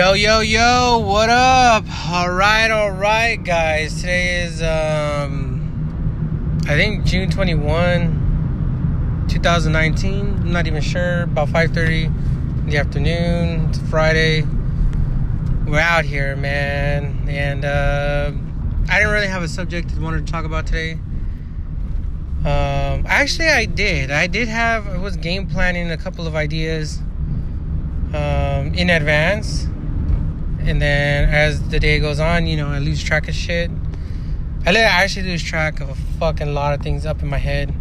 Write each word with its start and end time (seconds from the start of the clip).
Yo, 0.00 0.14
yo, 0.14 0.40
yo, 0.40 0.98
what 1.04 1.28
up? 1.28 1.84
All 2.08 2.30
right, 2.30 2.70
all 2.70 2.90
right, 2.90 3.36
guys. 3.44 4.00
Today 4.00 4.44
is, 4.44 4.62
um, 4.62 6.58
I 6.66 6.74
think 6.74 7.04
June 7.04 7.28
21, 7.28 9.26
2019. 9.28 10.26
I'm 10.26 10.52
not 10.52 10.66
even 10.66 10.80
sure. 10.80 11.24
About 11.24 11.48
5.30 11.48 12.06
in 12.06 12.70
the 12.70 12.78
afternoon. 12.78 13.68
It's 13.68 13.78
Friday. 13.90 14.46
We're 15.66 15.80
out 15.80 16.06
here, 16.06 16.34
man. 16.34 17.26
And, 17.28 17.66
uh, 17.66 18.32
I 18.88 19.00
didn't 19.00 19.12
really 19.12 19.28
have 19.28 19.42
a 19.42 19.48
subject 19.48 19.92
I 19.94 20.00
wanted 20.00 20.26
to 20.26 20.32
talk 20.32 20.46
about 20.46 20.66
today. 20.66 20.92
Um, 22.40 23.04
actually, 23.06 23.48
I 23.48 23.66
did. 23.66 24.10
I 24.10 24.28
did 24.28 24.48
have, 24.48 24.88
I 24.88 24.96
was 24.96 25.18
game 25.18 25.46
planning 25.46 25.90
a 25.90 25.98
couple 25.98 26.26
of 26.26 26.34
ideas, 26.34 27.02
um, 28.14 28.72
in 28.74 28.88
advance 28.88 29.66
and 30.66 30.80
then 30.80 31.28
as 31.28 31.68
the 31.68 31.80
day 31.80 31.98
goes 31.98 32.20
on, 32.20 32.46
you 32.46 32.56
know, 32.56 32.68
I 32.68 32.78
lose 32.78 33.02
track 33.02 33.28
of 33.28 33.34
shit. 33.34 33.70
I 34.66 34.76
actually 34.76 35.26
lose 35.26 35.42
track 35.42 35.80
of 35.80 35.88
a 35.88 35.94
fucking 36.18 36.52
lot 36.52 36.74
of 36.74 36.82
things 36.82 37.06
up 37.06 37.22
in 37.22 37.28
my 37.28 37.38
head, 37.38 37.74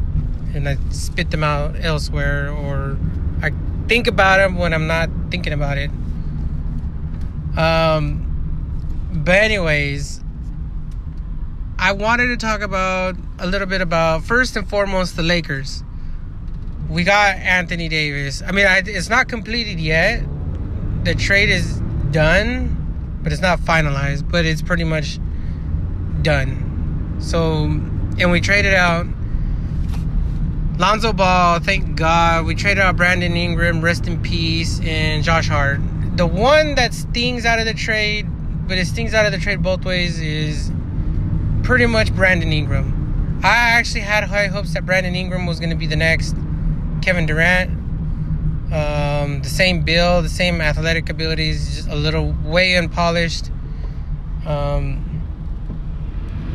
and 0.53 0.67
I 0.67 0.77
spit 0.91 1.29
them 1.31 1.43
out 1.43 1.75
elsewhere, 1.79 2.51
or 2.51 2.97
I 3.41 3.51
think 3.87 4.07
about 4.07 4.37
them 4.37 4.55
when 4.55 4.73
I'm 4.73 4.87
not 4.87 5.09
thinking 5.29 5.53
about 5.53 5.77
it. 5.77 5.91
Um, 7.57 9.11
but 9.13 9.35
anyways, 9.35 10.21
I 11.77 11.91
wanted 11.91 12.27
to 12.27 12.37
talk 12.37 12.61
about 12.61 13.15
a 13.39 13.47
little 13.47 13.67
bit 13.67 13.81
about 13.81 14.23
first 14.23 14.55
and 14.55 14.69
foremost 14.69 15.15
the 15.15 15.23
Lakers. 15.23 15.83
We 16.89 17.03
got 17.03 17.35
Anthony 17.35 17.89
Davis. 17.89 18.41
I 18.41 18.51
mean, 18.51 18.65
I, 18.65 18.81
it's 18.85 19.09
not 19.09 19.27
completed 19.27 19.79
yet. 19.79 20.23
The 21.03 21.15
trade 21.15 21.49
is 21.49 21.81
done, 22.11 22.78
but 23.21 23.31
it's 23.31 23.41
not 23.41 23.59
finalized, 23.59 24.29
but 24.29 24.45
it's 24.45 24.61
pretty 24.61 24.83
much 24.83 25.19
done. 26.21 27.17
So, 27.19 27.63
and 28.19 28.31
we 28.31 28.41
traded 28.41 28.73
out 28.73 29.05
Lonzo 30.79 31.11
Ball, 31.11 31.59
thank 31.59 31.97
God. 31.97 32.45
We 32.45 32.55
traded 32.55 32.81
out 32.81 32.95
Brandon 32.95 33.35
Ingram, 33.35 33.81
rest 33.81 34.07
in 34.07 34.21
peace, 34.21 34.79
and 34.79 35.23
Josh 35.23 35.49
Hart. 35.49 35.81
The 36.15 36.25
one 36.25 36.75
that 36.75 36.93
stings 36.93 37.45
out 37.45 37.59
of 37.59 37.65
the 37.65 37.73
trade, 37.73 38.25
but 38.65 38.77
it 38.77 38.87
stings 38.87 39.13
out 39.13 39.25
of 39.25 39.33
the 39.33 39.37
trade 39.37 39.61
both 39.61 39.83
ways, 39.83 40.21
is 40.21 40.71
pretty 41.63 41.85
much 41.85 42.15
Brandon 42.15 42.53
Ingram. 42.53 43.41
I 43.43 43.55
actually 43.55 44.01
had 44.01 44.23
high 44.23 44.47
hopes 44.47 44.73
that 44.73 44.85
Brandon 44.85 45.15
Ingram 45.15 45.45
was 45.45 45.59
going 45.59 45.69
to 45.69 45.75
be 45.75 45.85
the 45.85 45.95
next 45.97 46.35
Kevin 47.01 47.25
Durant. 47.25 47.78
Um, 48.71 49.41
the 49.41 49.49
same 49.49 49.81
build, 49.81 50.25
the 50.25 50.29
same 50.29 50.61
athletic 50.61 51.09
abilities, 51.09 51.75
just 51.75 51.89
a 51.89 51.95
little 51.95 52.35
way 52.43 52.75
unpolished. 52.75 53.49
Um, 54.45 55.05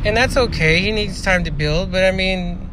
and 0.05 0.17
that's 0.17 0.37
okay. 0.37 0.81
He 0.81 0.93
needs 0.93 1.23
time 1.23 1.45
to 1.45 1.51
build, 1.51 1.91
but 1.91 2.05
I 2.05 2.13
mean, 2.13 2.71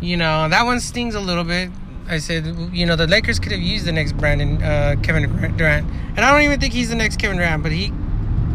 you 0.00 0.16
know, 0.16 0.48
that 0.48 0.64
one 0.64 0.80
stings 0.80 1.14
a 1.14 1.20
little 1.20 1.44
bit. 1.44 1.70
I 2.08 2.18
said, 2.18 2.46
you 2.72 2.86
know, 2.86 2.96
the 2.96 3.06
Lakers 3.06 3.38
could 3.38 3.52
have 3.52 3.60
used 3.60 3.84
the 3.84 3.92
next 3.92 4.12
Brandon 4.16 4.62
uh, 4.62 4.96
Kevin 5.02 5.30
Durant, 5.56 5.86
and 6.16 6.20
I 6.20 6.32
don't 6.32 6.42
even 6.42 6.58
think 6.58 6.72
he's 6.72 6.88
the 6.88 6.94
next 6.94 7.18
Kevin 7.18 7.36
Durant, 7.36 7.62
but 7.62 7.72
he, 7.72 7.92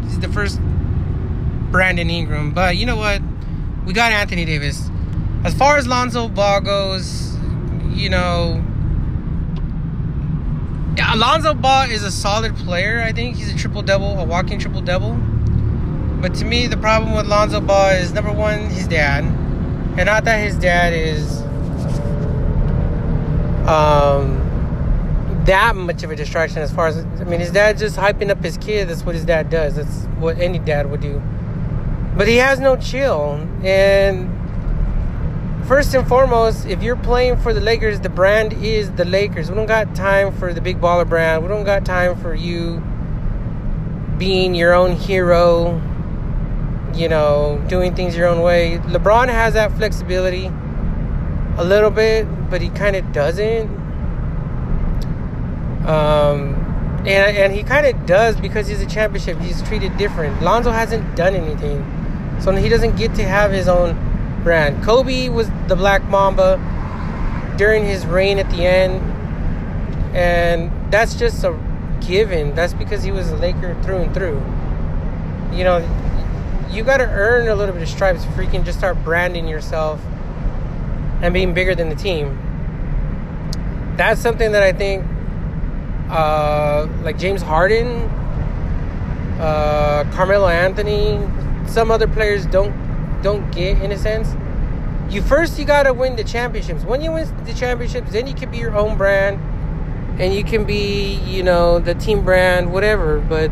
he's 0.02 0.18
the 0.18 0.28
first 0.28 0.60
Brandon 1.70 2.10
Ingram. 2.10 2.52
But 2.52 2.76
you 2.76 2.86
know 2.86 2.96
what? 2.96 3.22
We 3.86 3.92
got 3.92 4.10
Anthony 4.10 4.44
Davis. 4.44 4.90
As 5.44 5.54
far 5.54 5.76
as 5.76 5.86
Lonzo 5.86 6.28
Ball 6.28 6.62
goes, 6.62 7.36
you 7.90 8.08
know, 8.08 8.64
Alonzo 10.98 11.54
Ball 11.54 11.90
is 11.90 12.02
a 12.04 12.10
solid 12.10 12.54
player. 12.56 13.00
I 13.02 13.12
think 13.12 13.36
he's 13.36 13.52
a 13.52 13.56
triple 13.56 13.82
double, 13.82 14.18
a 14.18 14.24
walking 14.24 14.58
triple 14.58 14.80
double. 14.80 15.14
But 16.20 16.34
to 16.36 16.44
me, 16.44 16.66
the 16.66 16.76
problem 16.76 17.14
with 17.14 17.26
Lonzo 17.26 17.60
Ball 17.60 17.90
is 17.90 18.12
number 18.12 18.32
one, 18.32 18.70
his 18.70 18.86
dad, 18.86 19.24
and 19.24 20.06
not 20.06 20.24
that 20.24 20.36
his 20.36 20.56
dad 20.56 20.92
is 20.92 21.42
um, 23.68 25.42
that 25.46 25.74
much 25.76 26.02
of 26.02 26.10
a 26.10 26.16
distraction. 26.16 26.58
As 26.58 26.72
far 26.72 26.86
as 26.86 26.98
I 26.98 27.24
mean, 27.24 27.40
his 27.40 27.50
dad 27.50 27.76
just 27.78 27.96
hyping 27.96 28.30
up 28.30 28.42
his 28.42 28.56
kid. 28.56 28.88
That's 28.88 29.04
what 29.04 29.14
his 29.14 29.24
dad 29.24 29.50
does. 29.50 29.76
That's 29.76 30.04
what 30.18 30.38
any 30.38 30.58
dad 30.58 30.90
would 30.90 31.00
do. 31.00 31.20
But 32.16 32.28
he 32.28 32.36
has 32.36 32.60
no 32.60 32.76
chill, 32.76 33.46
and 33.64 34.30
first 35.66 35.94
and 35.94 36.06
foremost, 36.06 36.66
if 36.66 36.82
you're 36.82 36.96
playing 36.96 37.38
for 37.38 37.52
the 37.52 37.60
Lakers, 37.60 38.00
the 38.00 38.08
brand 38.08 38.52
is 38.52 38.90
the 38.92 39.04
Lakers. 39.04 39.50
We 39.50 39.56
don't 39.56 39.66
got 39.66 39.94
time 39.94 40.32
for 40.32 40.52
the 40.52 40.60
big 40.60 40.80
baller 40.80 41.08
brand. 41.08 41.42
We 41.42 41.48
don't 41.48 41.64
got 41.64 41.84
time 41.84 42.16
for 42.16 42.34
you 42.34 42.82
being 44.18 44.54
your 44.54 44.74
own 44.74 44.92
hero, 44.92 45.80
you 46.94 47.08
know, 47.08 47.62
doing 47.68 47.94
things 47.94 48.16
your 48.16 48.28
own 48.28 48.42
way. 48.42 48.78
LeBron 48.84 49.28
has 49.28 49.54
that 49.54 49.72
flexibility 49.72 50.50
a 51.56 51.64
little 51.64 51.90
bit, 51.90 52.24
but 52.50 52.60
he 52.60 52.68
kind 52.70 52.96
of 52.96 53.12
doesn't. 53.12 53.68
Um, 55.86 56.54
and, 57.06 57.36
and 57.36 57.52
he 57.52 57.62
kind 57.62 57.86
of 57.86 58.06
does 58.06 58.36
because 58.40 58.66
he's 58.66 58.80
a 58.80 58.86
championship. 58.86 59.38
He's 59.38 59.62
treated 59.62 59.96
different. 59.96 60.42
Lonzo 60.42 60.70
hasn't 60.70 61.16
done 61.16 61.34
anything. 61.34 61.84
So 62.40 62.52
he 62.52 62.68
doesn't 62.68 62.96
get 62.96 63.14
to 63.16 63.24
have 63.24 63.50
his 63.50 63.68
own 63.68 64.13
brand. 64.44 64.84
Kobe 64.84 65.30
was 65.30 65.48
the 65.66 65.74
Black 65.74 66.04
Mamba 66.04 66.60
during 67.56 67.84
his 67.84 68.04
reign 68.06 68.38
at 68.38 68.48
the 68.50 68.64
end, 68.64 69.00
and 70.14 70.70
that's 70.92 71.14
just 71.14 71.42
a 71.42 71.58
given. 72.06 72.54
That's 72.54 72.74
because 72.74 73.02
he 73.02 73.10
was 73.10 73.30
a 73.30 73.36
Laker 73.36 73.74
through 73.82 73.96
and 73.96 74.14
through. 74.14 74.40
You 75.56 75.64
know, 75.64 76.68
you 76.70 76.84
got 76.84 76.98
to 76.98 77.08
earn 77.08 77.48
a 77.48 77.54
little 77.54 77.72
bit 77.72 77.82
of 77.82 77.88
stripes 77.88 78.24
before 78.24 78.42
you 78.42 78.50
can 78.50 78.64
just 78.64 78.78
start 78.78 79.02
branding 79.02 79.48
yourself 79.48 80.00
and 81.22 81.32
being 81.32 81.54
bigger 81.54 81.74
than 81.74 81.88
the 81.88 81.94
team. 81.94 82.38
That's 83.96 84.20
something 84.20 84.52
that 84.52 84.62
I 84.62 84.72
think, 84.72 85.04
uh, 86.10 86.86
like 87.02 87.16
James 87.16 87.40
Harden, 87.40 88.02
uh, 89.40 90.04
Carmelo 90.12 90.48
Anthony, 90.48 91.20
some 91.66 91.90
other 91.90 92.06
players 92.06 92.44
don't 92.46 92.83
don't 93.24 93.50
get 93.50 93.80
in 93.80 93.90
a 93.90 93.98
sense. 93.98 94.28
You 95.12 95.22
first 95.22 95.58
you 95.58 95.64
gotta 95.64 95.92
win 95.92 96.14
the 96.14 96.22
championships. 96.22 96.84
When 96.84 97.00
you 97.00 97.10
win 97.10 97.26
the 97.46 97.54
championships, 97.54 98.12
then 98.12 98.26
you 98.26 98.34
can 98.34 98.50
be 98.50 98.58
your 98.58 98.76
own 98.76 98.96
brand, 98.96 99.40
and 100.20 100.32
you 100.32 100.44
can 100.44 100.64
be 100.64 101.14
you 101.26 101.42
know 101.42 101.78
the 101.80 101.94
team 101.94 102.22
brand, 102.22 102.72
whatever. 102.72 103.20
But 103.20 103.50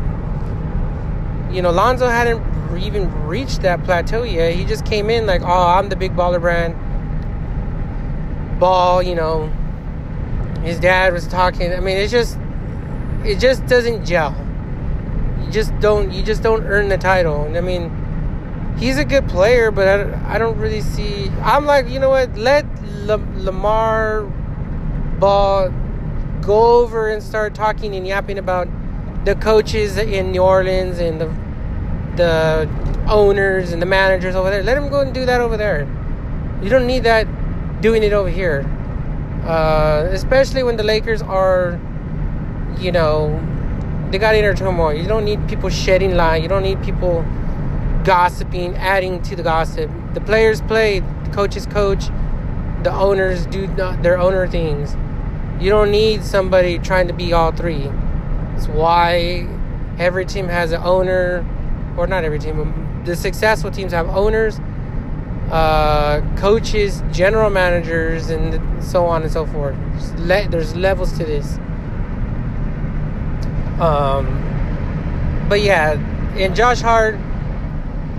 you 1.53 1.61
know 1.61 1.71
Lonzo 1.71 2.07
hadn't 2.07 2.41
even 2.77 3.11
reached 3.25 3.63
that 3.63 3.83
plateau 3.83 4.23
yet. 4.23 4.53
He 4.53 4.63
just 4.63 4.85
came 4.85 5.09
in 5.09 5.25
like, 5.25 5.41
oh, 5.41 5.67
I'm 5.67 5.89
the 5.89 5.95
big 5.95 6.15
baller 6.15 6.39
brand. 6.39 6.75
Ball, 8.59 9.03
you 9.03 9.15
know. 9.15 9.51
His 10.63 10.79
dad 10.79 11.11
was 11.11 11.27
talking. 11.27 11.73
I 11.73 11.81
mean, 11.81 11.97
it's 11.97 12.11
just 12.11 12.37
it 13.25 13.39
just 13.39 13.65
doesn't 13.65 14.05
gel. 14.05 14.35
You 15.43 15.51
just 15.51 15.77
don't 15.79 16.11
you 16.11 16.23
just 16.23 16.43
don't 16.43 16.63
earn 16.63 16.89
the 16.89 16.97
title. 16.97 17.51
I 17.57 17.59
mean 17.59 18.02
he's 18.77 18.97
a 18.97 19.05
good 19.05 19.27
player, 19.27 19.71
but 19.71 19.87
I, 19.87 20.35
I 20.35 20.37
don't 20.37 20.57
really 20.57 20.81
see. 20.81 21.29
I'm 21.41 21.65
like, 21.65 21.89
you 21.89 21.99
know 21.99 22.09
what? 22.09 22.35
Let 22.37 22.65
LaVar 23.05 24.31
Ball 25.19 25.69
go 26.41 26.81
over 26.81 27.09
and 27.09 27.23
start 27.23 27.55
talking 27.55 27.95
and 27.95 28.05
yapping 28.05 28.37
about 28.37 28.67
the 29.25 29.35
coaches 29.35 29.97
in 29.97 30.31
New 30.31 30.41
Orleans 30.41 30.99
and 30.99 31.21
the 31.21 31.33
the 32.15 32.69
owners 33.07 33.71
and 33.71 33.81
the 33.81 33.85
managers 33.85 34.35
over 34.35 34.49
there. 34.49 34.63
Let 34.63 34.77
him 34.77 34.89
go 34.89 35.01
and 35.01 35.13
do 35.13 35.25
that 35.25 35.41
over 35.41 35.57
there. 35.57 35.87
You 36.61 36.69
don't 36.69 36.85
need 36.85 37.03
that 37.03 37.25
doing 37.81 38.03
it 38.03 38.13
over 38.13 38.29
here. 38.29 38.61
Uh, 39.45 40.07
especially 40.11 40.63
when 40.63 40.77
the 40.77 40.83
Lakers 40.83 41.21
are, 41.21 41.79
you 42.79 42.91
know, 42.91 43.41
they 44.11 44.17
got 44.19 44.35
inner 44.35 44.53
turmoil. 44.53 44.93
You 44.93 45.07
don't 45.07 45.25
need 45.25 45.47
people 45.49 45.69
shedding 45.69 46.15
light. 46.15 46.43
You 46.43 46.47
don't 46.47 46.63
need 46.63 46.81
people 46.83 47.25
gossiping, 48.03 48.75
adding 48.75 49.21
to 49.23 49.35
the 49.35 49.43
gossip. 49.43 49.89
The 50.13 50.21
players 50.21 50.61
play, 50.61 50.99
the 50.99 51.29
coaches 51.31 51.65
coach, 51.65 52.05
the 52.83 52.91
owners 52.91 53.45
do 53.45 53.67
their 53.67 54.17
owner 54.17 54.47
things. 54.47 54.95
You 55.61 55.69
don't 55.69 55.91
need 55.91 56.23
somebody 56.23 56.79
trying 56.79 57.07
to 57.07 57.13
be 57.13 57.33
all 57.33 57.51
three. 57.51 57.89
It's 58.55 58.67
why 58.67 59.47
every 59.97 60.25
team 60.25 60.47
has 60.47 60.71
an 60.71 60.81
owner, 60.83 61.45
or 61.97 62.07
not 62.07 62.23
every 62.23 62.39
team, 62.39 63.01
the 63.05 63.15
successful 63.15 63.71
teams 63.71 63.91
have 63.93 64.09
owners, 64.09 64.59
uh, 65.51 66.21
coaches, 66.37 67.03
general 67.11 67.49
managers, 67.49 68.29
and 68.29 68.83
so 68.83 69.05
on 69.05 69.23
and 69.23 69.31
so 69.31 69.45
forth. 69.45 69.75
There's, 69.77 70.13
le- 70.13 70.47
there's 70.49 70.75
levels 70.75 71.11
to 71.17 71.25
this. 71.25 71.57
Um, 73.79 74.39
but 75.49 75.61
yeah, 75.61 75.93
and 76.37 76.55
Josh 76.55 76.81
Hart, 76.81 77.15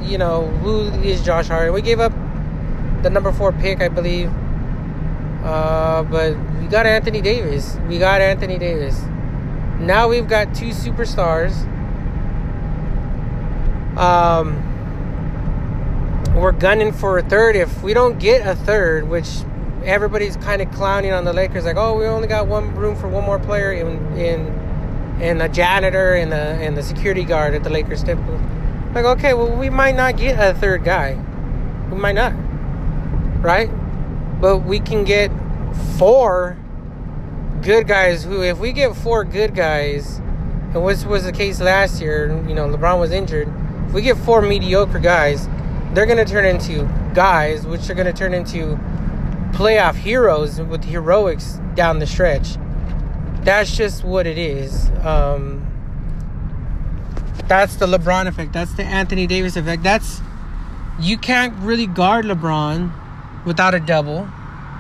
you 0.04 0.18
know, 0.18 0.46
who 0.46 0.88
is 1.02 1.22
Josh 1.22 1.48
Hart? 1.48 1.72
We 1.72 1.82
gave 1.82 2.00
up 2.00 2.12
the 3.02 3.10
number 3.10 3.32
four 3.32 3.52
pick, 3.52 3.80
I 3.80 3.88
believe. 3.88 4.30
Uh, 5.44 6.02
but 6.04 6.36
we 6.60 6.66
got 6.68 6.86
Anthony 6.86 7.20
Davis. 7.20 7.76
We 7.88 7.98
got 7.98 8.20
Anthony 8.20 8.58
Davis. 8.58 9.00
Now 9.78 10.08
we've 10.08 10.28
got 10.28 10.54
two 10.54 10.70
superstars. 10.70 11.52
Um, 13.98 14.62
we're 16.34 16.52
gunning 16.52 16.92
for 16.92 17.18
a 17.18 17.22
third. 17.22 17.56
If 17.56 17.82
we 17.82 17.94
don't 17.94 18.18
get 18.18 18.46
a 18.46 18.56
third, 18.56 19.08
which 19.08 19.28
everybody's 19.84 20.36
kind 20.36 20.62
of 20.62 20.70
clowning 20.72 21.12
on 21.12 21.24
the 21.24 21.32
Lakers, 21.32 21.64
like, 21.64 21.76
oh, 21.76 21.98
we 21.98 22.06
only 22.06 22.26
got 22.26 22.46
one 22.46 22.74
room 22.74 22.96
for 22.96 23.08
one 23.08 23.24
more 23.24 23.38
player 23.38 23.72
in 23.72 24.16
in 24.16 24.64
and 25.20 25.40
a 25.42 25.48
janitor 25.48 26.14
and 26.14 26.32
the 26.32 26.36
and 26.36 26.76
the 26.76 26.82
security 26.82 27.24
guard 27.24 27.54
at 27.54 27.62
the 27.62 27.70
Lakers 27.70 28.02
temple. 28.02 28.40
Like, 28.94 29.04
okay, 29.04 29.34
well, 29.34 29.54
we 29.56 29.70
might 29.70 29.96
not 29.96 30.16
get 30.16 30.38
a 30.38 30.58
third 30.58 30.84
guy. 30.84 31.14
We 31.90 31.96
might 31.96 32.14
not, 32.14 32.32
right? 33.42 33.68
But 34.40 34.58
we 34.58 34.80
can 34.80 35.04
get 35.04 35.30
four 35.98 36.56
good 37.62 37.88
guys. 37.88 38.24
Who, 38.24 38.42
if 38.42 38.58
we 38.58 38.72
get 38.72 38.94
four 38.94 39.24
good 39.24 39.54
guys, 39.54 40.18
and 40.18 40.84
which 40.84 41.02
was 41.04 41.24
the 41.24 41.32
case 41.32 41.60
last 41.60 42.00
year, 42.00 42.28
you 42.48 42.54
know, 42.54 42.68
LeBron 42.68 43.00
was 43.00 43.10
injured. 43.10 43.52
If 43.88 43.92
we 43.92 44.02
get 44.02 44.16
four 44.18 44.42
mediocre 44.42 45.00
guys, 45.00 45.48
they're 45.92 46.06
going 46.06 46.24
to 46.24 46.24
turn 46.24 46.44
into 46.44 46.88
guys, 47.14 47.66
which 47.66 47.90
are 47.90 47.94
going 47.94 48.06
to 48.06 48.12
turn 48.12 48.32
into 48.32 48.78
playoff 49.52 49.94
heroes 49.94 50.60
with 50.60 50.84
heroics 50.84 51.60
down 51.74 51.98
the 51.98 52.06
stretch 52.06 52.56
that's 53.44 53.76
just 53.76 54.04
what 54.04 54.26
it 54.26 54.38
is. 54.38 54.90
Um, 55.02 55.53
that's 57.48 57.76
the 57.76 57.86
LeBron 57.86 58.26
effect. 58.26 58.52
That's 58.52 58.72
the 58.74 58.84
Anthony 58.84 59.26
Davis 59.26 59.56
effect. 59.56 59.82
That's 59.82 60.20
you 61.00 61.18
can't 61.18 61.54
really 61.58 61.86
guard 61.86 62.24
LeBron 62.24 62.92
without 63.44 63.74
a 63.74 63.80
double. 63.80 64.28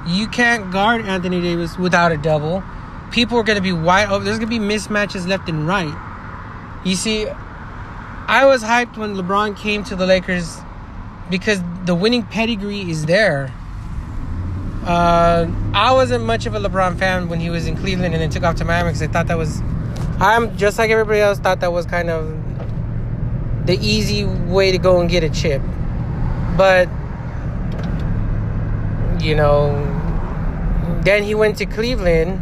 You 0.06 0.28
can't 0.28 0.70
guard 0.70 1.04
Anthony 1.06 1.40
Davis 1.40 1.76
without 1.78 2.12
a 2.12 2.16
double. 2.16 2.62
People 3.10 3.38
are 3.38 3.42
going 3.42 3.56
to 3.56 3.62
be 3.62 3.72
wide 3.72 4.08
open. 4.08 4.24
There's 4.24 4.38
going 4.38 4.50
to 4.50 4.58
be 4.58 4.64
mismatches 4.64 5.26
left 5.26 5.48
and 5.48 5.66
right. 5.66 5.94
You 6.84 6.94
see, 6.94 7.26
I 7.26 8.44
was 8.44 8.62
hyped 8.62 8.96
when 8.96 9.16
LeBron 9.16 9.56
came 9.56 9.84
to 9.84 9.96
the 9.96 10.06
Lakers 10.06 10.58
because 11.30 11.60
the 11.84 11.94
winning 11.94 12.22
pedigree 12.22 12.88
is 12.90 13.06
there. 13.06 13.52
Uh, 14.84 15.50
I 15.72 15.92
wasn't 15.92 16.24
much 16.24 16.44
of 16.44 16.54
a 16.54 16.60
LeBron 16.60 16.98
fan 16.98 17.28
when 17.28 17.40
he 17.40 17.48
was 17.48 17.66
in 17.66 17.76
Cleveland 17.76 18.12
and 18.14 18.22
then 18.22 18.28
took 18.28 18.42
off 18.42 18.56
to 18.56 18.64
Miami 18.64 18.90
because 18.90 19.02
I 19.02 19.06
thought 19.06 19.28
that 19.28 19.38
was, 19.38 19.62
I'm 20.20 20.56
just 20.58 20.78
like 20.78 20.90
everybody 20.90 21.20
else, 21.20 21.38
thought 21.38 21.60
that 21.60 21.72
was 21.72 21.86
kind 21.86 22.10
of 22.10 22.43
the 23.64 23.78
easy 23.78 24.24
way 24.24 24.72
to 24.72 24.78
go 24.78 25.00
and 25.00 25.08
get 25.08 25.24
a 25.24 25.30
chip. 25.30 25.62
But, 26.56 26.88
you 29.20 29.34
know, 29.34 29.72
then 31.02 31.22
he 31.22 31.34
went 31.34 31.58
to 31.58 31.66
Cleveland 31.66 32.40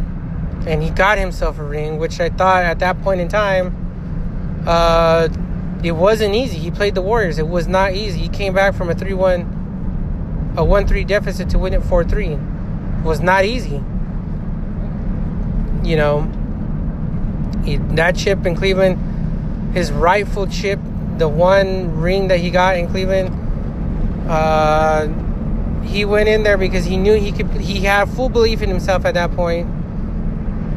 and 0.67 0.83
he 0.83 0.91
got 0.91 1.19
himself 1.19 1.59
a 1.59 1.65
ring, 1.65 1.99
which 1.99 2.21
I 2.21 2.29
thought 2.29 2.65
at 2.65 2.79
that 2.81 3.01
point 3.03 3.21
in 3.21 3.29
time, 3.29 4.63
uh, 4.67 5.29
it 5.83 5.93
wasn't 5.93 6.35
easy. 6.35 6.59
He 6.59 6.71
played 6.71 6.95
the 6.95 7.03
Warriors. 7.03 7.39
It 7.39 7.49
was 7.49 7.67
not 7.67 7.93
easy. 7.93 8.21
He 8.21 8.29
came 8.29 8.55
back 8.55 8.75
from 8.75 8.89
a 8.89 8.95
3 8.95 9.15
1 9.15 10.55
a 10.57 10.65
1 10.65 10.87
3 10.87 11.05
deficit 11.05 11.49
to 11.51 11.59
win 11.59 11.73
it 11.73 11.83
4 11.83 12.05
3 12.05 12.37
was 13.03 13.21
not 13.21 13.45
easy. 13.45 13.83
You 15.83 15.97
know, 15.97 16.31
he, 17.65 17.77
that 17.97 18.17
chip 18.17 18.47
in 18.47 18.55
Cleveland, 18.55 19.75
his 19.75 19.91
rightful 19.91 20.47
chip, 20.47 20.79
the 21.19 21.29
one 21.29 22.01
ring 22.01 22.29
that 22.29 22.41
he 22.41 22.51
got 22.51 22.77
in 22.77 22.89
Cleveland, 22.89 23.31
uh, 24.29 25.09
he 25.83 26.05
went 26.05 26.29
in 26.29 26.43
there 26.43 26.59
because 26.59 26.85
he 26.85 26.97
knew 26.97 27.15
he 27.15 27.33
could. 27.33 27.51
He 27.61 27.81
had 27.81 28.09
full 28.09 28.29
belief 28.29 28.63
in 28.63 28.69
himself 28.69 29.05
at 29.05 29.15
that 29.15 29.33
point. 29.33 29.69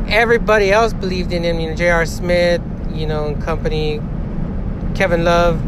Everybody 0.08 0.72
else 0.72 0.94
believed 0.94 1.32
in 1.32 1.44
him. 1.44 1.60
You 1.60 1.70
know, 1.70 1.76
J.R. 1.76 2.06
Smith, 2.06 2.62
you 2.94 3.08
know, 3.08 3.28
and 3.28 3.42
company, 3.42 4.02
Kevin 4.96 5.24
Love, 5.24 5.60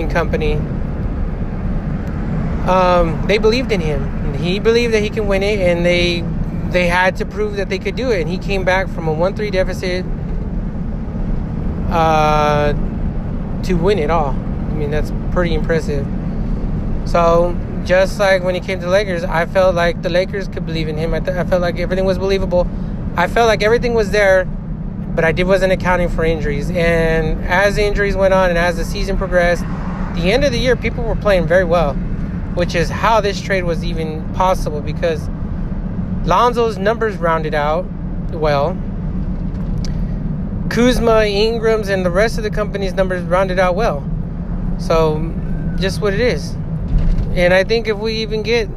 and 0.00 0.10
company 0.10 0.58
um, 2.68 3.26
they 3.26 3.38
believed 3.38 3.72
in 3.72 3.80
him. 3.80 4.34
He 4.34 4.58
believed 4.58 4.94
that 4.94 5.02
he 5.02 5.10
can 5.10 5.26
win 5.26 5.42
it, 5.42 5.58
and 5.60 5.84
they 5.84 6.22
they 6.70 6.86
had 6.86 7.16
to 7.16 7.26
prove 7.26 7.56
that 7.56 7.68
they 7.68 7.78
could 7.78 7.96
do 7.96 8.10
it. 8.10 8.20
And 8.20 8.30
he 8.30 8.38
came 8.38 8.64
back 8.64 8.88
from 8.88 9.08
a 9.08 9.12
one 9.12 9.34
three 9.34 9.50
deficit 9.50 10.04
uh, 11.90 12.72
to 13.64 13.74
win 13.74 13.98
it 13.98 14.10
all. 14.10 14.30
I 14.30 14.74
mean, 14.74 14.90
that's 14.90 15.12
pretty 15.32 15.54
impressive. 15.54 16.06
So 17.06 17.58
just 17.84 18.18
like 18.18 18.42
when 18.42 18.54
he 18.54 18.60
came 18.60 18.78
to 18.80 18.86
the 18.86 18.90
Lakers, 18.90 19.24
I 19.24 19.46
felt 19.46 19.74
like 19.74 20.02
the 20.02 20.10
Lakers 20.10 20.48
could 20.48 20.66
believe 20.66 20.88
in 20.88 20.96
him. 20.96 21.14
I, 21.14 21.20
th- 21.20 21.36
I 21.36 21.44
felt 21.44 21.62
like 21.62 21.78
everything 21.78 22.04
was 22.04 22.18
believable. 22.18 22.68
I 23.16 23.26
felt 23.26 23.46
like 23.48 23.62
everything 23.62 23.94
was 23.94 24.10
there, 24.10 24.44
but 24.44 25.24
I 25.24 25.32
did 25.32 25.46
wasn't 25.46 25.72
accounting 25.72 26.08
for 26.08 26.24
injuries. 26.24 26.70
And 26.70 27.44
as 27.44 27.76
the 27.76 27.84
injuries 27.84 28.16
went 28.16 28.34
on, 28.34 28.50
and 28.50 28.58
as 28.58 28.76
the 28.76 28.84
season 28.84 29.16
progressed, 29.16 29.62
the 30.14 30.30
end 30.32 30.44
of 30.44 30.52
the 30.52 30.58
year, 30.58 30.76
people 30.76 31.04
were 31.04 31.16
playing 31.16 31.46
very 31.46 31.64
well 31.64 31.96
which 32.54 32.74
is 32.74 32.88
how 32.90 33.20
this 33.20 33.40
trade 33.40 33.64
was 33.64 33.84
even 33.84 34.22
possible 34.34 34.80
because 34.80 35.28
Lonzo's 36.24 36.78
numbers 36.78 37.16
rounded 37.16 37.54
out 37.54 37.86
well. 38.32 38.76
Kuzma, 40.70 41.24
Ingram's, 41.24 41.88
and 41.88 42.06
the 42.06 42.10
rest 42.10 42.38
of 42.38 42.44
the 42.44 42.50
company's 42.50 42.94
numbers 42.94 43.24
rounded 43.24 43.58
out 43.58 43.74
well. 43.74 44.08
So, 44.78 45.34
just 45.80 46.00
what 46.00 46.14
it 46.14 46.20
is. 46.20 46.52
And 47.34 47.52
I 47.52 47.64
think 47.64 47.88
if 47.88 47.98
we 47.98 48.14
even 48.18 48.42
get, 48.44 48.68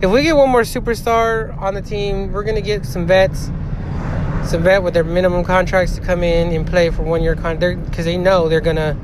if 0.00 0.10
we 0.10 0.22
get 0.22 0.34
one 0.34 0.48
more 0.48 0.62
superstar 0.62 1.56
on 1.60 1.74
the 1.74 1.82
team, 1.82 2.32
we're 2.32 2.42
gonna 2.42 2.62
get 2.62 2.86
some 2.86 3.06
vets, 3.06 3.50
some 4.48 4.62
vet 4.62 4.82
with 4.82 4.94
their 4.94 5.04
minimum 5.04 5.44
contracts 5.44 5.94
to 5.96 6.00
come 6.00 6.24
in 6.24 6.54
and 6.54 6.66
play 6.66 6.88
for 6.88 7.02
one 7.02 7.22
year 7.22 7.36
contract 7.36 7.84
because 7.84 8.06
they 8.06 8.16
know 8.16 8.48
they're 8.48 8.60
gonna, 8.60 8.96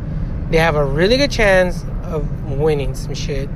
they 0.50 0.56
have 0.56 0.74
a 0.74 0.84
really 0.84 1.18
good 1.18 1.30
chance 1.30 1.84
of 2.04 2.50
winning 2.50 2.94
some 2.94 3.14
shit. 3.14 3.50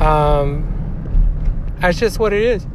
Um, 0.00 0.64
that's 1.80 1.98
just 1.98 2.18
what 2.18 2.32
it 2.32 2.42
is. 2.42 2.66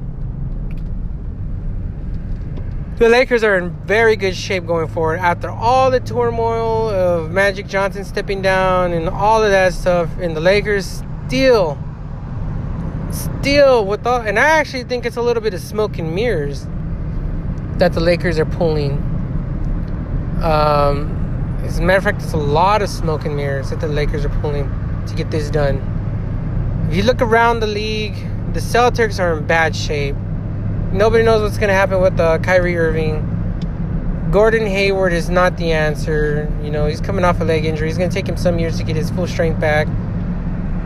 The 3.03 3.09
Lakers 3.09 3.43
are 3.43 3.57
in 3.57 3.71
very 3.85 4.15
good 4.15 4.33
shape 4.33 4.65
going 4.65 4.87
forward 4.87 5.19
after 5.19 5.49
all 5.49 5.91
the 5.91 5.99
turmoil 5.99 6.87
of 6.87 7.31
Magic 7.31 7.67
Johnson 7.67 8.05
stepping 8.05 8.41
down 8.41 8.93
and 8.93 9.09
all 9.09 9.43
of 9.43 9.51
that 9.51 9.73
stuff. 9.73 10.09
And 10.21 10.37
the 10.37 10.39
Lakers 10.39 11.03
still, 11.27 11.77
still 13.11 13.85
with 13.85 14.07
all, 14.07 14.21
and 14.21 14.39
I 14.39 14.45
actually 14.51 14.85
think 14.85 15.05
it's 15.05 15.17
a 15.17 15.21
little 15.21 15.43
bit 15.43 15.53
of 15.53 15.59
smoke 15.59 15.97
and 15.97 16.15
mirrors 16.15 16.65
that 17.75 17.91
the 17.91 17.99
Lakers 17.99 18.39
are 18.39 18.45
pulling. 18.45 18.93
Um, 20.41 21.59
as 21.65 21.79
a 21.79 21.81
matter 21.81 21.97
of 21.97 22.05
fact, 22.05 22.21
it's 22.21 22.31
a 22.31 22.37
lot 22.37 22.81
of 22.81 22.87
smoke 22.87 23.25
and 23.25 23.35
mirrors 23.35 23.69
that 23.71 23.81
the 23.81 23.89
Lakers 23.89 24.23
are 24.23 24.33
pulling 24.39 24.71
to 25.07 25.13
get 25.13 25.29
this 25.29 25.49
done. 25.49 26.87
If 26.89 26.95
you 26.95 27.03
look 27.03 27.21
around 27.21 27.59
the 27.59 27.67
league, 27.67 28.15
the 28.53 28.61
Celtics 28.61 29.19
are 29.19 29.37
in 29.37 29.45
bad 29.45 29.75
shape. 29.75 30.15
Nobody 30.93 31.23
knows 31.23 31.41
what's 31.41 31.57
going 31.57 31.69
to 31.69 31.73
happen 31.73 31.99
with 32.01 32.19
uh, 32.19 32.37
Kyrie 32.37 32.77
Irving. 32.77 34.29
Gordon 34.31 34.67
Hayward 34.67 35.11
is 35.11 35.27
not 35.27 35.57
the 35.57 35.71
answer. 35.71 36.47
You 36.61 36.69
know, 36.69 36.85
he's 36.85 37.01
coming 37.01 37.25
off 37.25 37.41
a 37.41 37.43
leg 37.43 37.65
injury. 37.65 37.89
It's 37.89 37.97
going 37.97 38.11
to 38.11 38.13
take 38.15 38.29
him 38.29 38.37
some 38.37 38.59
years 38.59 38.77
to 38.77 38.83
get 38.83 38.95
his 38.95 39.09
full 39.09 39.25
strength 39.25 39.59
back. 39.59 39.87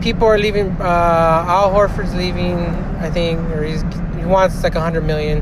People 0.02 0.26
are 0.26 0.38
leaving. 0.38 0.72
Uh, 0.80 1.44
Al 1.46 1.74
Horford's 1.74 2.16
leaving, 2.16 2.58
I 3.00 3.10
think, 3.10 3.38
or 3.52 3.66
he's, 3.66 3.82
he 4.18 4.24
wants 4.24 4.64
like 4.64 4.76
a 4.76 4.80
hundred 4.80 5.02
million. 5.04 5.42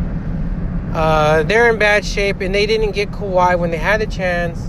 Uh, 0.96 1.44
they're 1.44 1.70
in 1.70 1.78
bad 1.78 2.04
shape, 2.04 2.42
and 2.42 2.56
they 2.56 2.66
didn't 2.66 2.94
get 2.94 3.12
Kawhi 3.12 3.60
when 3.60 3.70
they 3.70 3.78
had 3.78 4.02
the 4.02 4.08
chance. 4.08 4.60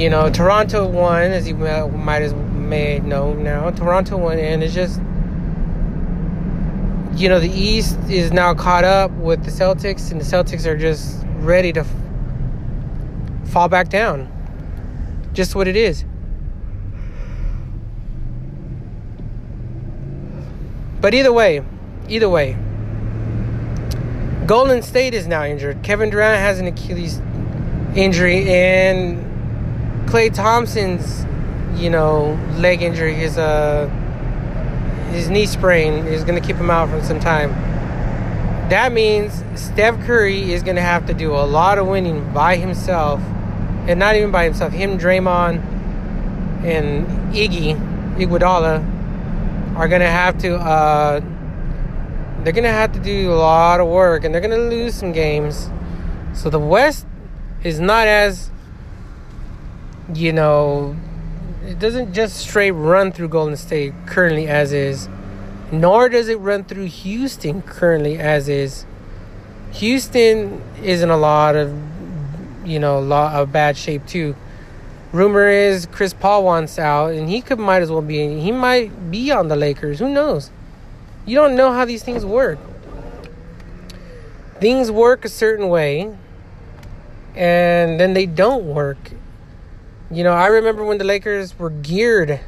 You 0.00 0.10
know, 0.10 0.30
Toronto 0.30 0.86
won, 0.86 1.32
as 1.32 1.48
you 1.48 1.56
might 1.56 2.22
as 2.22 2.34
may 2.34 3.00
know 3.00 3.34
now. 3.34 3.70
Toronto 3.70 4.16
won, 4.16 4.38
and 4.38 4.62
it's 4.62 4.74
just 4.74 5.00
you 7.14 7.28
know 7.28 7.40
the 7.40 7.50
East 7.50 7.98
is 8.08 8.32
now 8.32 8.54
caught 8.54 8.84
up 8.84 9.10
with 9.12 9.44
the 9.44 9.50
Celtics, 9.50 10.10
and 10.10 10.20
the 10.20 10.24
Celtics 10.24 10.66
are 10.66 10.76
just 10.76 11.22
ready 11.36 11.72
to 11.72 11.80
f- 11.80 11.94
fall 13.50 13.68
back 13.68 13.88
down. 13.88 14.30
Just 15.32 15.54
what 15.54 15.68
it 15.68 15.76
is. 15.76 16.04
But 21.00 21.14
either 21.14 21.32
way, 21.32 21.62
either 22.08 22.28
way, 22.28 22.56
Golden 24.46 24.82
State 24.82 25.14
is 25.14 25.26
now 25.26 25.44
injured. 25.44 25.82
Kevin 25.82 26.10
Durant 26.10 26.38
has 26.38 26.60
an 26.60 26.66
Achilles 26.66 27.20
injury, 27.94 28.48
and 28.48 30.08
Klay 30.08 30.32
Thompson's, 30.32 31.26
you 31.80 31.90
know, 31.90 32.38
leg 32.56 32.82
injury, 32.82 33.14
his 33.14 33.36
uh, 33.36 33.90
his 35.12 35.28
knee 35.28 35.46
sprain 35.46 36.06
is 36.06 36.24
going 36.24 36.40
to 36.40 36.46
keep 36.46 36.56
him 36.56 36.70
out 36.70 36.88
for 36.88 37.02
some 37.02 37.20
time. 37.20 37.50
That 38.68 38.92
means 38.92 39.44
Steph 39.54 40.00
Curry 40.06 40.52
is 40.52 40.62
going 40.62 40.76
to 40.76 40.82
have 40.82 41.06
to 41.06 41.14
do 41.14 41.32
a 41.32 41.44
lot 41.44 41.78
of 41.78 41.86
winning 41.86 42.32
by 42.32 42.56
himself, 42.56 43.20
and 43.86 43.98
not 43.98 44.16
even 44.16 44.30
by 44.30 44.44
himself. 44.44 44.72
Him, 44.72 44.98
Draymond, 44.98 45.62
and 46.64 47.06
Iggy 47.34 47.76
Iguodala 48.16 49.76
are 49.76 49.88
going 49.88 50.00
to 50.00 50.08
have 50.08 50.38
to. 50.38 50.56
Uh, 50.56 51.20
they're 52.42 52.52
going 52.52 52.64
to 52.64 52.70
have 52.70 52.92
to 52.92 52.98
do 52.98 53.32
a 53.32 53.34
lot 53.34 53.80
of 53.80 53.88
work, 53.88 54.24
and 54.24 54.34
they're 54.34 54.40
going 54.40 54.58
to 54.58 54.68
lose 54.74 54.94
some 54.94 55.12
games. 55.12 55.68
So 56.32 56.48
the 56.48 56.58
West 56.58 57.06
is 57.62 57.78
not 57.78 58.06
as, 58.06 58.50
you 60.14 60.32
know, 60.32 60.96
it 61.66 61.78
doesn't 61.78 62.12
just 62.12 62.36
straight 62.36 62.72
run 62.72 63.12
through 63.12 63.28
Golden 63.28 63.56
State 63.56 63.94
currently 64.06 64.48
as 64.48 64.72
is, 64.72 65.08
nor 65.70 66.08
does 66.08 66.28
it 66.28 66.38
run 66.38 66.64
through 66.64 66.86
Houston 66.86 67.62
currently 67.62 68.18
as 68.18 68.48
is. 68.48 68.84
Houston 69.72 70.62
is 70.82 71.02
in 71.02 71.10
a 71.10 71.16
lot 71.16 71.56
of, 71.56 71.74
you 72.66 72.78
know, 72.78 72.98
lot 72.98 73.34
of 73.34 73.52
bad 73.52 73.76
shape 73.76 74.06
too. 74.06 74.34
Rumor 75.12 75.48
is 75.48 75.86
Chris 75.86 76.12
Paul 76.12 76.44
wants 76.44 76.78
out, 76.78 77.12
and 77.12 77.28
he 77.28 77.40
could 77.40 77.58
might 77.58 77.82
as 77.82 77.90
well 77.90 78.02
be. 78.02 78.40
He 78.40 78.50
might 78.50 79.10
be 79.10 79.30
on 79.30 79.48
the 79.48 79.56
Lakers. 79.56 79.98
Who 79.98 80.08
knows? 80.08 80.50
You 81.26 81.36
don't 81.36 81.54
know 81.54 81.72
how 81.72 81.84
these 81.84 82.02
things 82.02 82.24
work. 82.24 82.58
Things 84.58 84.90
work 84.90 85.24
a 85.24 85.28
certain 85.28 85.68
way, 85.68 86.16
and 87.34 88.00
then 88.00 88.14
they 88.14 88.26
don't 88.26 88.64
work. 88.64 89.12
You 90.12 90.24
know, 90.24 90.32
I 90.34 90.48
remember 90.48 90.84
when 90.84 90.98
the 90.98 91.04
Lakers 91.04 91.58
were 91.58 91.70
geared, 91.70 92.38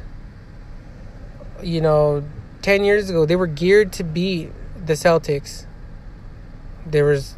you 1.63 1.81
know, 1.81 2.23
10 2.61 2.83
years 2.83 3.09
ago, 3.09 3.25
they 3.25 3.35
were 3.35 3.47
geared 3.47 3.91
to 3.93 4.03
beat 4.03 4.51
the 4.85 4.93
Celtics. 4.93 5.65
There 6.85 7.05
was 7.05 7.33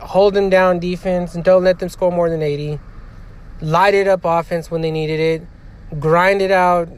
hold 0.00 0.34
them 0.34 0.50
down 0.50 0.80
defense 0.80 1.36
and 1.36 1.44
don't 1.44 1.62
let 1.62 1.78
them 1.78 1.88
score 1.88 2.10
more 2.10 2.28
than 2.28 2.42
80. 2.42 2.80
Light 3.60 3.94
it 3.94 4.08
up 4.08 4.22
offense 4.24 4.68
when 4.68 4.80
they 4.80 4.90
needed 4.90 5.20
it. 5.20 6.00
Grind 6.00 6.42
it 6.42 6.50
out, 6.50 6.88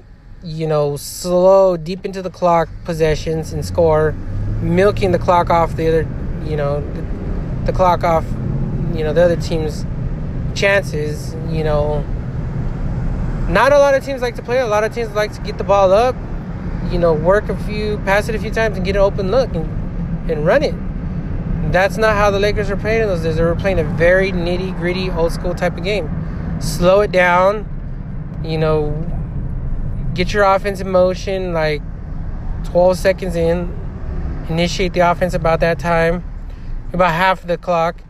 you 0.43 0.67
know, 0.67 0.97
slow 0.97 1.76
deep 1.76 2.07
into 2.07 2.23
the 2.23 2.31
clock 2.31 2.71
possessions 2.87 3.52
and 3.52 3.62
score, 3.62 4.12
milking 4.62 5.12
the 5.12 5.19
clock 5.19 5.50
off 5.50 5.76
the 5.76 5.87
other, 5.87 6.09
you 6.47 6.57
know, 6.57 6.81
the, 6.95 7.67
the 7.67 7.73
clock 7.75 8.05
off, 8.05 8.25
you 8.95 9.05
know, 9.05 9.12
the 9.12 9.23
other 9.23 9.37
team's 9.37 9.85
chances, 10.55 11.35
you 11.50 11.62
know, 11.62 12.02
not 13.49 13.73
a 13.73 13.78
lot 13.78 13.95
of 13.95 14.05
teams 14.05 14.21
like 14.21 14.35
to 14.37 14.43
play. 14.43 14.61
A 14.61 14.67
lot 14.67 14.85
of 14.85 14.95
teams 14.95 15.11
like 15.11 15.33
to 15.35 15.40
get 15.40 15.59
the 15.59 15.64
ball 15.64 15.93
up, 15.93 16.14
you 16.90 16.99
know, 16.99 17.14
work 17.14 17.49
a 17.49 17.57
few, 17.64 17.99
pass 17.99 18.28
it 18.28 18.35
a 18.35 18.38
few 18.38 18.50
times, 18.50 18.76
and 18.76 18.85
get 18.85 18.97
an 18.97 19.02
open 19.02 19.31
look 19.31 19.55
and 19.55 20.31
and 20.31 20.45
run 20.45 20.62
it. 20.62 20.75
That's 21.73 21.97
not 21.97 22.14
how 22.14 22.31
the 22.31 22.38
Lakers 22.38 22.71
are 22.71 22.76
playing 22.76 23.02
in 23.02 23.09
those 23.09 23.23
days. 23.23 23.37
They 23.37 23.43
were 23.43 23.55
playing 23.55 23.78
a 23.78 23.85
very 23.85 24.33
nitty 24.33 24.76
gritty, 24.78 25.11
old 25.11 25.33
school 25.33 25.55
type 25.55 25.76
of 25.76 25.85
game. 25.85 26.09
Slow 26.61 27.00
it 27.00 27.12
down, 27.12 27.67
you 28.45 28.59
know, 28.59 28.90
get 30.14 30.33
your 30.33 30.45
offense 30.45 30.81
in 30.81 30.90
motion 30.90 31.52
like 31.52 31.83
12 32.64 32.97
seconds 32.99 33.37
in. 33.37 33.75
Initiate 34.49 34.95
the 34.95 35.00
offense 35.00 35.35
about 35.35 35.61
that 35.61 35.78
time, 35.78 36.25
about 36.93 37.12
half 37.12 37.47
the 37.47 37.59
clock 37.59 38.02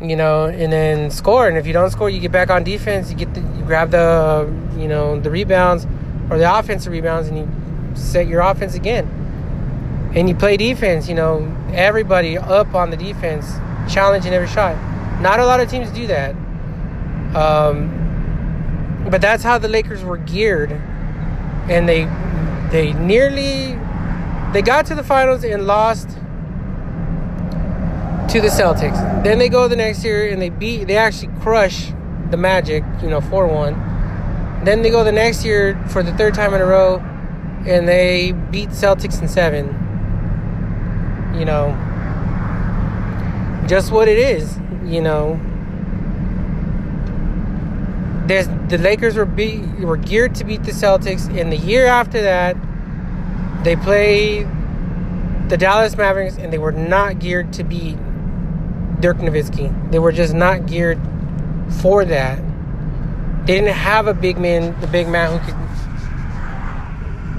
you 0.00 0.16
know, 0.16 0.46
and 0.46 0.72
then 0.72 1.10
score. 1.10 1.48
And 1.48 1.56
if 1.56 1.66
you 1.66 1.72
don't 1.72 1.90
score, 1.90 2.10
you 2.10 2.20
get 2.20 2.32
back 2.32 2.50
on 2.50 2.64
defense. 2.64 3.10
You 3.10 3.16
get 3.16 3.34
the, 3.34 3.40
you 3.40 3.64
grab 3.64 3.90
the, 3.90 4.52
you 4.76 4.88
know, 4.88 5.18
the 5.20 5.30
rebounds 5.30 5.86
or 6.30 6.38
the 6.38 6.58
offensive 6.58 6.92
rebounds, 6.92 7.28
and 7.28 7.38
you 7.38 7.96
set 7.96 8.26
your 8.26 8.40
offense 8.40 8.74
again. 8.74 9.06
And 10.14 10.28
you 10.28 10.34
play 10.34 10.56
defense. 10.56 11.08
You 11.08 11.14
know, 11.14 11.56
everybody 11.72 12.38
up 12.38 12.74
on 12.74 12.90
the 12.90 12.96
defense, 12.96 13.52
challenging 13.92 14.32
every 14.32 14.48
shot. 14.48 14.76
Not 15.20 15.40
a 15.40 15.46
lot 15.46 15.60
of 15.60 15.70
teams 15.70 15.90
do 15.90 16.06
that. 16.08 16.34
Um, 17.34 18.00
but 19.10 19.20
that's 19.20 19.42
how 19.42 19.58
the 19.58 19.68
Lakers 19.68 20.02
were 20.02 20.16
geared, 20.16 20.72
and 20.72 21.88
they 21.88 22.04
they 22.70 22.92
nearly 22.94 23.78
they 24.52 24.62
got 24.62 24.86
to 24.86 24.94
the 24.94 25.02
finals 25.02 25.44
and 25.44 25.66
lost 25.66 26.08
to 28.28 28.40
the 28.40 28.48
Celtics. 28.48 29.24
Then 29.24 29.38
they 29.38 29.48
go 29.48 29.68
the 29.68 29.76
next 29.76 30.04
year 30.04 30.28
and 30.28 30.40
they 30.40 30.50
beat, 30.50 30.86
they 30.86 30.96
actually 30.96 31.32
crush 31.40 31.92
the 32.30 32.36
Magic, 32.36 32.82
you 33.02 33.08
know, 33.08 33.20
4 33.20 33.46
1. 33.46 34.64
Then 34.64 34.82
they 34.82 34.90
go 34.90 35.04
the 35.04 35.12
next 35.12 35.44
year 35.44 35.80
for 35.88 36.02
the 36.02 36.12
third 36.14 36.34
time 36.34 36.54
in 36.54 36.60
a 36.60 36.66
row 36.66 37.02
and 37.66 37.88
they 37.88 38.32
beat 38.50 38.70
Celtics 38.70 39.20
in 39.20 39.28
seven. 39.28 39.80
You 41.38 41.44
know, 41.44 41.74
just 43.66 43.90
what 43.90 44.08
it 44.08 44.18
is, 44.18 44.58
you 44.84 45.00
know. 45.00 45.40
There's, 48.26 48.48
the 48.68 48.78
Lakers 48.78 49.16
were 49.16 49.24
beat, 49.24 49.62
were 49.80 49.96
geared 49.96 50.34
to 50.36 50.44
beat 50.44 50.64
the 50.64 50.70
Celtics, 50.70 51.28
and 51.38 51.52
the 51.52 51.56
year 51.56 51.86
after 51.86 52.22
that, 52.22 52.56
they 53.64 53.76
play 53.76 54.44
the 55.48 55.56
Dallas 55.58 55.96
Mavericks, 55.96 56.38
and 56.38 56.52
they 56.52 56.58
were 56.58 56.72
not 56.72 57.18
geared 57.18 57.52
to 57.54 57.64
beat 57.64 57.98
Dirk 59.00 59.18
Nowitzki. 59.18 59.90
They 59.90 59.98
were 59.98 60.12
just 60.12 60.34
not 60.34 60.66
geared 60.66 61.00
for 61.80 62.04
that. 62.04 62.42
They 63.46 63.54
didn't 63.56 63.74
have 63.74 64.06
a 64.06 64.14
big 64.14 64.38
man, 64.38 64.78
the 64.80 64.86
big 64.86 65.08
man 65.08 65.38
who 65.38 65.44
could 65.44 65.54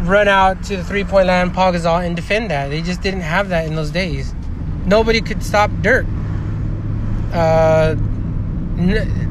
run 0.08 0.28
out 0.28 0.64
to 0.64 0.78
the 0.78 0.84
three 0.84 1.04
point 1.04 1.28
line, 1.28 1.52
Paul 1.52 1.74
Gasol, 1.74 2.06
and 2.06 2.16
defend 2.16 2.52
that. 2.52 2.70
They 2.70 2.82
just 2.82 3.02
didn't 3.02 3.22
have 3.22 3.50
that 3.50 3.66
in 3.66 3.76
those 3.76 3.92
days. 3.92 4.34
Nobody 4.86 5.22
could 5.22 5.42
stop 5.44 5.72
Dirk. 5.82 6.06
Uh, 7.34 7.96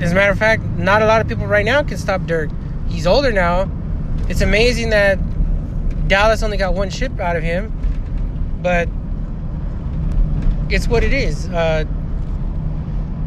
as 0.00 0.12
a 0.12 0.14
matter 0.14 0.32
of 0.32 0.38
fact, 0.38 0.62
not 0.62 1.02
a 1.02 1.06
lot 1.06 1.20
of 1.20 1.28
people 1.28 1.46
right 1.46 1.64
now 1.64 1.82
can 1.82 1.96
stop 1.96 2.22
Dirk. 2.22 2.50
He's 2.88 3.06
older 3.06 3.30
now. 3.30 3.70
It's 4.28 4.40
amazing 4.40 4.90
that 4.90 5.18
Dallas 6.08 6.42
only 6.42 6.56
got 6.56 6.74
one 6.74 6.90
ship 6.90 7.18
out 7.20 7.36
of 7.36 7.42
him, 7.42 7.72
but 8.62 8.88
it's 10.70 10.88
what 10.88 11.04
it 11.04 11.12
is. 11.12 11.48
Uh, 11.48 11.84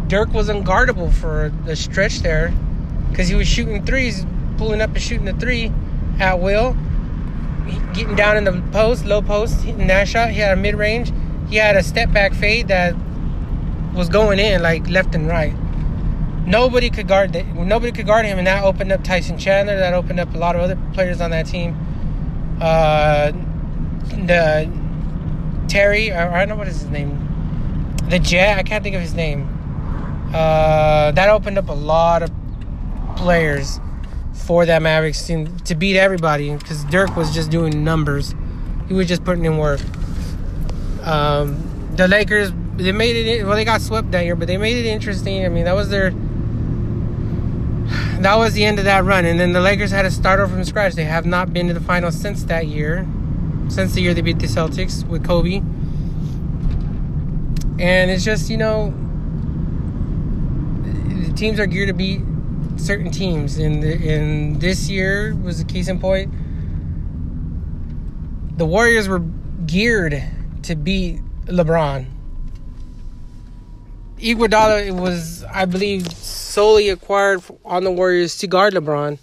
Dirk 0.08 0.34
was 0.34 0.48
unguardable 0.48 1.12
for 1.14 1.52
the 1.66 1.76
stretch 1.76 2.20
there 2.20 2.54
because 3.10 3.28
he 3.28 3.36
was 3.36 3.48
shooting 3.48 3.86
threes, 3.86 4.26
pulling 4.58 4.82
up 4.82 4.92
and 4.92 5.02
shooting 5.02 5.26
the 5.26 5.34
three 5.34 5.72
at 6.20 6.40
will, 6.40 6.78
getting 7.94 8.16
down 8.16 8.38
in 8.38 8.46
the 8.46 8.64
post, 8.72 9.06
low 9.06 9.22
post, 9.22 9.62
hitting 9.62 9.88
that 9.88 10.08
shot. 10.08 10.32
He 10.32 10.40
had 10.40 10.58
a 10.58 10.62
mid 10.62 10.76
range. 10.76 11.12
He 11.50 11.58
had 11.58 11.76
a 11.76 11.84
step 11.84 12.12
back 12.12 12.34
fade 12.34 12.70
that 12.70 12.96
was 13.94 14.08
going 14.10 14.40
in 14.40 14.62
like 14.62 14.88
left 14.88 15.14
and 15.16 15.28
right. 15.28 15.54
Nobody 16.46 16.90
could 16.90 17.10
guard 17.10 17.34
that. 17.34 17.46
Nobody 17.46 17.92
could 17.92 18.06
guard 18.06 18.26
him, 18.26 18.38
and 18.38 18.48
that 18.48 18.64
opened 18.64 18.94
up 18.94 19.04
Tyson 19.04 19.38
Chandler. 19.38 19.78
That 19.78 19.94
opened 19.94 20.22
up 20.22 20.34
a 20.34 20.38
lot 20.38 20.56
of 20.56 20.62
other 20.62 20.78
players 20.94 21.20
on 21.20 21.32
that 21.32 21.48
team. 21.48 21.76
Uh, 22.62 23.32
the 24.06 24.72
Terry, 25.68 26.14
I 26.14 26.40
don't 26.40 26.50
know 26.50 26.56
what 26.56 26.70
is 26.70 26.82
his 26.82 26.90
name. 26.90 27.96
The 28.10 28.20
Jet, 28.20 28.58
I 28.58 28.64
can't 28.64 28.82
think 28.82 28.96
of 28.96 29.02
his 29.02 29.14
name. 29.14 29.57
Uh, 30.34 31.12
that 31.12 31.30
opened 31.30 31.58
up 31.58 31.70
a 31.70 31.74
lot 31.74 32.22
of 32.22 32.32
players 33.16 33.80
for 34.34 34.66
that 34.66 34.82
Mavericks 34.82 35.26
team 35.26 35.58
to 35.60 35.76
beat 35.76 35.98
everybody 35.98 36.54
because 36.56 36.84
Dirk 36.86 37.16
was 37.16 37.34
just 37.34 37.50
doing 37.50 37.84
numbers. 37.84 38.36
He 38.88 38.94
was 38.94 39.08
just 39.08 39.24
putting 39.24 39.46
in 39.46 39.58
work. 39.58 39.82
Um, 41.04 41.92
the 41.96 42.08
Lakers, 42.08 42.52
they 42.76 42.92
made 42.92 43.16
it. 43.16 43.46
Well, 43.46 43.56
they 43.56 43.66
got 43.66 43.82
swept 43.82 44.12
that 44.12 44.26
year, 44.26 44.36
but 44.36 44.48
they 44.48 44.58
made 44.58 44.78
it 44.78 44.86
interesting. 44.86 45.46
I 45.46 45.50
mean, 45.50 45.66
that 45.66 45.76
was 45.76 45.90
their. 45.90 46.12
That 48.20 48.36
was 48.36 48.54
the 48.54 48.66
end 48.66 48.80
of 48.80 48.86
that 48.86 49.06
run, 49.06 49.26
and 49.26 49.40
then 49.40 49.54
the 49.54 49.62
Lakers 49.62 49.92
had 49.92 50.02
to 50.02 50.12
start 50.12 50.40
over 50.40 50.54
from 50.54 50.64
scratch. 50.66 50.96
They 50.96 51.06
have 51.06 51.26
not 51.26 51.54
been 51.54 51.68
to 51.68 51.74
the 51.74 51.80
finals 51.80 52.20
since 52.20 52.44
that 52.46 52.68
year, 52.68 53.08
since 53.70 53.94
the 53.94 54.02
year 54.02 54.14
they 54.14 54.22
beat 54.22 54.40
the 54.40 54.48
Celtics 54.48 55.08
with 55.08 55.26
Kobe. 55.26 55.62
And 57.80 58.12
it's 58.12 58.26
just 58.26 58.50
you 58.50 58.58
know 58.58 58.94
teams 61.38 61.60
are 61.60 61.68
geared 61.68 61.88
to 61.88 61.94
beat 61.94 62.22
certain 62.78 63.12
teams, 63.12 63.58
and 63.58 63.84
in 63.84 64.60
this 64.60 64.90
year 64.90 65.36
was 65.36 65.62
a 65.62 65.66
case 65.66 65.88
in 65.88 66.00
point. 66.00 66.34
The 68.58 68.66
Warriors 68.66 69.08
were 69.08 69.24
geared 69.66 70.24
to 70.64 70.76
beat 70.76 71.22
LeBron. 71.46 72.08
Iguodala 74.18 75.00
was, 75.00 75.44
I 75.44 75.66
believe, 75.66 76.12
solely 76.12 76.90
acquired 76.90 77.44
on 77.64 77.84
the 77.84 77.92
Warriors 77.92 78.38
to 78.40 78.48
guard 78.48 78.74
LeBron, 78.74 79.20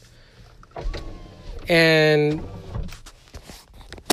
and 1.69 2.47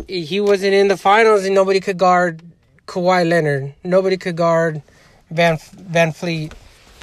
he 0.07 0.41
wasn't 0.41 0.73
in 0.73 0.87
the 0.87 0.97
finals, 0.97 1.45
and 1.45 1.53
nobody 1.53 1.79
could 1.79 1.99
guard 1.99 2.41
Kawhi 2.87 3.29
Leonard. 3.29 3.75
Nobody 3.83 4.17
could 4.17 4.35
guard 4.35 4.81
Van 5.29 5.57
VanVleet. 5.57 6.53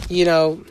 You 0.09 0.25
know, 0.25 0.65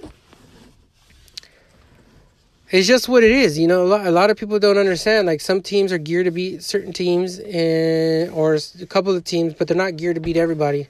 it's 2.69 2.87
just 2.87 3.07
what 3.07 3.23
it 3.23 3.31
is. 3.31 3.57
You 3.57 3.67
know, 3.67 3.83
a 3.83 3.87
lot, 3.87 4.07
a 4.07 4.11
lot 4.11 4.29
of 4.29 4.37
people 4.37 4.59
don't 4.59 4.77
understand. 4.77 5.27
Like 5.27 5.41
some 5.41 5.61
teams 5.61 5.91
are 5.91 5.97
geared 5.97 6.25
to 6.25 6.31
beat 6.31 6.63
certain 6.63 6.93
teams, 6.93 7.39
and 7.39 8.31
or 8.31 8.55
a 8.55 8.85
couple 8.85 9.15
of 9.15 9.23
teams, 9.23 9.53
but 9.53 9.67
they're 9.67 9.77
not 9.77 9.95
geared 9.95 10.15
to 10.15 10.21
beat 10.21 10.37
everybody. 10.37 10.87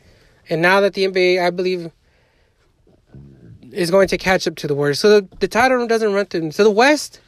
And 0.50 0.62
now 0.62 0.82
that 0.82 0.94
the 0.94 1.06
NBA, 1.06 1.46
I 1.46 1.50
believe, 1.50 1.92
is 3.72 3.92
going 3.92 4.08
to 4.08 4.18
catch 4.18 4.48
up 4.48 4.56
to 4.58 4.68
the 4.68 4.76
Warriors, 4.76 5.00
so 5.00 5.22
the, 5.22 5.28
the 5.40 5.48
title 5.48 5.86
doesn't 5.88 6.14
run 6.14 6.26
through 6.26 6.42
them. 6.42 6.52
So 6.52 6.64
the 6.64 6.72
West 6.72 7.20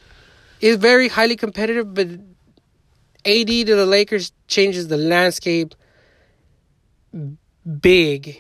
is 0.62 0.78
very 0.78 1.10
highly 1.10 1.36
competitive, 1.36 1.94
but 1.94 2.08
AD 3.26 3.48
to 3.48 3.76
the 3.76 3.86
Lakers 3.86 4.32
changes 4.48 4.88
the 4.88 4.98
landscape 4.98 5.76
big, 7.82 8.40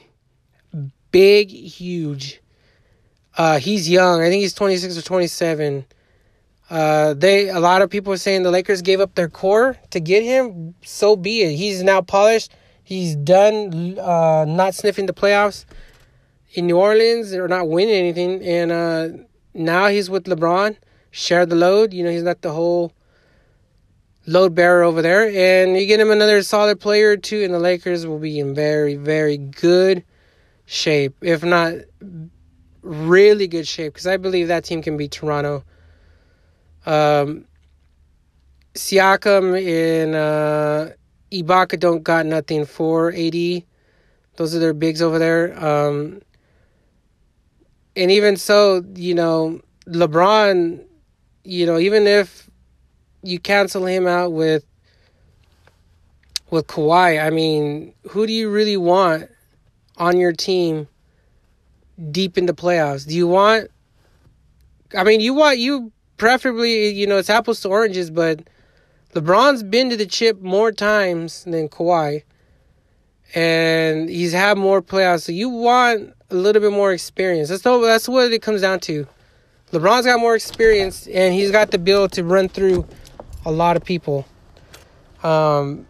big, 1.11 1.49
huge. 1.49 2.41
Uh, 3.37 3.59
he's 3.59 3.89
young. 3.89 4.21
I 4.21 4.29
think 4.29 4.41
he's 4.41 4.53
26 4.53 4.97
or 4.97 5.01
27. 5.01 5.85
Uh, 6.69 7.15
they 7.15 7.49
a 7.49 7.59
lot 7.59 7.81
of 7.81 7.89
people 7.89 8.13
are 8.13 8.17
saying 8.17 8.43
the 8.43 8.51
Lakers 8.51 8.81
gave 8.81 8.99
up 8.99 9.15
their 9.15 9.29
core 9.29 9.77
to 9.89 9.99
get 9.99 10.23
him. 10.23 10.75
So 10.83 11.15
be 11.15 11.41
it. 11.41 11.55
He's 11.55 11.81
now 11.81 12.01
polished. 12.01 12.51
He's 12.83 13.15
done 13.15 13.97
uh, 13.97 14.45
not 14.45 14.75
sniffing 14.75 15.07
the 15.07 15.13
playoffs 15.13 15.65
in 16.53 16.67
New 16.67 16.77
Orleans 16.77 17.33
or 17.33 17.47
not 17.47 17.69
winning 17.69 17.95
anything, 17.95 18.43
and 18.43 18.71
uh, 18.71 19.07
now 19.53 19.87
he's 19.87 20.09
with 20.09 20.25
LeBron. 20.25 20.77
Share 21.11 21.45
the 21.45 21.55
load. 21.55 21.93
You 21.93 22.03
know 22.03 22.11
he's 22.11 22.23
not 22.23 22.41
the 22.41 22.51
whole 22.51 22.93
load 24.27 24.53
bearer 24.53 24.83
over 24.83 25.01
there, 25.01 25.27
and 25.27 25.75
you 25.75 25.87
get 25.87 25.99
him 25.99 26.11
another 26.11 26.43
solid 26.43 26.79
player 26.79 27.11
or 27.11 27.17
two, 27.17 27.43
and 27.43 27.51
the 27.53 27.59
Lakers 27.59 28.05
will 28.05 28.19
be 28.19 28.39
in 28.39 28.53
very 28.53 28.95
very 28.95 29.37
good 29.37 30.03
shape, 30.65 31.15
if 31.21 31.43
not 31.43 31.73
really 32.83 33.47
good 33.47 33.67
shape, 33.67 33.93
because 33.93 34.05
I 34.05 34.17
believe 34.17 34.49
that 34.49 34.65
team 34.65 34.83
can 34.83 34.97
beat 34.97 35.11
Toronto 35.11 35.63
um, 36.85 37.45
Siakam 38.75 39.57
and 39.59 40.15
uh, 40.15 40.93
Ibaka 41.31 41.79
don't 41.79 42.03
got 42.03 42.25
nothing 42.25 42.65
for 42.65 43.11
AD. 43.11 43.63
Those 44.35 44.55
are 44.55 44.59
their 44.59 44.73
bigs 44.73 45.01
over 45.01 45.19
there. 45.19 45.63
Um, 45.63 46.21
and 47.95 48.11
even 48.11 48.37
so, 48.37 48.83
you 48.95 49.13
know, 49.13 49.59
LeBron, 49.87 50.83
you 51.43 51.65
know, 51.65 51.77
even 51.77 52.07
if 52.07 52.49
you 53.21 53.39
cancel 53.39 53.85
him 53.85 54.07
out 54.07 54.31
with 54.31 54.65
with 56.49 56.67
Kawhi, 56.67 57.23
I 57.23 57.29
mean, 57.29 57.93
who 58.09 58.25
do 58.25 58.33
you 58.33 58.49
really 58.49 58.77
want 58.77 59.29
on 59.97 60.17
your 60.17 60.31
team 60.31 60.87
deep 62.11 62.37
in 62.37 62.45
the 62.45 62.53
playoffs? 62.53 63.05
Do 63.05 63.15
you 63.15 63.27
want 63.27 63.69
I 64.97 65.03
mean, 65.03 65.19
you 65.19 65.33
want 65.33 65.59
you 65.59 65.91
preferably, 66.19 66.89
you 66.89 67.07
know, 67.07 67.17
it's 67.17 67.29
apples 67.29 67.61
to 67.61 67.69
oranges, 67.69 68.11
but 68.11 68.41
LeBron's 69.15 69.63
been 69.63 69.89
to 69.89 69.97
the 69.97 70.05
chip 70.05 70.39
more 70.41 70.71
times 70.71 71.43
than 71.45 71.67
Kawhi. 71.67 72.23
And 73.33 74.09
he's 74.09 74.33
had 74.33 74.57
more 74.57 74.81
playoffs. 74.81 75.21
So 75.21 75.31
you 75.31 75.49
want 75.49 76.13
a 76.29 76.35
little 76.35 76.61
bit 76.61 76.71
more 76.71 76.91
experience. 76.91 77.49
That's 77.49 77.65
all, 77.65 77.81
that's 77.81 78.07
what 78.07 78.31
it 78.31 78.41
comes 78.41 78.61
down 78.61 78.79
to. 78.81 79.07
LeBron's 79.71 80.05
got 80.05 80.19
more 80.19 80.35
experience 80.35 81.07
and 81.07 81.33
he's 81.33 81.51
got 81.51 81.71
the 81.71 81.77
build 81.77 82.11
to 82.13 82.23
run 82.23 82.49
through 82.49 82.87
a 83.45 83.51
lot 83.51 83.77
of 83.77 83.83
people. 83.83 84.25
Um, 85.23 85.85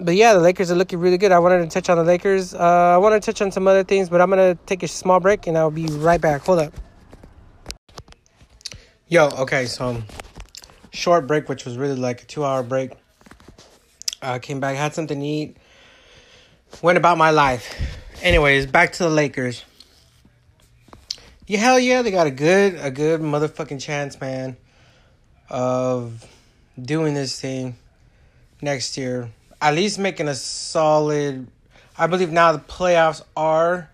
but 0.00 0.14
yeah, 0.14 0.32
the 0.34 0.40
Lakers 0.40 0.70
are 0.70 0.74
looking 0.74 1.00
really 1.00 1.18
good. 1.18 1.32
I 1.32 1.38
wanted 1.38 1.58
to 1.58 1.68
touch 1.68 1.88
on 1.88 1.96
the 1.96 2.04
Lakers. 2.04 2.54
Uh, 2.54 2.58
I 2.58 2.96
want 2.98 3.20
to 3.20 3.24
touch 3.24 3.40
on 3.40 3.50
some 3.50 3.66
other 3.66 3.84
things, 3.84 4.08
but 4.08 4.20
I'm 4.20 4.30
going 4.30 4.56
to 4.56 4.62
take 4.64 4.82
a 4.82 4.88
small 4.88 5.20
break 5.20 5.46
and 5.46 5.56
I'll 5.56 5.70
be 5.70 5.86
right 5.86 6.20
back. 6.20 6.42
Hold 6.42 6.60
up. 6.60 6.74
Yo, 9.10 9.30
okay, 9.30 9.64
so 9.64 10.02
short 10.90 11.26
break, 11.26 11.48
which 11.48 11.64
was 11.64 11.78
really 11.78 11.94
like 11.94 12.24
a 12.24 12.26
two 12.26 12.44
hour 12.44 12.62
break. 12.62 12.92
I 14.20 14.36
uh, 14.36 14.38
came 14.38 14.60
back, 14.60 14.76
had 14.76 14.92
something 14.92 15.18
to 15.18 15.26
eat, 15.26 15.56
went 16.82 16.98
about 16.98 17.16
my 17.16 17.30
life. 17.30 17.74
Anyways, 18.22 18.66
back 18.66 18.92
to 18.92 19.04
the 19.04 19.08
Lakers. 19.08 19.64
Yeah, 21.46 21.58
hell 21.58 21.78
yeah, 21.78 22.02
they 22.02 22.10
got 22.10 22.26
a 22.26 22.30
good, 22.30 22.74
a 22.78 22.90
good 22.90 23.22
motherfucking 23.22 23.80
chance, 23.80 24.20
man, 24.20 24.58
of 25.48 26.26
doing 26.78 27.14
this 27.14 27.40
thing 27.40 27.76
next 28.60 28.98
year. 28.98 29.30
At 29.62 29.72
least 29.72 29.98
making 29.98 30.28
a 30.28 30.34
solid. 30.34 31.48
I 31.96 32.08
believe 32.08 32.30
now 32.30 32.52
the 32.52 32.58
playoffs 32.58 33.22
are 33.34 33.88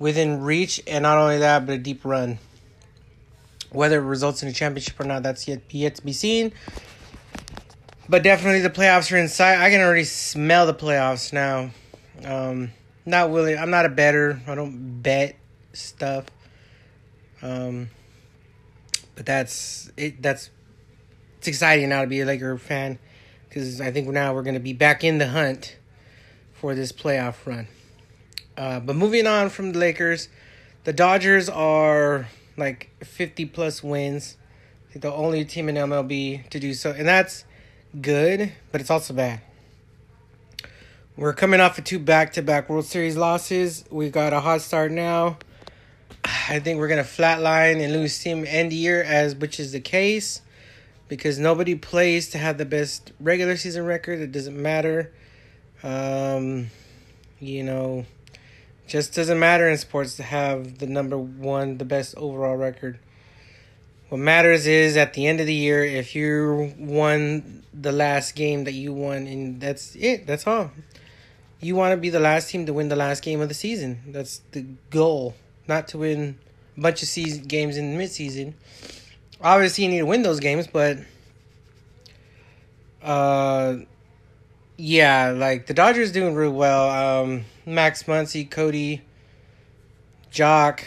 within 0.00 0.42
reach, 0.42 0.82
and 0.88 1.04
not 1.04 1.16
only 1.16 1.38
that, 1.38 1.64
but 1.64 1.74
a 1.74 1.78
deep 1.78 2.04
run. 2.04 2.40
Whether 3.70 3.98
it 3.98 4.04
results 4.04 4.42
in 4.42 4.48
a 4.48 4.52
championship 4.52 4.98
or 5.00 5.04
not, 5.04 5.22
that's 5.22 5.46
yet 5.48 5.62
yet 5.70 5.96
to 5.96 6.04
be 6.04 6.12
seen. 6.12 6.52
But 8.08 8.22
definitely 8.22 8.60
the 8.60 8.70
playoffs 8.70 9.12
are 9.12 9.16
in 9.16 9.28
sight. 9.28 9.58
I 9.58 9.70
can 9.70 9.80
already 9.80 10.04
smell 10.04 10.66
the 10.66 10.74
playoffs 10.74 11.32
now. 11.32 11.70
Um, 12.24 12.70
not 13.04 13.30
willing. 13.30 13.58
I'm 13.58 13.70
not 13.70 13.84
a 13.84 13.88
better. 13.88 14.40
I 14.46 14.54
don't 14.54 15.02
bet 15.02 15.36
stuff. 15.72 16.26
Um, 17.42 17.90
but 19.14 19.26
that's 19.26 19.90
it. 19.96 20.22
That's 20.22 20.50
it's 21.38 21.48
exciting 21.48 21.88
now 21.88 22.02
to 22.02 22.06
be 22.06 22.20
a 22.20 22.24
Laker 22.24 22.56
fan 22.58 22.98
because 23.48 23.80
I 23.80 23.90
think 23.90 24.08
now 24.08 24.34
we're 24.34 24.42
gonna 24.42 24.60
be 24.60 24.72
back 24.72 25.02
in 25.02 25.18
the 25.18 25.28
hunt 25.28 25.76
for 26.52 26.74
this 26.74 26.92
playoff 26.92 27.46
run. 27.46 27.66
Uh, 28.56 28.80
but 28.80 28.96
moving 28.96 29.26
on 29.26 29.50
from 29.50 29.72
the 29.72 29.78
Lakers, 29.78 30.28
the 30.84 30.92
Dodgers 30.92 31.48
are 31.48 32.28
like 32.56 32.90
50 33.04 33.46
plus 33.46 33.82
wins. 33.82 34.36
The 34.94 35.12
only 35.12 35.44
team 35.44 35.68
in 35.68 35.74
MLB 35.74 36.48
to 36.48 36.58
do 36.58 36.72
so. 36.72 36.90
And 36.90 37.06
that's 37.06 37.44
good, 38.00 38.52
but 38.72 38.80
it's 38.80 38.90
also 38.90 39.12
bad. 39.12 39.40
We're 41.16 41.34
coming 41.34 41.60
off 41.60 41.78
of 41.78 41.84
two 41.84 41.98
back 41.98 42.32
to 42.34 42.42
back 42.42 42.68
World 42.68 42.84
Series 42.84 43.16
losses. 43.16 43.84
We 43.90 44.10
got 44.10 44.32
a 44.32 44.40
hot 44.40 44.62
start 44.62 44.92
now. 44.92 45.38
I 46.24 46.60
think 46.60 46.78
we're 46.78 46.88
going 46.88 47.02
to 47.02 47.08
flatline 47.08 47.82
and 47.82 47.92
lose 47.92 48.18
team 48.18 48.44
end 48.46 48.72
year, 48.72 49.02
as 49.02 49.34
which 49.34 49.60
is 49.60 49.72
the 49.72 49.80
case 49.80 50.40
because 51.08 51.38
nobody 51.38 51.74
plays 51.74 52.28
to 52.30 52.38
have 52.38 52.58
the 52.58 52.64
best 52.64 53.12
regular 53.20 53.56
season 53.56 53.84
record. 53.84 54.20
It 54.20 54.32
doesn't 54.32 54.60
matter. 54.60 55.12
Um, 55.82 56.70
you 57.38 57.62
know, 57.62 58.06
just 58.86 59.14
doesn't 59.14 59.38
matter 59.38 59.68
in 59.68 59.76
sports 59.78 60.16
to 60.16 60.22
have 60.22 60.78
the 60.78 60.86
number 60.86 61.18
one, 61.18 61.78
the 61.78 61.84
best 61.84 62.16
overall 62.16 62.56
record. 62.56 62.98
What 64.08 64.18
matters 64.18 64.66
is 64.66 64.96
at 64.96 65.14
the 65.14 65.26
end 65.26 65.40
of 65.40 65.46
the 65.46 65.54
year, 65.54 65.84
if 65.84 66.14
you 66.14 66.72
won 66.78 67.64
the 67.74 67.92
last 67.92 68.36
game 68.36 68.64
that 68.64 68.72
you 68.72 68.92
won, 68.92 69.26
and 69.26 69.60
that's 69.60 69.96
it. 69.96 70.26
That's 70.26 70.46
all. 70.46 70.70
You 71.60 71.74
want 71.74 71.92
to 71.92 71.96
be 71.96 72.10
the 72.10 72.20
last 72.20 72.50
team 72.50 72.66
to 72.66 72.72
win 72.72 72.88
the 72.88 72.96
last 72.96 73.22
game 73.22 73.40
of 73.40 73.48
the 73.48 73.54
season. 73.54 74.00
That's 74.08 74.42
the 74.52 74.64
goal, 74.90 75.34
not 75.66 75.88
to 75.88 75.98
win 75.98 76.38
a 76.76 76.80
bunch 76.80 77.02
of 77.02 77.08
season 77.08 77.44
games 77.44 77.76
in 77.76 77.98
midseason. 77.98 78.54
Obviously, 79.40 79.84
you 79.84 79.90
need 79.90 79.98
to 79.98 80.06
win 80.06 80.22
those 80.22 80.38
games, 80.38 80.66
but 80.66 80.98
uh, 83.02 83.76
yeah, 84.76 85.30
like 85.30 85.66
the 85.66 85.74
Dodgers 85.74 86.12
doing 86.12 86.34
real 86.34 86.52
well. 86.52 87.22
Um, 87.22 87.44
Max 87.66 88.04
Muncy, 88.04 88.48
Cody, 88.48 89.02
Joc, 90.32 90.84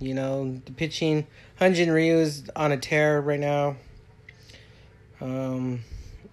you 0.00 0.14
know, 0.14 0.60
the 0.64 0.72
pitching. 0.72 1.26
Hyun-Jin 1.60 1.90
Ryu 1.90 2.16
is 2.16 2.48
on 2.56 2.72
a 2.72 2.78
tear 2.78 3.20
right 3.20 3.38
now. 3.38 3.76
Um, 5.20 5.80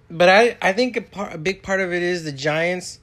but 0.10 0.30
I, 0.30 0.58
I 0.62 0.74
think 0.74 0.96
a, 0.96 1.02
part, 1.02 1.34
a 1.34 1.38
big 1.38 1.64
part 1.64 1.82
of 1.82 1.92
it 1.92 2.02
is 2.02 2.24
the 2.24 2.32
Giants 2.32 3.00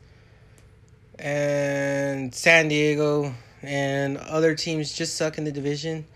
and 1.18 2.34
San 2.34 2.68
Diego 2.68 3.34
and 3.62 4.16
other 4.16 4.54
teams 4.54 4.92
just 4.92 5.16
suck 5.16 5.36
in 5.36 5.44
the 5.44 5.52
division. 5.52 6.06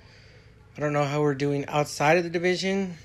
I 0.77 0.81
don't 0.81 0.95
know 0.95 1.05
how 1.05 1.21
we're 1.21 1.35
doing 1.35 1.67
outside 1.67 2.17
of 2.17 2.25
the 2.25 2.31
division, 2.31 2.97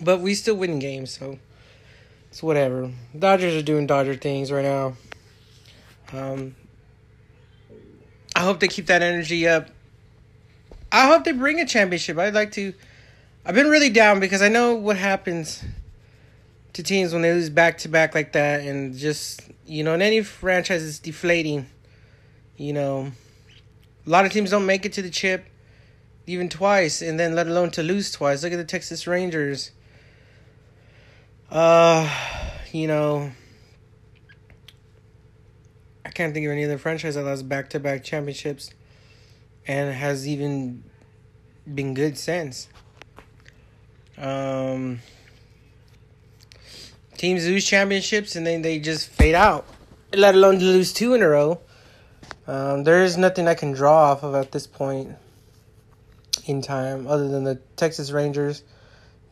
but 0.00 0.20
we 0.20 0.34
still 0.34 0.56
win 0.56 0.78
games, 0.78 1.10
so 1.10 1.38
it's 2.28 2.42
whatever. 2.42 2.90
Dodgers 3.18 3.54
are 3.54 3.62
doing 3.62 3.86
Dodger 3.86 4.14
things 4.14 4.52
right 4.52 4.64
now. 4.64 4.94
Um, 6.12 6.54
I 8.34 8.40
hope 8.40 8.60
they 8.60 8.68
keep 8.68 8.86
that 8.86 9.02
energy 9.02 9.46
up. 9.46 9.68
I 10.92 11.06
hope 11.06 11.24
they 11.24 11.32
bring 11.32 11.60
a 11.60 11.66
championship. 11.66 12.18
I'd 12.18 12.34
like 12.34 12.52
to. 12.52 12.72
I've 13.44 13.54
been 13.54 13.68
really 13.68 13.90
down 13.90 14.20
because 14.20 14.42
I 14.42 14.48
know 14.48 14.74
what 14.74 14.96
happens 14.96 15.64
to 16.72 16.82
teams 16.82 17.12
when 17.12 17.22
they 17.22 17.32
lose 17.32 17.50
back 17.50 17.78
to 17.78 17.88
back 17.88 18.14
like 18.14 18.32
that, 18.32 18.60
and 18.60 18.96
just 18.96 19.42
you 19.66 19.84
know, 19.84 19.94
in 19.94 20.02
any 20.02 20.22
franchise, 20.22 20.86
it's 20.86 20.98
deflating. 20.98 21.66
You 22.56 22.72
know, 22.72 23.12
a 24.06 24.10
lot 24.10 24.26
of 24.26 24.32
teams 24.32 24.50
don't 24.50 24.66
make 24.66 24.84
it 24.84 24.92
to 24.94 25.02
the 25.02 25.10
chip 25.10 25.46
even 26.26 26.48
twice, 26.48 27.02
and 27.02 27.18
then 27.18 27.34
let 27.34 27.46
alone 27.46 27.70
to 27.72 27.82
lose 27.82 28.10
twice. 28.10 28.42
Look 28.42 28.52
at 28.52 28.56
the 28.56 28.64
Texas 28.64 29.06
Rangers. 29.06 29.70
Uh, 31.50 32.08
you 32.72 32.86
know, 32.86 33.32
can't 36.10 36.34
think 36.34 36.46
of 36.46 36.52
any 36.52 36.64
other 36.64 36.78
franchise 36.78 37.14
that 37.14 37.24
lost 37.24 37.48
back 37.48 37.70
to 37.70 37.80
back 37.80 38.04
championships 38.04 38.70
and 39.66 39.94
has 39.94 40.26
even 40.26 40.84
been 41.72 41.94
good 41.94 42.18
since. 42.18 42.68
Um, 44.18 45.00
teams 47.16 47.46
lose 47.46 47.66
championships 47.66 48.36
and 48.36 48.46
then 48.46 48.62
they 48.62 48.78
just 48.78 49.08
fade 49.08 49.34
out, 49.34 49.66
let 50.12 50.34
alone 50.34 50.58
lose 50.58 50.92
two 50.92 51.14
in 51.14 51.22
a 51.22 51.28
row. 51.28 51.60
Um, 52.46 52.84
there 52.84 53.02
is 53.02 53.16
nothing 53.16 53.46
I 53.46 53.54
can 53.54 53.72
draw 53.72 54.10
off 54.10 54.22
of 54.22 54.34
at 54.34 54.52
this 54.52 54.66
point 54.66 55.16
in 56.46 56.62
time 56.62 57.06
other 57.06 57.28
than 57.28 57.44
the 57.44 57.56
Texas 57.76 58.10
Rangers 58.10 58.62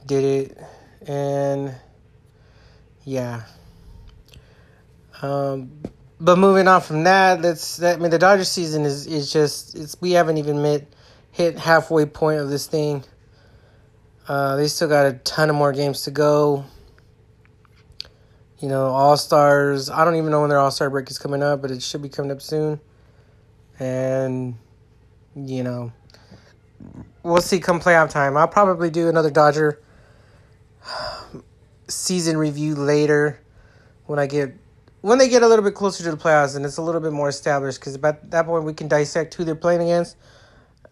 did 0.06 0.24
it 0.24 0.58
and 1.06 1.74
yeah. 3.04 3.42
Um, 5.22 5.72
but 6.20 6.36
moving 6.36 6.66
on 6.66 6.80
from 6.80 7.04
that, 7.04 7.42
that's 7.42 7.76
that. 7.76 7.96
I 7.96 7.98
mean, 8.00 8.10
the 8.10 8.18
Dodgers 8.18 8.50
season 8.50 8.84
is 8.84 9.06
is 9.06 9.32
just 9.32 9.74
it's 9.76 10.00
we 10.00 10.12
haven't 10.12 10.38
even 10.38 10.62
met 10.62 10.86
hit 11.30 11.58
halfway 11.58 12.06
point 12.06 12.40
of 12.40 12.50
this 12.50 12.66
thing. 12.66 13.04
Uh, 14.26 14.56
they 14.56 14.68
still 14.68 14.88
got 14.88 15.06
a 15.06 15.12
ton 15.14 15.48
of 15.48 15.56
more 15.56 15.72
games 15.72 16.02
to 16.02 16.10
go. 16.10 16.64
You 18.58 18.68
know, 18.68 18.86
All 18.86 19.16
Stars. 19.16 19.88
I 19.88 20.04
don't 20.04 20.16
even 20.16 20.30
know 20.30 20.40
when 20.40 20.50
their 20.50 20.58
All 20.58 20.72
Star 20.72 20.90
break 20.90 21.08
is 21.10 21.18
coming 21.18 21.42
up, 21.42 21.62
but 21.62 21.70
it 21.70 21.82
should 21.82 22.02
be 22.02 22.08
coming 22.08 22.32
up 22.32 22.42
soon. 22.42 22.80
And 23.78 24.56
you 25.36 25.62
know, 25.62 25.92
we'll 27.22 27.40
see 27.40 27.60
come 27.60 27.78
playoff 27.78 28.10
time. 28.10 28.36
I'll 28.36 28.48
probably 28.48 28.90
do 28.90 29.08
another 29.08 29.30
Dodger 29.30 29.80
season 31.88 32.36
review 32.36 32.74
later 32.74 33.40
when 34.06 34.18
I 34.18 34.26
get 34.26 34.54
when 35.00 35.18
they 35.18 35.28
get 35.28 35.42
a 35.42 35.48
little 35.48 35.64
bit 35.64 35.74
closer 35.74 36.02
to 36.04 36.10
the 36.10 36.16
playoffs 36.16 36.56
and 36.56 36.64
it's 36.64 36.76
a 36.76 36.82
little 36.82 37.00
bit 37.00 37.12
more 37.12 37.28
established 37.28 37.80
because 37.80 37.96
at 37.96 38.30
that 38.30 38.46
point 38.46 38.64
we 38.64 38.74
can 38.74 38.88
dissect 38.88 39.34
who 39.34 39.44
they're 39.44 39.54
playing 39.54 39.82
against. 39.82 40.16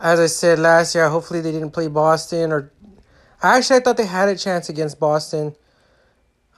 As 0.00 0.20
I 0.20 0.26
said 0.26 0.58
last 0.58 0.94
year, 0.94 1.08
hopefully 1.08 1.40
they 1.40 1.52
didn't 1.52 1.70
play 1.70 1.88
Boston 1.88 2.52
or 2.52 2.72
actually 3.42 3.76
I 3.76 3.80
thought 3.80 3.96
they 3.96 4.06
had 4.06 4.28
a 4.28 4.36
chance 4.36 4.68
against 4.68 5.00
Boston 5.00 5.54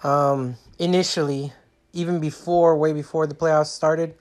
um, 0.03 0.57
initially, 0.79 1.53
even 1.93 2.21
before 2.21 2.77
way 2.77 2.93
before 2.93 3.27
the 3.27 3.35
playoffs 3.35 3.67
started. 3.67 4.15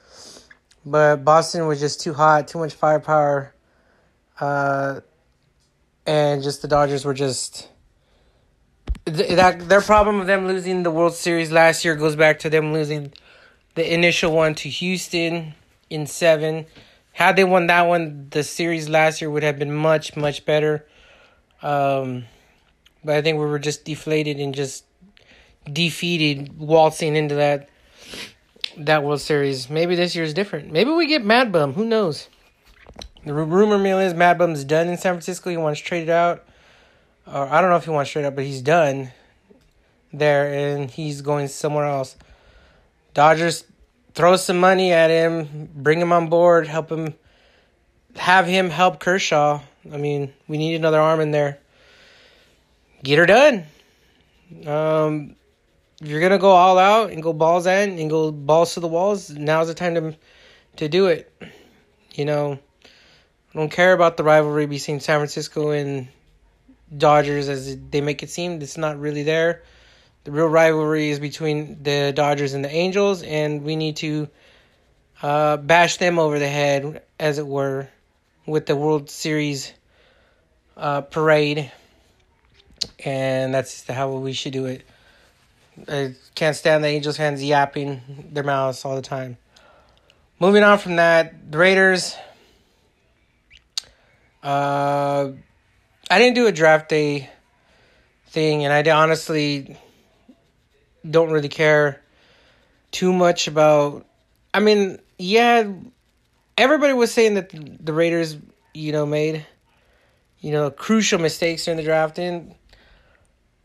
But 0.86 1.26
Boston 1.26 1.68
was 1.68 1.80
just 1.80 2.00
too 2.00 2.14
hot, 2.14 2.48
too 2.48 2.60
much 2.60 2.74
firepower. 2.74 3.54
Uh, 4.40 5.02
and 6.06 6.42
just 6.42 6.62
the 6.62 6.68
Dodgers 6.68 7.04
were 7.04 7.14
just 7.14 7.68
that 9.08 9.70
their 9.70 9.82
problem 9.82 10.20
of 10.20 10.28
them 10.28 10.48
losing 10.48 10.84
the 10.84 10.92
World 10.92 11.14
Series 11.14 11.52
last 11.52 11.86
year 11.86 11.96
goes 11.96 12.16
back 12.16 12.40
to 12.40 12.50
them 12.50 12.74
losing 12.74 13.14
the 13.76 13.94
initial 13.94 14.34
one 14.34 14.56
to 14.56 14.70
Houston 14.70 15.54
in 15.90 16.08
seven. 16.08 16.66
Had 17.14 17.36
they 17.36 17.44
won 17.44 17.68
that 17.68 17.84
one, 17.84 18.28
the 18.30 18.44
series 18.44 18.90
last 18.90 19.22
year 19.22 19.30
would 19.30 19.44
have 19.44 19.58
been 19.58 19.74
much 19.74 20.16
much 20.16 20.46
better. 20.46 20.86
Um, 21.62 22.26
but 23.04 23.16
I 23.16 23.22
think 23.22 23.40
we 23.40 23.46
were 23.46 23.60
just 23.60 23.86
deflated 23.86 24.40
and 24.40 24.54
just 24.54 24.84
defeated, 25.72 26.60
waltzing 26.60 27.16
into 27.16 27.36
that 27.36 27.70
that 28.78 29.04
World 29.04 29.22
Series. 29.22 29.70
Maybe 29.70 29.96
this 29.96 30.16
year 30.16 30.24
is 30.24 30.34
different. 30.34 30.72
Maybe 30.72 30.92
we 30.92 31.08
get 31.08 31.26
Mad 31.26 31.52
Bum. 31.52 31.74
Who 31.74 31.86
knows? 31.86 32.28
The 33.26 33.34
rumor 33.34 33.78
mill 33.78 34.00
is 34.00 34.14
Mad 34.14 34.38
Bum's 34.38 34.64
done 34.64 34.88
in 34.88 34.98
San 34.98 35.14
Francisco. 35.14 35.50
He 35.50 35.58
wants 35.58 35.80
traded 35.80 36.10
out 36.10 36.47
or 37.28 37.48
I 37.48 37.62
don't 37.62 37.70
know 37.70 37.76
if 37.76 37.84
he 37.84 37.90
wants 37.90 38.10
straight 38.10 38.26
up, 38.26 38.36
but 38.36 38.46
he's 38.46 38.62
done 38.62 39.12
there 40.14 40.54
and 40.54 40.90
he's 40.90 41.22
going 41.22 41.48
somewhere 41.48 41.86
else. 41.86 42.16
Dodgers 43.14 43.66
throw 44.14 44.36
some 44.36 44.60
money 44.60 44.92
at 44.92 45.10
him, 45.10 45.70
bring 45.76 46.00
him 46.00 46.12
on 46.12 46.28
board, 46.30 46.68
help 46.68 46.92
him 46.92 47.14
have 48.16 48.48
him 48.48 48.70
help 48.70 49.00
Kershaw. 49.00 49.62
I 49.92 49.98
mean, 49.98 50.34
we 50.48 50.58
need 50.58 50.76
another 50.76 51.00
arm 51.00 51.20
in 51.20 51.32
there. 51.32 51.60
Get 53.04 53.20
her 53.20 53.26
done. 53.26 53.66
Um, 54.66 55.36
if 56.02 56.08
you're 56.08 56.22
gonna 56.22 56.40
go 56.40 56.52
all 56.52 56.78
out 56.78 57.12
and 57.12 57.22
go 57.22 57.34
balls 57.34 57.66
in 57.66 58.00
and 58.00 58.10
go 58.10 58.32
balls 58.32 58.74
to 58.74 58.80
the 58.80 58.88
walls, 58.88 59.30
now's 59.30 59.68
the 59.68 59.74
time 59.74 59.96
to 59.96 60.16
to 60.78 60.88
do 60.88 61.08
it. 61.08 61.32
You 62.14 62.26
know, 62.26 62.60
I 62.84 63.58
don't 63.58 63.72
care 63.72 63.94
about 63.94 64.18
the 64.18 64.24
rivalry 64.24 64.66
between 64.66 65.00
San 65.00 65.20
Francisco 65.20 65.72
and 65.72 66.08
Dodgers 66.96 67.50
as 67.50 67.78
they 67.90 68.02
make 68.02 68.24
it 68.24 68.30
seem. 68.30 68.62
It's 68.62 68.78
not 68.78 69.00
really 69.00 69.24
there. 69.24 69.64
The 70.24 70.32
real 70.32 70.48
rivalry 70.48 71.10
is 71.10 71.20
between 71.20 71.84
the 71.84 72.12
Dodgers 72.14 72.54
and 72.54 72.64
the 72.64 72.70
Angels, 72.70 73.24
and 73.24 73.64
we 73.64 73.76
need 73.76 73.98
to 73.98 74.28
uh, 75.22 75.58
bash 75.58 75.98
them 75.98 76.20
over 76.20 76.38
the 76.40 76.48
head, 76.48 77.04
as 77.20 77.40
it 77.40 77.48
were, 77.48 77.88
with 78.46 78.66
the 78.66 78.76
World 78.76 79.10
Series 79.10 79.74
uh, 80.76 81.02
parade. 81.02 81.72
And 83.04 83.54
that's 83.54 83.88
how 83.88 84.12
we 84.12 84.34
should 84.34 84.54
do 84.54 84.66
it. 84.66 84.84
I 85.88 86.16
can't 86.36 86.56
stand 86.56 86.84
the 86.84 86.88
Angels 86.88 87.18
fans 87.18 87.44
yapping 87.44 88.30
their 88.32 88.44
mouths 88.44 88.84
all 88.84 88.96
the 88.96 89.02
time. 89.02 89.38
Moving 90.40 90.64
on 90.64 90.78
from 90.78 90.98
that, 90.98 91.52
the 91.52 91.58
Raiders. 91.58 92.16
Uh, 94.44 95.32
I 96.10 96.20
didn't 96.20 96.36
do 96.36 96.48
a 96.48 96.52
draft 96.54 96.88
day 96.90 97.30
thing, 98.28 98.64
and 98.64 98.74
I 98.74 98.92
honestly 98.92 99.78
don't 101.10 101.32
really 101.32 101.50
care 101.50 102.02
too 102.92 103.12
much 103.12 103.48
about. 103.48 104.06
I 104.54 104.62
mean, 104.62 105.00
yeah, 105.18 105.70
everybody 106.58 106.94
was 106.94 107.12
saying 107.12 107.34
that 107.34 107.50
the 107.52 107.92
Raiders, 107.92 108.38
you 108.74 108.94
know, 108.94 109.06
made 109.06 109.46
you 110.40 110.52
know 110.52 110.72
crucial 110.72 111.20
mistakes 111.20 111.66
during 111.66 111.78
the 111.78 111.84
draft, 111.84 112.20
and 112.20 112.56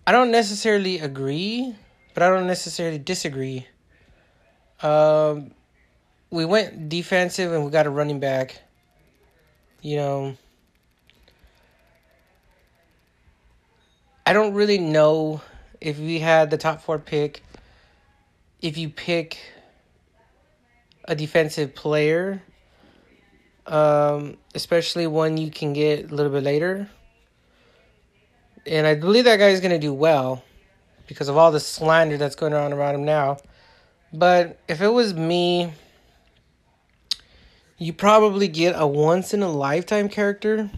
I 0.04 0.10
don't 0.10 0.32
necessarily 0.32 0.98
agree, 0.98 1.76
but 2.12 2.24
I 2.24 2.28
don't 2.28 2.48
necessarily 2.48 2.98
disagree. 2.98 3.68
Um, 4.82 5.52
we 6.30 6.44
went 6.44 6.88
defensive, 6.88 7.52
and 7.52 7.64
we 7.64 7.70
got 7.70 7.86
a 7.86 7.90
running 7.90 8.18
back. 8.18 8.60
You 9.80 9.96
know 9.96 10.36
I 14.24 14.32
don't 14.32 14.54
really 14.54 14.78
know 14.78 15.40
if 15.80 15.98
we 15.98 16.20
had 16.20 16.50
the 16.50 16.56
top 16.56 16.80
four 16.80 16.98
pick, 16.98 17.42
if 18.60 18.78
you 18.78 18.88
pick 18.88 19.38
a 21.06 21.16
defensive 21.16 21.74
player, 21.74 22.40
um, 23.66 24.36
especially 24.54 25.08
one 25.08 25.36
you 25.36 25.50
can 25.50 25.72
get 25.72 26.10
a 26.10 26.14
little 26.14 26.30
bit 26.30 26.44
later. 26.44 26.88
And 28.64 28.86
I 28.86 28.94
believe 28.94 29.24
that 29.24 29.38
guy 29.38 29.48
is 29.48 29.60
going 29.60 29.72
to 29.72 29.78
do 29.78 29.92
well 29.92 30.44
because 31.08 31.28
of 31.28 31.36
all 31.36 31.50
the 31.50 31.58
slander 31.58 32.16
that's 32.16 32.36
going 32.36 32.54
on 32.54 32.72
around 32.72 32.94
him 32.94 33.04
now. 33.04 33.38
But 34.12 34.60
if 34.68 34.80
it 34.80 34.88
was 34.88 35.14
me, 35.14 35.72
you 37.76 37.92
probably 37.92 38.46
get 38.46 38.74
a 38.76 38.86
once 38.86 39.34
in 39.34 39.42
a 39.42 39.50
lifetime 39.50 40.08
character 40.08 40.70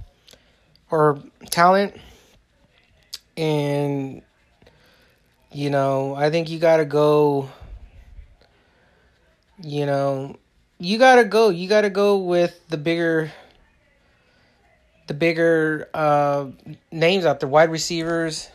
or 0.91 1.23
talent 1.51 1.95
and 3.37 4.23
you 5.53 5.71
know, 5.71 6.15
I 6.15 6.31
think 6.31 6.51
you 6.51 6.59
got 6.59 6.79
to 6.79 6.85
go 6.85 7.49
you 9.63 9.87
know, 9.87 10.37
you 10.79 10.99
got 10.99 11.17
to 11.17 11.25
go. 11.25 11.49
You 11.51 11.69
got 11.69 11.83
to 11.83 11.91
go 11.91 12.19
with 12.19 12.61
the 12.69 12.77
bigger 12.77 13.33
the 15.07 15.15
bigger 15.15 15.89
uh 15.95 16.47
names 16.91 17.25
out 17.25 17.41
there, 17.41 17.49
wide 17.49 17.71
receivers, 17.71 18.49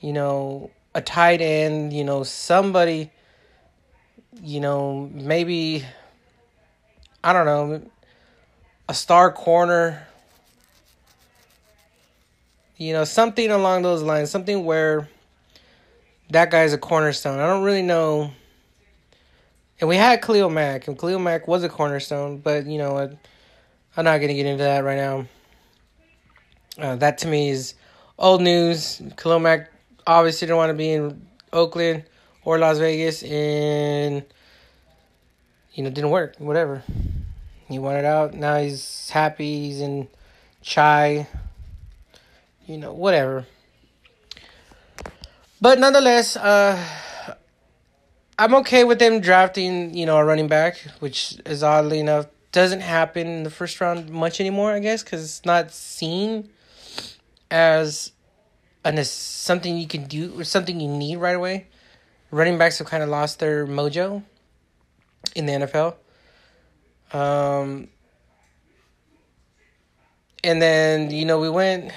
you 0.00 0.12
know, 0.12 0.70
a 0.94 1.00
tight 1.00 1.40
end, 1.40 1.92
you 1.92 2.04
know, 2.04 2.22
somebody 2.22 3.10
you 4.42 4.60
know, 4.60 5.08
maybe 5.12 5.84
I 7.22 7.32
don't 7.32 7.46
know, 7.46 7.82
a 8.88 8.94
star 8.94 9.30
corner 9.30 10.06
you 12.84 12.92
know, 12.92 13.04
something 13.04 13.50
along 13.50 13.80
those 13.80 14.02
lines, 14.02 14.30
something 14.30 14.62
where 14.66 15.08
that 16.28 16.50
guy's 16.50 16.74
a 16.74 16.78
cornerstone. 16.78 17.40
I 17.40 17.46
don't 17.46 17.64
really 17.64 17.82
know. 17.82 18.30
And 19.80 19.88
we 19.88 19.96
had 19.96 20.20
Khalil 20.20 20.50
Mack, 20.50 20.86
and 20.86 20.98
Khalil 20.98 21.18
Mack 21.18 21.48
was 21.48 21.64
a 21.64 21.70
cornerstone, 21.70 22.38
but 22.38 22.66
you 22.66 22.76
know, 22.76 22.92
what? 22.92 23.16
I'm 23.96 24.04
not 24.04 24.18
gonna 24.18 24.34
get 24.34 24.44
into 24.44 24.64
that 24.64 24.84
right 24.84 24.98
now. 24.98 25.26
Uh, 26.76 26.96
that 26.96 27.18
to 27.18 27.28
me 27.28 27.48
is 27.48 27.74
old 28.18 28.42
news. 28.42 29.00
Khalil 29.16 29.38
Mack 29.38 29.72
obviously 30.06 30.46
didn't 30.46 30.58
want 30.58 30.70
to 30.70 30.74
be 30.74 30.92
in 30.92 31.26
Oakland 31.54 32.04
or 32.44 32.58
Las 32.58 32.78
Vegas, 32.78 33.22
and 33.22 34.24
you 35.72 35.82
know, 35.82 35.90
didn't 35.90 36.10
work. 36.10 36.34
Whatever. 36.36 36.82
He 37.66 37.78
wanted 37.78 38.04
out. 38.04 38.34
Now 38.34 38.58
he's 38.58 39.08
happy. 39.08 39.68
He's 39.68 39.80
in 39.80 40.06
Chai 40.60 41.26
you 42.66 42.78
know, 42.78 42.92
whatever. 42.92 43.46
But 45.60 45.78
nonetheless, 45.78 46.36
uh, 46.36 46.82
I'm 48.38 48.54
okay 48.56 48.84
with 48.84 48.98
them 48.98 49.20
drafting, 49.20 49.94
you 49.94 50.06
know, 50.06 50.16
a 50.16 50.24
running 50.24 50.48
back, 50.48 50.78
which 51.00 51.38
is 51.46 51.62
oddly 51.62 52.00
enough 52.00 52.26
doesn't 52.54 52.82
happen 52.82 53.26
in 53.26 53.42
the 53.42 53.50
first 53.50 53.80
round 53.80 54.08
much 54.10 54.40
anymore, 54.40 54.72
I 54.72 54.78
guess, 54.78 55.02
because 55.02 55.24
it's 55.24 55.44
not 55.44 55.72
seen 55.72 56.50
as 57.50 58.12
an 58.84 59.02
something 59.04 59.76
you 59.76 59.88
can 59.88 60.04
do 60.04 60.38
or 60.38 60.44
something 60.44 60.78
you 60.78 60.88
need 60.88 61.16
right 61.16 61.34
away. 61.34 61.66
Running 62.30 62.56
backs 62.56 62.78
have 62.78 62.86
kind 62.86 63.02
of 63.02 63.08
lost 63.08 63.40
their 63.40 63.66
mojo 63.66 64.22
in 65.34 65.46
the 65.46 65.52
NFL. 65.52 65.96
Um, 67.12 67.88
and 70.44 70.62
then 70.62 71.10
you 71.10 71.24
know 71.24 71.40
we 71.40 71.50
went 71.50 71.90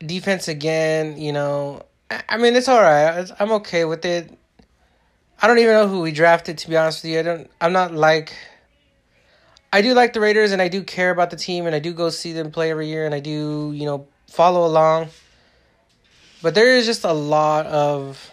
defense 0.00 0.48
again. 0.48 1.16
You 1.18 1.32
know, 1.32 1.82
I 2.28 2.36
mean 2.36 2.56
it's 2.56 2.68
all 2.68 2.80
right. 2.80 3.30
I'm 3.38 3.52
okay 3.52 3.84
with 3.84 4.04
it. 4.04 4.36
I 5.42 5.46
don't 5.46 5.58
even 5.58 5.72
know 5.72 5.88
who 5.88 6.00
we 6.00 6.12
drafted 6.12 6.58
to 6.58 6.68
be 6.68 6.76
honest 6.76 7.02
with 7.02 7.12
you. 7.12 7.18
I 7.20 7.22
don't. 7.22 7.50
I'm 7.60 7.72
not 7.72 7.94
like. 7.94 8.34
I 9.72 9.82
do 9.82 9.94
like 9.94 10.12
the 10.12 10.20
Raiders 10.20 10.50
and 10.50 10.60
I 10.60 10.66
do 10.66 10.82
care 10.82 11.10
about 11.10 11.30
the 11.30 11.36
team 11.36 11.66
and 11.66 11.76
I 11.76 11.78
do 11.78 11.92
go 11.92 12.10
see 12.10 12.32
them 12.32 12.50
play 12.50 12.72
every 12.72 12.88
year 12.88 13.06
and 13.06 13.14
I 13.14 13.20
do 13.20 13.72
you 13.72 13.86
know 13.86 14.06
follow 14.26 14.66
along. 14.66 15.08
But 16.42 16.54
there 16.54 16.74
is 16.74 16.86
just 16.86 17.04
a 17.04 17.12
lot 17.12 17.66
of 17.66 18.30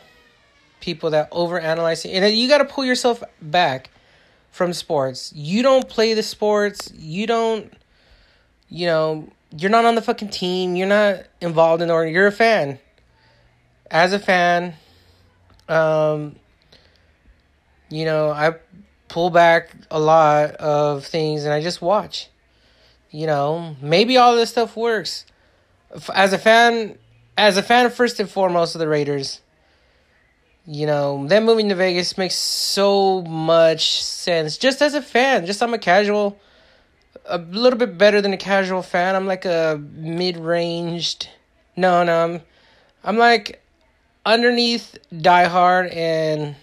people 0.79 1.09
that 1.09 1.29
overanalyze 1.31 2.05
it, 2.05 2.11
and 2.11 2.35
you 2.35 2.47
got 2.47 2.59
to 2.59 2.65
pull 2.65 2.85
yourself 2.85 3.21
back 3.41 3.89
from 4.51 4.73
sports. 4.73 5.33
You 5.35 5.61
don't 5.61 5.87
play 5.87 6.13
the 6.13 6.23
sports. 6.23 6.91
You 6.97 7.27
don't. 7.27 7.73
You 8.69 8.87
know, 8.87 9.29
you're 9.55 9.71
not 9.71 9.85
on 9.85 9.95
the 9.95 10.01
fucking 10.01 10.29
team. 10.29 10.75
You're 10.75 10.87
not 10.87 11.23
involved 11.41 11.81
in 11.81 11.89
or 11.89 12.05
you're 12.05 12.27
a 12.27 12.31
fan. 12.31 12.79
As 13.89 14.13
a 14.13 14.19
fan, 14.19 14.73
um, 15.69 16.35
you 17.89 18.05
know, 18.05 18.29
I 18.31 18.55
pull 19.07 19.29
back 19.29 19.71
a 19.89 19.99
lot 19.99 20.51
of 20.55 21.05
things 21.05 21.45
and 21.45 21.53
I 21.53 21.61
just 21.61 21.81
watch. 21.81 22.29
You 23.09 23.25
know, 23.25 23.75
maybe 23.81 24.17
all 24.17 24.35
this 24.35 24.49
stuff 24.49 24.75
works. 24.75 25.25
As 26.13 26.33
a 26.33 26.37
fan, 26.37 26.97
as 27.37 27.55
a 27.55 27.63
fan, 27.63 27.89
first 27.89 28.19
and 28.19 28.29
foremost 28.29 28.75
of 28.75 28.79
the 28.79 28.87
Raiders, 28.87 29.41
you 30.65 30.85
know, 30.85 31.25
them 31.25 31.45
moving 31.45 31.69
to 31.69 31.75
Vegas 31.75 32.17
makes 32.17 32.35
so 32.35 33.21
much 33.21 34.03
sense. 34.03 34.57
Just 34.57 34.81
as 34.81 34.93
a 34.93 35.01
fan, 35.01 35.45
just 35.45 35.63
I'm 35.63 35.73
a 35.73 35.77
casual, 35.77 36.37
a 37.25 37.37
little 37.37 37.79
bit 37.79 37.97
better 37.97 38.21
than 38.21 38.33
a 38.33 38.37
casual 38.37 38.81
fan. 38.81 39.15
I'm 39.15 39.27
like 39.27 39.45
a 39.45 39.81
mid-ranged. 39.93 41.29
No, 41.75 42.03
no, 42.03 42.23
I'm, 42.23 42.41
I'm 43.03 43.17
like 43.17 43.61
underneath 44.25 44.97
Die 45.15 45.45
Hard 45.45 45.87
and 45.87 46.55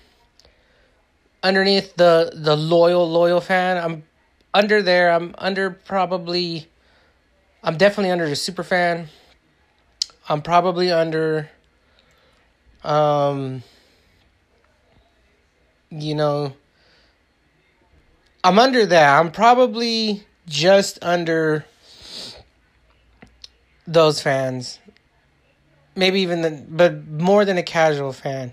underneath 1.42 1.94
the 1.96 2.32
the 2.34 2.56
loyal 2.56 3.08
loyal 3.08 3.40
fan. 3.40 3.76
I'm 3.76 4.04
under 4.52 4.82
there. 4.82 5.12
I'm 5.12 5.34
under 5.38 5.70
probably. 5.70 6.68
I'm 7.62 7.76
definitely 7.76 8.10
under 8.10 8.28
the 8.28 8.36
super 8.36 8.62
fan. 8.62 9.08
I'm 10.28 10.42
probably 10.42 10.90
under. 10.90 11.50
Um. 12.82 13.62
You 15.90 16.14
know. 16.14 16.54
I'm 18.42 18.58
under 18.58 18.84
that. 18.84 19.18
I'm 19.18 19.30
probably 19.30 20.24
just 20.46 20.98
under 21.02 21.64
those 23.86 24.20
fans. 24.20 24.78
Maybe 25.96 26.20
even 26.22 26.42
the, 26.42 26.64
but 26.68 27.06
more 27.06 27.44
than 27.44 27.56
a 27.58 27.62
casual 27.62 28.12
fan 28.12 28.52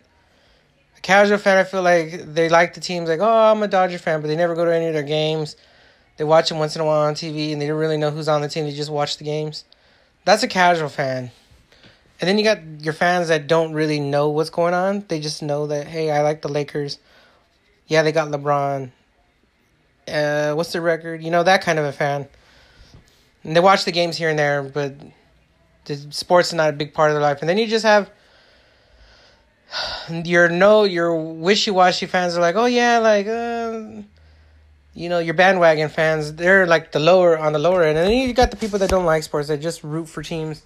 A 0.97 1.01
casual 1.01 1.38
fan, 1.39 1.58
I 1.58 1.63
feel 1.63 1.82
like 1.82 2.34
they 2.34 2.49
like 2.49 2.73
the 2.75 2.82
teams. 2.82 3.10
Like, 3.10 3.19
oh, 3.19 3.51
I'm 3.51 3.63
a 3.63 3.67
Dodger 3.67 3.97
fan, 3.97 4.21
but 4.21 4.27
they 4.27 4.36
never 4.36 4.56
go 4.56 4.65
to 4.65 4.75
any 4.75 4.88
of 4.88 4.93
their 4.93 5.04
games. 5.04 5.56
They 6.17 6.23
watch 6.23 6.49
them 6.49 6.60
once 6.60 6.75
in 6.75 6.82
a 6.82 6.86
while 6.86 7.08
on 7.08 7.15
TV, 7.15 7.51
and 7.51 7.62
they 7.62 7.67
don't 7.67 7.80
really 7.80 7.97
know 7.97 8.12
who's 8.12 8.27
on 8.27 8.41
the 8.41 8.49
team. 8.49 8.65
They 8.65 8.73
just 8.73 8.91
watch 8.91 9.17
the 9.17 9.23
games. 9.23 9.63
That's 10.25 10.43
a 10.43 10.47
casual 10.47 10.89
fan. 10.89 11.32
And 12.19 12.27
then 12.27 12.38
you 12.38 12.43
got 12.43 12.60
your 12.82 12.93
fans 12.93 13.30
that 13.30 13.47
don't 13.47 13.73
really 13.73 13.99
know 13.99 14.30
what's 14.30 14.51
going 14.51 14.75
on. 14.75 15.06
They 15.08 15.19
just 15.19 15.41
know 15.41 15.65
that, 15.67 15.88
hey, 15.88 16.12
I 16.12 16.21
like 16.21 16.43
the 16.43 16.49
Lakers. 16.49 16.99
Yeah, 17.88 18.04
they 18.04 18.12
got 18.12 18.30
LeBron. 18.30 18.91
Uh, 20.08 20.54
what's 20.54 20.72
the 20.72 20.82
record? 20.82 21.22
You 21.22 21.32
know, 21.32 21.44
that 21.44 21.62
kind 21.62 21.80
of 21.80 21.86
a 21.86 21.92
fan. 21.92 22.28
And 23.44 23.56
they 23.56 23.60
watch 23.60 23.86
the 23.86 23.92
games 23.92 24.18
here 24.18 24.30
and 24.30 24.38
there, 24.38 24.64
but 24.64 24.94
the 25.86 25.96
sports 26.12 26.50
is 26.50 26.54
not 26.54 26.70
a 26.70 26.74
big 26.74 26.94
part 26.94 27.12
of 27.12 27.16
their 27.16 27.22
life. 27.22 27.40
And 27.42 27.50
then 27.50 27.58
you 27.58 27.68
just 27.68 27.86
have 27.86 28.10
your 30.24 30.50
no 30.50 30.84
your 30.84 31.16
wishy-washy 31.16 32.06
fans 32.06 32.38
are 32.38 32.42
like 32.42 32.56
oh 32.56 32.66
yeah 32.66 32.98
like 33.00 33.28
uh, 33.28 34.02
you 34.94 35.10
know 35.10 35.20
your 35.20 35.34
bandwagon 35.34 35.90
fans 35.90 36.34
they're 36.34 36.68
like 36.68 36.92
the 36.92 37.00
lower 37.00 37.38
on 37.38 37.54
the 37.54 37.60
lower 37.60 37.84
end 37.84 37.98
and 37.98 38.08
then 38.08 38.28
you 38.28 38.34
got 38.34 38.52
the 38.52 38.58
people 38.58 38.80
that 38.80 38.90
don't 38.90 39.06
like 39.06 39.24
sports 39.24 39.48
that 39.48 39.60
just 39.60 39.84
root 39.84 40.08
for 40.08 40.22
teams 40.22 40.64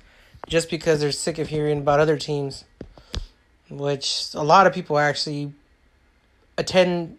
just 0.47 0.69
because 0.69 0.99
they're 0.99 1.11
sick 1.11 1.37
of 1.37 1.47
hearing 1.47 1.79
about 1.79 1.99
other 1.99 2.17
teams 2.17 2.65
which 3.69 4.27
a 4.33 4.43
lot 4.43 4.67
of 4.67 4.73
people 4.73 4.97
actually 4.97 5.51
attend 6.57 7.17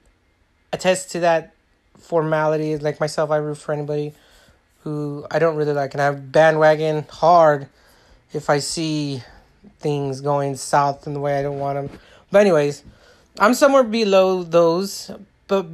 attest 0.73 1.11
to 1.11 1.21
that 1.21 1.55
formality 1.99 2.77
like 2.79 3.01
myself 3.01 3.31
i 3.31 3.37
root 3.37 3.57
for 3.57 3.73
anybody 3.73 4.13
who 4.83 5.27
i 5.31 5.39
don't 5.39 5.57
really 5.57 5.73
like 5.73 5.95
and 5.95 6.01
i 6.01 6.11
bandwagon 6.11 7.05
hard 7.11 7.69
if 8.33 8.49
i 8.51 8.59
see 8.59 9.23
things 9.79 10.21
going 10.21 10.57
south 10.57 11.07
in 11.07 11.15
the 11.15 11.21
way 11.21 11.39
I 11.39 11.43
don't 11.43 11.59
want 11.59 11.77
them. 11.77 11.99
But 12.31 12.41
anyways, 12.41 12.83
I'm 13.39 13.55
somewhere 13.55 13.83
below 13.83 14.43
those, 14.43 15.11
but 15.49 15.67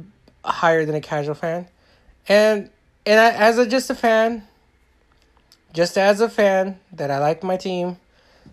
higher 0.43 0.85
than 0.85 0.95
a 0.95 1.01
casual 1.01 1.35
fan. 1.35 1.67
And 2.27 2.69
and 3.05 3.19
I, 3.19 3.31
as 3.31 3.57
a 3.57 3.65
just 3.65 3.89
a 3.89 3.95
fan, 3.95 4.43
just 5.73 5.97
as 5.97 6.21
a 6.21 6.29
fan 6.29 6.79
that 6.93 7.11
I 7.11 7.19
like 7.19 7.43
my 7.43 7.57
team, 7.57 7.97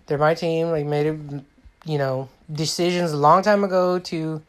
they're 0.05 0.17
my 0.17 0.33
team. 0.33 0.71
Like 0.71 0.85
made 0.85 1.05
it, 1.05 1.19
you 1.85 1.97
know, 1.97 2.29
decisions 2.51 3.11
a 3.11 3.17
long 3.17 3.43
time 3.43 3.63
ago 3.63 3.99
to 3.99 4.41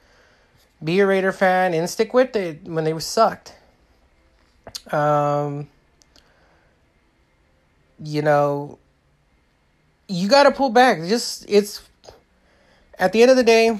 be 0.83 1.01
a 1.01 1.07
Raider 1.07 1.33
fan 1.33 1.75
and 1.75 1.89
stick 1.89 2.13
with 2.13 2.35
it 2.37 2.65
when 2.65 2.85
they 2.85 2.93
were 2.93 3.01
sucked. 3.01 3.55
Um, 4.91 5.69
you 8.03 8.23
know, 8.23 8.79
you 10.09 10.29
got 10.29 10.45
to 10.45 10.51
pull 10.51 10.71
back. 10.71 10.99
Just 11.09 11.45
it's 11.49 11.83
at 12.99 13.13
the 13.13 13.23
end 13.23 13.31
of 13.31 13.37
the 13.37 13.45
day, 13.45 13.79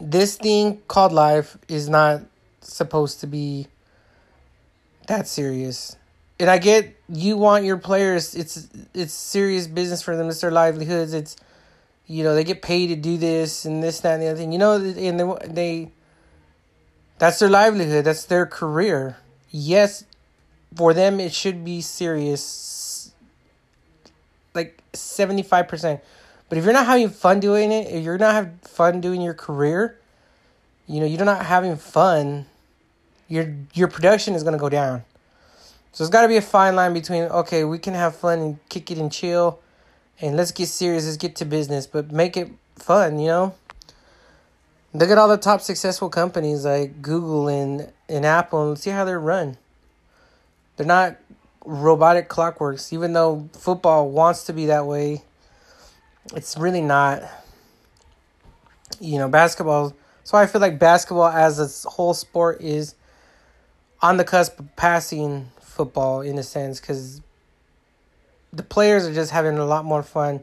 this 0.00 0.36
thing 0.36 0.80
called 0.88 1.12
life 1.12 1.56
is 1.68 1.88
not 1.88 2.22
supposed 2.60 3.20
to 3.20 3.26
be 3.26 3.66
that 5.06 5.26
serious. 5.26 5.96
And 6.40 6.48
I 6.48 6.58
get 6.58 6.96
you 7.08 7.36
want 7.36 7.64
your 7.64 7.78
players. 7.78 8.34
It's 8.34 8.68
it's 8.94 9.12
serious 9.12 9.66
business 9.66 10.02
for 10.02 10.16
them. 10.16 10.28
It's 10.28 10.40
their 10.40 10.50
livelihoods. 10.50 11.12
It's 11.12 11.36
you 12.08 12.24
know 12.24 12.34
they 12.34 12.42
get 12.42 12.62
paid 12.62 12.88
to 12.88 12.96
do 12.96 13.16
this 13.16 13.64
and 13.64 13.82
this 13.82 14.00
that 14.00 14.14
and 14.14 14.22
the 14.22 14.28
other 14.28 14.38
thing. 14.38 14.50
You 14.50 14.58
know, 14.58 14.74
and 14.74 15.20
they 15.20 15.46
they 15.46 15.92
that's 17.18 17.38
their 17.38 17.50
livelihood. 17.50 18.04
That's 18.04 18.24
their 18.24 18.46
career. 18.46 19.18
Yes, 19.50 20.04
for 20.74 20.94
them 20.94 21.20
it 21.20 21.32
should 21.32 21.64
be 21.64 21.80
serious 21.80 23.12
like 24.54 24.82
75%. 24.92 26.00
But 26.48 26.58
if 26.58 26.64
you're 26.64 26.72
not 26.72 26.86
having 26.86 27.10
fun 27.10 27.40
doing 27.40 27.70
it, 27.70 27.88
if 27.88 28.02
you're 28.02 28.18
not 28.18 28.34
having 28.34 28.58
fun 28.62 29.00
doing 29.00 29.20
your 29.20 29.34
career, 29.34 29.98
you 30.86 31.00
know, 31.00 31.06
you're 31.06 31.24
not 31.24 31.44
having 31.44 31.76
fun, 31.76 32.46
your 33.28 33.54
your 33.74 33.88
production 33.88 34.34
is 34.34 34.42
going 34.42 34.54
to 34.54 34.58
go 34.58 34.70
down. 34.70 35.04
So 35.92 36.02
it's 36.02 36.10
got 36.10 36.22
to 36.22 36.28
be 36.28 36.38
a 36.38 36.42
fine 36.42 36.74
line 36.74 36.94
between 36.94 37.24
okay, 37.24 37.64
we 37.64 37.78
can 37.78 37.92
have 37.92 38.16
fun 38.16 38.38
and 38.38 38.68
kick 38.70 38.90
it 38.90 38.96
and 38.96 39.12
chill 39.12 39.60
and 40.20 40.36
let's 40.36 40.52
get 40.52 40.66
serious, 40.66 41.04
let's 41.04 41.16
get 41.16 41.36
to 41.36 41.44
business, 41.44 41.86
but 41.86 42.10
make 42.10 42.36
it 42.36 42.50
fun, 42.76 43.18
you 43.18 43.28
know? 43.28 43.54
Look 44.92 45.10
at 45.10 45.18
all 45.18 45.28
the 45.28 45.36
top 45.36 45.60
successful 45.60 46.08
companies 46.08 46.64
like 46.64 47.02
Google 47.02 47.48
and, 47.48 47.92
and 48.08 48.24
Apple 48.24 48.68
and 48.68 48.78
see 48.78 48.90
how 48.90 49.04
they're 49.04 49.20
run. 49.20 49.58
They're 50.76 50.86
not 50.86 51.16
robotic 51.64 52.28
clockworks, 52.28 52.92
even 52.92 53.12
though 53.12 53.48
football 53.52 54.10
wants 54.10 54.44
to 54.44 54.52
be 54.52 54.66
that 54.66 54.86
way. 54.86 55.22
It's 56.34 56.56
really 56.56 56.80
not. 56.80 57.22
You 59.00 59.18
know, 59.18 59.28
basketball. 59.28 59.94
So 60.24 60.38
I 60.38 60.46
feel 60.46 60.60
like 60.60 60.78
basketball 60.78 61.28
as 61.28 61.84
a 61.84 61.88
whole 61.88 62.14
sport 62.14 62.60
is 62.60 62.94
on 64.00 64.16
the 64.16 64.24
cusp 64.24 64.58
of 64.58 64.74
passing 64.76 65.50
football 65.60 66.22
in 66.22 66.38
a 66.38 66.42
sense 66.42 66.80
because 66.80 67.20
the 68.52 68.62
players 68.62 69.06
are 69.06 69.14
just 69.14 69.30
having 69.30 69.58
a 69.58 69.64
lot 69.64 69.84
more 69.84 70.02
fun 70.02 70.42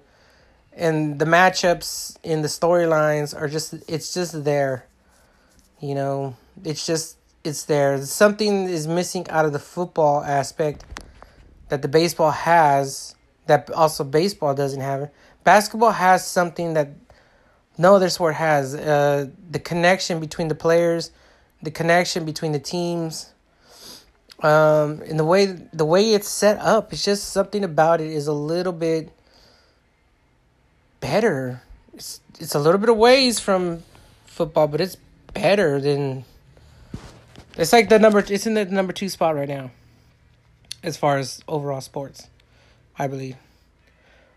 and 0.74 1.20
the 1.20 1.26
matchups 1.26 2.18
in 2.24 2.42
the 2.42 2.48
storylines 2.48 3.40
are 3.40 3.48
just 3.48 3.74
it's 3.88 4.14
just 4.14 4.44
there 4.44 4.86
you 5.82 5.96
know 5.96 6.36
it's 6.64 6.86
just 6.86 7.18
it's 7.44 7.64
there 7.64 8.02
something 8.04 8.66
is 8.66 8.88
missing 8.88 9.28
out 9.30 9.46
of 9.46 9.54
the 9.54 9.60
football 9.60 10.24
aspect 10.24 10.84
that 11.70 11.82
the 11.82 11.88
baseball 11.88 12.32
has 12.32 13.16
that 13.48 13.70
also 13.72 14.04
baseball 14.04 14.54
doesn't 14.54 14.82
have. 14.82 15.10
Basketball 15.44 15.92
has 15.92 16.26
something 16.26 16.74
that 16.74 16.90
no 17.78 17.96
other 17.96 18.10
sport 18.10 18.36
has. 18.36 18.74
Uh, 18.74 19.28
the 19.52 19.60
connection 19.60 20.20
between 20.20 20.48
the 20.48 20.56
players, 20.56 21.12
the 21.62 21.72
connection 21.72 22.26
between 22.26 22.52
the 22.52 22.60
teams, 22.60 23.34
um, 24.42 25.02
and 25.02 25.20
the 25.20 25.26
way 25.26 25.46
the 25.46 25.86
way 25.86 26.14
it's 26.14 26.30
set 26.30 26.58
up, 26.60 26.94
it's 26.94 27.04
just 27.04 27.32
something 27.32 27.64
about 27.64 28.02
it 28.02 28.12
is 28.12 28.28
a 28.28 28.34
little 28.34 28.74
bit 28.74 29.12
better. 31.00 31.62
It's 31.94 32.22
it's 32.40 32.56
a 32.56 32.60
little 32.60 32.80
bit 32.80 32.90
of 32.90 32.98
ways 32.98 33.40
from 33.40 33.84
football, 34.26 34.68
but 34.68 34.82
it's 34.82 34.98
better 35.34 35.80
than. 35.80 36.26
It's 37.58 37.72
like 37.72 37.90
the 37.90 38.00
number. 38.00 38.20
It's 38.20 38.46
in 38.46 38.54
the 38.54 38.66
number 38.66 38.92
two 38.92 39.10
spot 39.10 39.36
right 39.36 39.48
now, 39.48 39.72
as 40.84 40.98
far 40.98 41.18
as 41.18 41.42
overall 41.48 41.82
sports, 41.82 42.28
I 43.00 43.08
believe. 43.08 43.38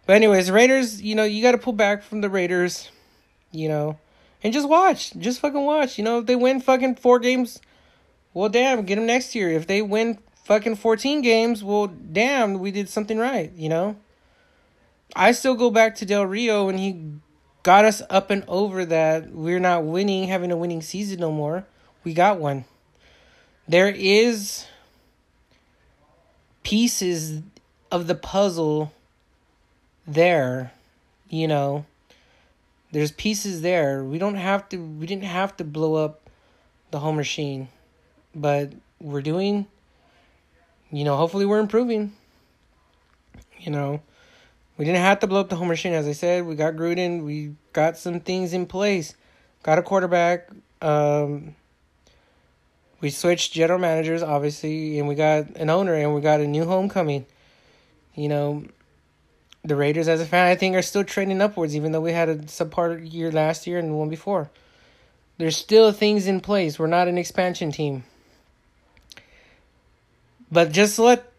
But 0.07 0.17
anyways, 0.17 0.51
Raiders. 0.51 1.03
You 1.03 1.17
know, 1.17 1.25
you 1.25 1.43
got 1.43 1.53
to 1.53 1.59
pull 1.59 1.73
back 1.73 2.03
from 2.03 2.21
the 2.21 2.31
Raiders 2.31 2.91
you 3.51 3.69
know, 3.69 3.99
and 4.43 4.53
just 4.53 4.69
watch, 4.69 5.13
just 5.15 5.41
fucking 5.41 5.65
watch. 5.65 5.99
You 5.99 6.05
know, 6.05 6.19
if 6.19 6.27
they 6.27 6.37
win 6.37 6.61
fucking 6.61 6.97
four 6.97 7.19
games, 7.19 7.61
well, 8.38 8.48
damn, 8.48 8.85
get 8.85 8.94
them 8.94 9.07
next 9.07 9.35
year. 9.35 9.51
If 9.51 9.66
they 9.66 9.83
win 9.83 10.18
fucking 10.44 10.77
fourteen 10.77 11.22
games, 11.22 11.64
well, 11.64 11.88
damn, 11.88 12.61
we 12.61 12.70
did 12.70 12.88
something 12.88 13.18
right. 13.18 13.53
You 13.57 13.68
know, 13.68 13.96
I 15.16 15.33
still 15.33 15.55
go 15.57 15.70
back 15.70 15.96
to 15.96 16.07
Del 16.07 16.24
Rio 16.24 16.66
when 16.66 16.79
he 16.79 17.14
got 17.64 17.85
us 17.85 18.01
up 18.09 18.31
and 18.31 18.44
over 18.46 18.85
that 18.85 19.33
we're 19.33 19.59
not 19.59 19.85
winning, 19.85 20.29
having 20.29 20.53
a 20.53 20.57
winning 20.57 20.83
season 20.83 21.18
no 21.18 21.33
more. 21.33 21.66
We 22.05 22.14
got 22.14 22.38
one. 22.38 22.64
There 23.66 23.88
is 23.88 24.66
pieces 26.62 27.42
of 27.90 28.07
the 28.07 28.14
puzzle 28.14 28.92
there, 30.07 30.72
you 31.29 31.48
know 31.48 31.87
there's 32.90 33.12
pieces 33.12 33.61
there. 33.61 34.03
We 34.03 34.18
don't 34.18 34.37
have 34.37 34.68
to 34.70 34.79
we 34.79 35.07
didn't 35.07 35.24
have 35.24 35.57
to 35.59 35.64
blow 35.64 35.96
up 35.96 36.31
the 36.90 37.01
whole 37.01 37.12
machine. 37.12 37.68
But 38.35 38.73
we're 39.01 39.23
doing 39.23 39.67
you 40.91 41.05
know, 41.05 41.17
hopefully 41.17 41.45
we're 41.45 41.59
improving. 41.59 42.12
You 43.59 43.73
know, 43.73 44.01
we 44.77 44.85
didn't 44.85 45.01
have 45.01 45.21
to 45.21 45.27
blow 45.27 45.41
up 45.41 45.49
the 45.49 45.57
whole 45.57 45.67
machine 45.67 45.93
as 45.93 46.07
I 46.07 46.12
said. 46.12 46.47
We 46.47 46.55
got 46.55 46.75
Gruden, 46.75 47.25
we 47.25 47.55
got 47.73 47.99
some 47.99 48.21
things 48.21 48.53
in 48.53 48.67
place. 48.67 49.14
Got 49.62 49.79
a 49.79 49.83
quarterback 49.83 50.49
um 50.81 51.57
we 53.01 53.11
switched 53.11 53.53
general 53.53 53.81
managers 53.81 54.23
obviously 54.23 55.01
and 55.01 55.09
we 55.09 55.17
got 55.17 55.49
an 55.57 55.71
owner 55.71 55.95
and 55.95 56.14
we 56.14 56.21
got 56.21 56.41
a 56.41 56.47
new 56.47 56.64
homecoming. 56.64 57.27
You 58.14 58.29
know, 58.29 58.64
the 59.64 59.77
Raiders, 59.77 60.09
as 60.09 60.21
a 60.21 60.27
fan, 60.27 60.47
I 60.47 60.55
think 60.55 60.75
are 60.75 60.83
still 60.83 61.05
trending 61.05 61.41
upwards, 61.41 61.77
even 61.77 61.93
though 61.93 62.01
we 62.01 62.12
had 62.12 62.29
a 62.29 62.37
subpar 62.37 63.12
year 63.12 63.31
last 63.31 63.67
year 63.67 63.79
and 63.79 63.97
one 63.97 64.09
before. 64.09 64.51
There's 65.37 65.57
still 65.57 65.93
things 65.93 66.27
in 66.27 66.41
place. 66.41 66.79
We're 66.79 66.88
not 66.88 67.07
an 67.07 67.19
expansion 67.19 67.71
team. 67.71 68.05
But 70.51 70.73
just 70.73 70.99
let 70.99 71.31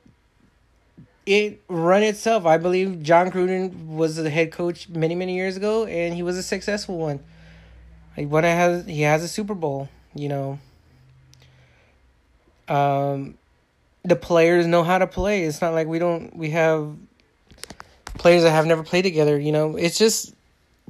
it 1.25 1.61
run 1.67 2.03
itself. 2.03 2.45
I 2.45 2.57
believe 2.57 3.03
Jon 3.03 3.31
Gruden 3.31 3.87
was 3.87 4.15
the 4.15 4.29
head 4.29 4.51
coach 4.51 4.89
many, 4.89 5.15
many 5.15 5.35
years 5.35 5.57
ago, 5.57 5.85
and 5.85 6.13
he 6.13 6.23
was 6.23 6.37
a 6.37 6.43
successful 6.43 6.97
one. 6.97 7.19
Like 8.17 8.27
what 8.27 8.43
has 8.43 8.85
he 8.85 9.03
has 9.03 9.23
a 9.23 9.27
Super 9.27 9.53
Bowl, 9.53 9.89
you 10.13 10.29
know. 10.29 10.59
Um, 12.67 13.37
the 14.03 14.15
players 14.15 14.67
know 14.67 14.83
how 14.83 14.97
to 14.97 15.07
play. 15.07 15.43
It's 15.43 15.61
not 15.61 15.73
like 15.73 15.87
we 15.87 15.99
don't 15.99 16.35
we 16.35 16.51
have 16.51 16.95
players 18.17 18.43
that 18.43 18.51
have 18.51 18.65
never 18.65 18.83
played 18.83 19.03
together. 19.03 19.39
You 19.39 19.51
know, 19.51 19.75
it's 19.75 19.97
just 19.97 20.33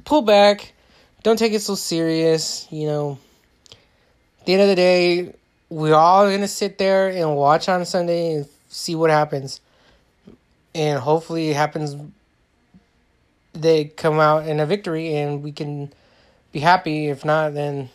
pull 0.04 0.22
back. 0.22 0.72
Don't 1.22 1.38
take 1.38 1.52
it 1.52 1.60
so 1.60 1.74
serious. 1.74 2.66
You 2.70 2.86
know, 2.86 3.18
at 4.40 4.46
the 4.46 4.52
end 4.54 4.62
of 4.62 4.68
the 4.68 4.76
day, 4.76 5.34
we're 5.70 5.94
all 5.94 6.28
gonna 6.28 6.48
sit 6.48 6.76
there 6.78 7.08
and 7.08 7.36
watch 7.36 7.68
on 7.68 7.84
Sunday 7.86 8.34
and 8.34 8.48
see 8.68 8.94
what 8.94 9.08
happens, 9.08 9.60
and 10.74 10.98
hopefully 10.98 11.50
it 11.50 11.56
happens. 11.56 11.96
They 13.52 13.84
come 13.84 14.20
out 14.20 14.46
in 14.46 14.60
a 14.60 14.66
victory 14.66 15.16
and 15.16 15.42
we 15.42 15.52
can 15.52 15.92
be 16.52 16.60
happy. 16.60 17.08
If 17.08 17.24
not, 17.24 17.54
then 17.54 17.88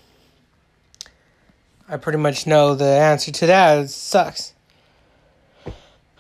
I 1.88 1.98
pretty 1.98 2.18
much 2.18 2.48
know 2.48 2.76
the 2.76 2.86
answer 2.86 3.32
to 3.32 3.46
that. 3.48 3.80
It 3.80 3.90
sucks. 3.90 4.54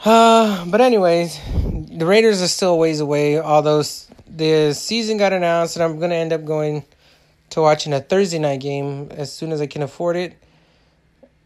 Uh, 0.03 0.63
but 0.65 0.81
anyways, 0.81 1.39
the 1.89 2.05
Raiders 2.05 2.39
are 2.39 2.47
still 2.47 2.73
a 2.73 2.75
ways 2.75 2.99
away. 2.99 3.39
Although 3.39 3.81
the 4.27 4.73
season 4.73 5.17
got 5.17 5.33
announced, 5.33 5.77
and 5.77 5.83
I'm 5.83 5.99
gonna 5.99 6.13
end 6.13 6.31
up 6.31 6.45
going 6.45 6.83
to 7.49 7.61
watching 7.61 7.91
a 7.91 8.01
Thursday 8.01 8.37
night 8.37 8.59
game 8.59 9.09
as 9.11 9.33
soon 9.33 9.51
as 9.51 9.61
I 9.61 9.65
can 9.65 9.81
afford 9.81 10.15
it. 10.15 10.35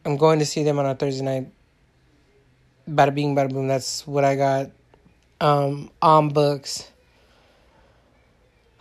I'm 0.06 0.18
going 0.18 0.40
to 0.40 0.46
see 0.46 0.64
them 0.64 0.80
on 0.80 0.86
a 0.86 0.96
Thursday 0.96 1.24
night. 1.24 1.52
Bada 2.90 3.14
bing, 3.14 3.36
bada 3.36 3.52
boom. 3.52 3.68
That's 3.68 4.08
what 4.08 4.24
I 4.24 4.36
got 4.36 4.72
um, 5.42 5.92
on 6.02 6.30
books. 6.30 6.90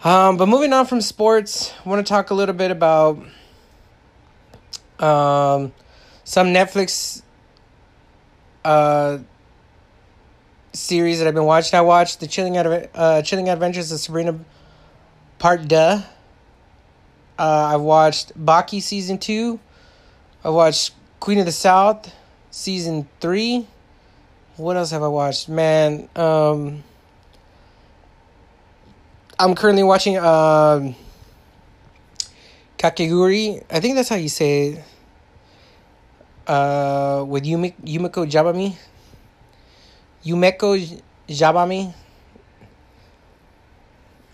Um, 0.04 0.36
but 0.36 0.46
moving 0.46 0.72
on 0.72 0.86
from 0.86 1.00
sports, 1.00 1.72
I 1.84 1.88
want 1.88 2.06
to 2.06 2.08
talk 2.08 2.30
a 2.30 2.34
little 2.34 2.54
bit 2.54 2.70
about 2.70 3.18
um, 5.00 5.72
some 6.24 6.48
Netflix 6.48 7.22
uh, 8.64 9.18
series 10.72 11.18
that 11.18 11.26
I've 11.26 11.34
been 11.34 11.44
watching. 11.44 11.76
I 11.76 11.82
watched 11.82 12.20
the 12.20 12.28
Chilling 12.28 12.56
uh, 12.56 13.22
Chilling 13.22 13.48
Adventures 13.48 13.90
of 13.90 13.98
Sabrina 13.98 14.38
Part 15.38 15.66
Duh. 15.66 16.02
Uh, 17.38 17.70
I've 17.74 17.80
watched 17.80 18.38
Baki 18.38 18.80
season 18.80 19.18
two. 19.18 19.58
I 20.44 20.50
watched 20.50 20.94
Queen 21.20 21.38
of 21.38 21.46
the 21.46 21.52
South 21.52 22.12
season 22.50 23.08
three. 23.20 23.66
What 24.56 24.76
else 24.76 24.90
have 24.90 25.02
I 25.02 25.08
watched? 25.08 25.48
Man, 25.48 26.08
um, 26.16 26.82
I'm 29.38 29.54
currently 29.54 29.82
watching 29.82 30.16
um, 30.18 30.94
Kakegurui. 32.78 33.64
I 33.70 33.80
think 33.80 33.94
that's 33.94 34.08
how 34.08 34.16
you 34.16 34.28
say 34.28 34.68
it. 34.68 34.84
Uh, 36.46 37.24
with 37.28 37.44
Yumi, 37.44 37.74
Yumiko 37.84 38.28
Jabami. 38.28 38.76
Yumeko 40.24 41.00
Jabami, 41.28 41.94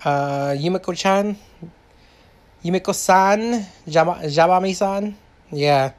uh, 0.04 0.54
Yumeko 0.56 0.96
chan, 0.96 1.36
Yumeko 2.64 2.94
san, 2.94 3.66
Jabami 3.86 4.74
san. 4.74 5.14
Yeah. 5.52 5.92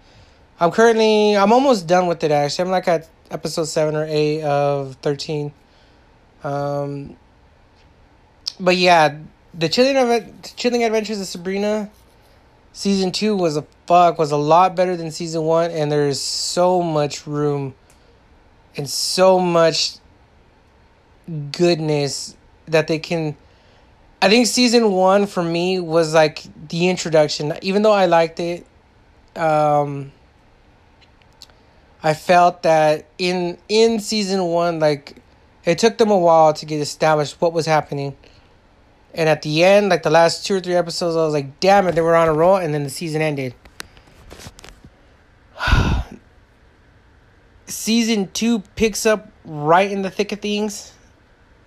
I'm 0.60 0.72
currently, 0.72 1.36
I'm 1.36 1.52
almost 1.52 1.88
done 1.88 2.08
with 2.08 2.24
it 2.24 2.32
actually. 2.32 2.64
I'm 2.66 2.72
like 2.72 2.88
at 2.88 3.10
episode 3.30 3.66
7 3.66 3.96
or 3.96 4.06
8 4.08 4.44
of 4.44 4.96
13. 5.02 5.52
Um, 6.44 7.18
but 8.60 8.78
yeah, 8.78 9.18
the 9.54 9.68
Chilling, 9.68 10.34
Chilling 10.56 10.84
Adventures 10.84 11.20
of 11.20 11.28
Sabrina 11.28 11.90
season 12.72 13.12
2 13.12 13.36
was 13.36 13.58
a 13.58 13.66
fuck, 13.88 14.18
was 14.18 14.32
a 14.32 14.38
lot 14.38 14.76
better 14.76 14.96
than 14.96 15.12
season 15.12 15.44
1, 15.44 15.72
and 15.72 15.92
there's 15.92 16.22
so 16.22 16.82
much 16.82 17.26
room 17.26 17.74
and 18.78 18.90
so 18.90 19.40
much 19.40 19.98
goodness 21.52 22.36
that 22.68 22.88
they 22.88 23.00
can 23.00 23.36
I 24.22 24.30
think 24.30 24.48
season 24.48 24.92
1 24.92 25.28
for 25.28 25.44
me 25.44 25.80
was 25.80 26.14
like 26.14 26.44
the 26.70 26.90
introduction 26.90 27.54
even 27.62 27.82
though 27.82 27.92
I 27.92 28.06
liked 28.06 28.40
it 28.40 28.66
um 29.36 30.12
I 32.06 32.14
felt 32.14 32.64
that 32.64 33.06
in 33.18 33.58
in 33.68 34.00
season 34.00 34.46
1 34.46 34.80
like 34.80 35.18
it 35.66 35.80
took 35.80 35.98
them 35.98 36.12
a 36.12 36.18
while 36.18 36.54
to 36.54 36.66
get 36.66 36.80
established 36.80 37.42
what 37.42 37.52
was 37.52 37.66
happening 37.66 38.16
and 39.14 39.28
at 39.28 39.42
the 39.42 39.64
end 39.64 39.90
like 39.90 40.04
the 40.04 40.12
last 40.12 40.46
two 40.46 40.56
or 40.56 40.60
three 40.60 40.76
episodes 40.76 41.16
I 41.16 41.26
was 41.26 41.34
like 41.34 41.60
damn 41.60 41.88
it 41.88 41.96
they 41.96 42.02
were 42.02 42.16
on 42.16 42.28
a 42.28 42.34
roll 42.34 42.58
and 42.58 42.74
then 42.74 42.84
the 42.84 42.90
season 42.90 43.22
ended 43.22 43.56
season 47.66 48.30
two 48.32 48.60
picks 48.76 49.06
up 49.06 49.32
right 49.44 49.90
in 49.90 50.04
the 50.04 50.12
thick 50.12 50.32
of 50.32 50.40
things 50.40 50.94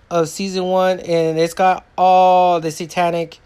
of 0.09 0.29
season 0.29 0.65
one, 0.65 0.99
and 0.99 1.37
it's 1.37 1.53
got 1.53 1.85
all 1.97 2.59
the 2.59 2.71
satanic 2.71 3.39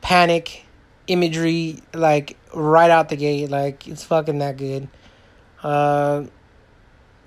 panic 0.00 0.64
imagery 1.06 1.78
like 1.92 2.36
right 2.54 2.90
out 2.90 3.08
the 3.08 3.16
gate. 3.16 3.50
Like 3.50 3.88
it's 3.88 4.04
fucking 4.04 4.38
that 4.38 4.56
good. 4.56 4.88
Uh, 5.62 6.24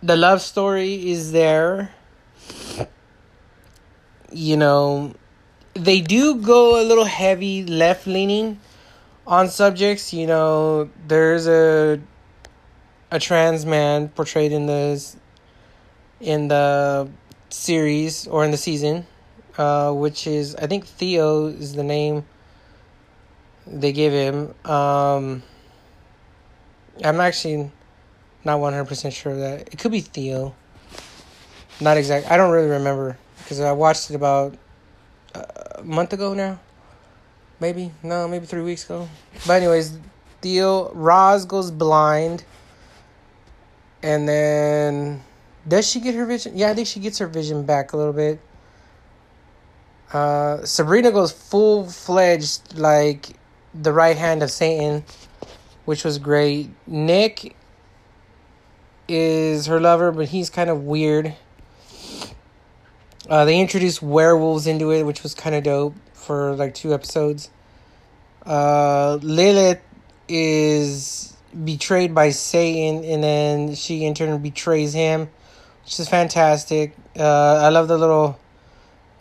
the 0.01 0.15
love 0.15 0.41
story 0.41 1.11
is 1.11 1.31
there. 1.31 1.93
You 4.31 4.57
know, 4.57 5.13
they 5.73 6.01
do 6.01 6.35
go 6.35 6.81
a 6.81 6.83
little 6.83 7.05
heavy 7.05 7.63
left 7.63 8.07
leaning 8.07 8.59
on 9.27 9.49
subjects. 9.49 10.13
You 10.13 10.27
know, 10.27 10.89
there's 11.07 11.47
a 11.47 11.99
a 13.11 13.19
trans 13.19 13.65
man 13.65 14.09
portrayed 14.09 14.51
in 14.51 14.65
the 14.65 15.15
in 16.19 16.47
the 16.47 17.09
series 17.49 18.27
or 18.27 18.43
in 18.43 18.51
the 18.51 18.57
season, 18.57 19.05
uh, 19.57 19.91
which 19.93 20.25
is 20.25 20.55
I 20.55 20.65
think 20.65 20.85
Theo 20.85 21.47
is 21.47 21.75
the 21.75 21.83
name 21.83 22.25
they 23.67 23.91
give 23.91 24.13
him. 24.13 24.53
Um, 24.65 25.43
I'm 27.03 27.19
actually 27.19 27.71
not 28.45 28.59
100% 28.59 29.11
sure 29.13 29.31
of 29.31 29.39
that. 29.39 29.73
It 29.73 29.79
could 29.79 29.91
be 29.91 30.01
Theo. 30.01 30.53
Not 31.79 31.97
exact. 31.97 32.29
I 32.29 32.37
don't 32.37 32.51
really 32.51 32.69
remember 32.69 33.17
because 33.39 33.59
I 33.59 33.71
watched 33.71 34.09
it 34.09 34.15
about 34.15 34.55
a 35.33 35.81
month 35.83 36.13
ago 36.13 36.33
now. 36.33 36.59
Maybe. 37.59 37.91
No, 38.03 38.27
maybe 38.27 38.45
three 38.45 38.61
weeks 38.61 38.85
ago. 38.85 39.07
But, 39.47 39.61
anyways, 39.61 39.97
Theo. 40.41 40.91
Roz 40.93 41.45
goes 41.45 41.71
blind. 41.71 42.43
And 44.01 44.27
then. 44.27 45.23
Does 45.65 45.89
she 45.89 46.01
get 46.01 46.13
her 46.15 46.25
vision? 46.25 46.57
Yeah, 46.57 46.71
I 46.71 46.73
think 46.73 46.87
she 46.87 46.99
gets 46.99 47.19
her 47.19 47.27
vision 47.27 47.65
back 47.65 47.93
a 47.93 47.97
little 47.97 48.13
bit. 48.13 48.39
Uh, 50.11 50.63
Sabrina 50.65 51.11
goes 51.11 51.31
full 51.31 51.89
fledged, 51.89 52.77
like 52.77 53.29
the 53.73 53.93
right 53.93 54.17
hand 54.17 54.43
of 54.43 54.51
Satan, 54.51 55.03
which 55.85 56.03
was 56.03 56.19
great. 56.19 56.69
Nick 56.85 57.55
is 59.07 59.65
her 59.67 59.79
lover, 59.79 60.11
but 60.11 60.29
he's 60.29 60.49
kind 60.49 60.69
of 60.69 60.83
weird. 60.83 61.35
Uh, 63.29 63.45
they 63.45 63.59
introduced 63.59 64.01
werewolves 64.01 64.67
into 64.67 64.91
it, 64.91 65.03
which 65.03 65.23
was 65.23 65.33
kind 65.33 65.55
of 65.55 65.63
dope 65.63 65.95
for 66.13 66.55
like 66.55 66.73
two 66.73 66.93
episodes. 66.93 67.49
Uh, 68.45 69.15
Lilith 69.21 69.81
is 70.27 71.35
betrayed 71.63 72.13
by 72.13 72.31
Satan, 72.31 73.03
and 73.03 73.23
then 73.23 73.75
she 73.75 74.05
in 74.05 74.13
turn 74.13 74.37
betrays 74.41 74.93
him, 74.93 75.29
which 75.83 75.99
is 75.99 76.09
fantastic. 76.09 76.95
Uh, 77.17 77.23
I 77.55 77.69
love 77.69 77.87
the 77.87 77.97
little. 77.97 78.39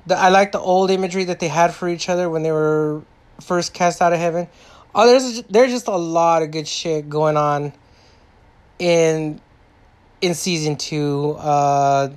The, 0.06 0.16
I 0.18 0.30
like 0.30 0.50
the 0.50 0.58
old 0.58 0.90
imagery 0.90 1.24
that 1.24 1.38
they 1.38 1.46
had 1.46 1.72
for 1.72 1.88
each 1.88 2.08
other 2.08 2.28
when 2.28 2.42
they 2.42 2.50
were 2.50 3.02
first 3.40 3.72
cast 3.72 4.02
out 4.02 4.12
of 4.12 4.18
heaven. 4.18 4.48
Oh, 4.94 5.06
there's 5.06 5.42
there's 5.44 5.70
just 5.70 5.86
a 5.86 5.96
lot 5.96 6.42
of 6.42 6.50
good 6.50 6.66
shit 6.66 7.08
going 7.08 7.36
on 7.36 7.72
in 8.78 9.40
in 10.22 10.34
season 10.34 10.76
two. 10.76 11.36
Uh, 11.38 12.08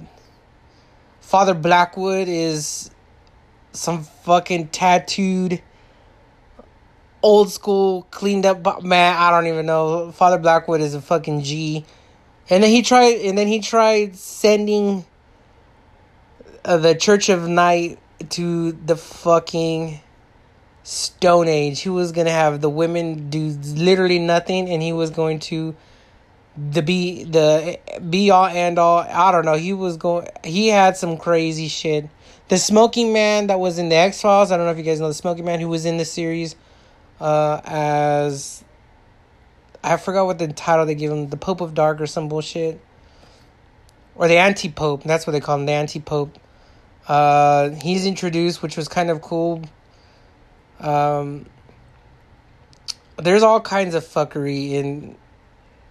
Father 1.20 1.56
Blackwood 1.56 2.30
is 2.30 2.92
some 3.74 4.04
fucking 4.04 4.68
tattooed, 4.68 5.62
old 7.22 7.52
school, 7.52 8.04
cleaned 8.12 8.46
up 8.46 8.84
man. 8.84 9.18
I 9.18 9.32
don't 9.32 9.48
even 9.48 9.66
know. 9.66 10.12
Father 10.12 10.38
Blackwood 10.38 10.80
is 10.80 10.94
a 10.94 11.02
fucking 11.02 11.42
G. 11.42 11.84
And 12.50 12.64
then 12.64 12.70
he 12.70 12.84
tried. 12.84 13.18
And 13.22 13.38
then 13.38 13.48
he 13.48 13.60
tried 13.60 14.16
sending 14.16 15.04
uh, 16.64 16.78
the 16.78 16.94
Church 16.94 17.28
of 17.30 17.50
Night 17.50 18.00
to 18.30 18.72
the 18.72 18.96
fucking 18.96 20.00
Stone 20.84 21.48
Age. 21.48 21.82
He 21.82 21.90
was 21.90 22.12
gonna 22.12 22.30
have 22.30 22.62
the 22.62 22.70
women 22.70 23.32
do 23.32 23.50
literally 23.74 24.20
nothing, 24.20 24.70
and 24.70 24.84
he 24.84 24.94
was 24.94 25.10
going 25.10 25.40
to 25.40 25.76
the 26.58 26.82
be 26.82 27.24
the 27.24 27.80
be 28.10 28.32
all 28.32 28.46
and 28.46 28.80
all. 28.80 29.00
I 29.00 29.32
don't 29.32 29.46
know. 29.46 29.56
He 29.56 29.74
was 29.74 29.98
going. 29.98 30.28
He 30.44 30.68
had 30.68 30.98
some 30.98 31.18
crazy 31.18 31.68
shit. 31.68 32.08
The 32.48 32.58
Smoking 32.58 33.12
Man 33.12 33.48
that 33.48 33.60
was 33.60 33.78
in 33.78 33.90
the 33.90 33.96
X 33.96 34.22
Files. 34.22 34.52
I 34.52 34.58
don't 34.58 34.66
know 34.66 34.72
if 34.72 34.78
you 34.78 34.84
guys 34.84 35.00
know 35.00 35.08
the 35.08 35.14
Smoking 35.14 35.46
Man 35.46 35.60
who 35.60 35.68
was 35.68 35.86
in 35.86 35.98
the 35.98 36.06
series, 36.06 36.56
uh, 37.20 37.60
as 37.66 38.64
I 39.84 39.98
forgot 39.98 40.26
what 40.26 40.40
the 40.40 40.48
title 40.48 40.86
they 40.86 40.96
give 40.96 41.12
him. 41.12 41.30
The 41.30 41.38
Pope 41.38 41.62
of 41.62 41.74
Dark 41.74 42.00
or 42.00 42.06
some 42.06 42.30
bullshit, 42.30 42.80
or 44.16 44.28
the 44.28 44.38
Anti 44.38 44.70
Pope. 44.70 45.04
That's 45.04 45.28
what 45.28 45.32
they 45.32 45.42
call 45.42 45.56
him. 45.56 45.66
The 45.66 45.74
Anti 45.74 46.00
Pope. 46.00 46.38
Uh, 47.08 47.70
he's 47.70 48.06
introduced, 48.06 48.64
which 48.64 48.78
was 48.78 48.88
kind 48.88 49.10
of 49.10 49.22
cool. 49.22 49.62
Um, 50.80 51.48
there's 53.18 53.44
all 53.44 53.62
kinds 53.62 53.96
of 53.96 54.06
fuckery 54.06 54.72
in 54.72 55.16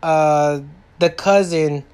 uh, 0.05 0.61
the 0.99 1.11
cousin 1.11 1.85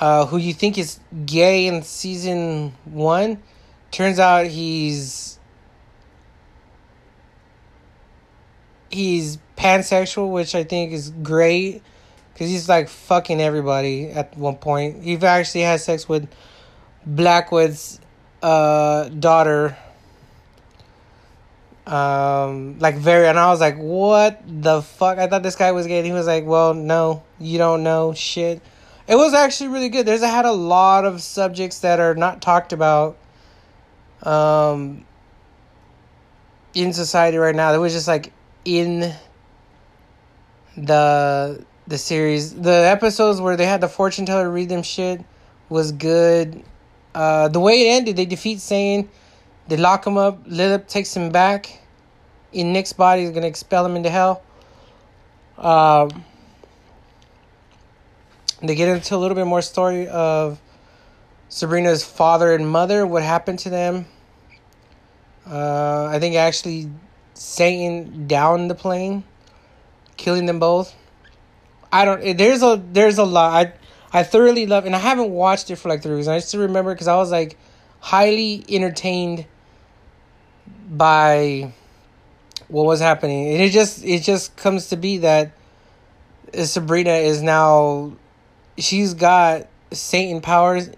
uh, 0.00 0.26
who 0.26 0.36
you 0.36 0.52
think 0.52 0.76
is 0.76 1.00
gay 1.24 1.66
in 1.66 1.82
season 1.82 2.72
one 2.84 3.42
turns 3.90 4.18
out 4.18 4.46
he's 4.46 5.38
he's 8.90 9.38
pansexual 9.56 10.30
which 10.30 10.54
i 10.54 10.64
think 10.64 10.92
is 10.92 11.10
great 11.22 11.82
because 12.34 12.50
he's 12.50 12.68
like 12.68 12.88
fucking 12.88 13.40
everybody 13.40 14.10
at 14.10 14.36
one 14.36 14.56
point. 14.56 15.04
He 15.04 15.16
actually 15.16 15.62
has 15.62 15.84
sex 15.84 16.08
with 16.08 16.28
blackwood's 17.06 18.00
uh, 18.42 19.08
daughter 19.08 19.78
um 21.86 22.78
like 22.78 22.94
very 22.96 23.28
and 23.28 23.38
i 23.38 23.50
was 23.50 23.60
like 23.60 23.76
what 23.76 24.40
the 24.46 24.80
fuck? 24.80 25.18
I 25.18 25.26
thought 25.26 25.42
this 25.42 25.56
guy 25.56 25.72
was 25.72 25.86
gay. 25.86 26.02
He 26.02 26.12
was 26.12 26.26
like 26.26 26.46
well 26.46 26.72
no 26.72 27.22
you 27.38 27.58
don't 27.58 27.82
know 27.82 28.14
shit. 28.14 28.62
It 29.06 29.16
was 29.16 29.34
actually 29.34 29.68
really 29.68 29.90
good. 29.90 30.06
There's 30.06 30.22
I 30.22 30.28
had 30.28 30.46
a 30.46 30.52
lot 30.52 31.04
of 31.04 31.20
subjects 31.20 31.80
that 31.80 32.00
are 32.00 32.14
not 32.14 32.40
talked 32.40 32.72
about 32.72 33.18
um 34.22 35.04
in 36.72 36.92
society 36.94 37.36
right 37.36 37.54
now. 37.54 37.72
That 37.72 37.80
was 37.80 37.92
just 37.92 38.08
like 38.08 38.32
in 38.64 39.14
the 40.76 41.64
the 41.86 41.98
series. 41.98 42.54
The 42.54 42.70
episodes 42.70 43.42
where 43.42 43.56
they 43.56 43.66
had 43.66 43.82
the 43.82 43.88
fortune 43.88 44.24
teller 44.24 44.50
read 44.50 44.70
them 44.70 44.82
shit 44.82 45.22
was 45.68 45.92
good. 45.92 46.62
Uh 47.14 47.48
the 47.48 47.60
way 47.60 47.88
it 47.88 47.90
ended 47.92 48.16
they 48.16 48.24
defeat 48.24 48.60
satan 48.60 49.08
they 49.68 49.76
lock 49.76 50.06
him 50.06 50.18
up. 50.18 50.40
Lilith 50.46 50.88
takes 50.88 51.16
him 51.16 51.30
back 51.30 51.80
in 52.52 52.72
Nick's 52.72 52.92
body. 52.92 53.22
Is 53.22 53.30
gonna 53.30 53.46
expel 53.46 53.84
him 53.86 53.96
into 53.96 54.10
hell. 54.10 54.42
Um, 55.58 56.24
they 58.62 58.74
get 58.74 58.88
into 58.88 59.16
a 59.16 59.18
little 59.18 59.34
bit 59.34 59.46
more 59.46 59.62
story 59.62 60.08
of 60.08 60.60
Sabrina's 61.48 62.04
father 62.04 62.52
and 62.52 62.68
mother. 62.68 63.06
What 63.06 63.22
happened 63.22 63.60
to 63.60 63.70
them? 63.70 64.06
Uh, 65.46 66.06
I 66.06 66.18
think 66.18 66.36
actually 66.36 66.90
Satan 67.34 68.26
down 68.26 68.68
the 68.68 68.74
plane, 68.74 69.24
killing 70.16 70.46
them 70.46 70.58
both. 70.58 70.94
I 71.92 72.04
don't. 72.04 72.36
There's 72.36 72.62
a 72.62 72.82
there's 72.92 73.18
a 73.18 73.24
lot. 73.24 73.66
I 73.66 73.72
I 74.20 74.22
thoroughly 74.22 74.66
love, 74.66 74.86
and 74.86 74.94
I 74.94 74.98
haven't 74.98 75.30
watched 75.30 75.70
it 75.70 75.76
for 75.76 75.88
like 75.88 76.02
three 76.02 76.16
weeks. 76.16 76.28
I 76.28 76.38
just 76.38 76.54
remember 76.54 76.92
because 76.92 77.08
I 77.08 77.16
was 77.16 77.30
like 77.30 77.56
highly 78.00 78.64
entertained 78.68 79.46
by 80.88 81.72
what 82.68 82.86
was 82.86 83.00
happening. 83.00 83.52
And 83.52 83.62
it 83.62 83.70
just 83.70 84.04
it 84.04 84.22
just 84.22 84.56
comes 84.56 84.88
to 84.88 84.96
be 84.96 85.18
that 85.18 85.52
Sabrina 86.64 87.12
is 87.12 87.42
now 87.42 88.12
she's 88.78 89.14
got 89.14 89.66
Satan 89.92 90.40
powers 90.40 90.90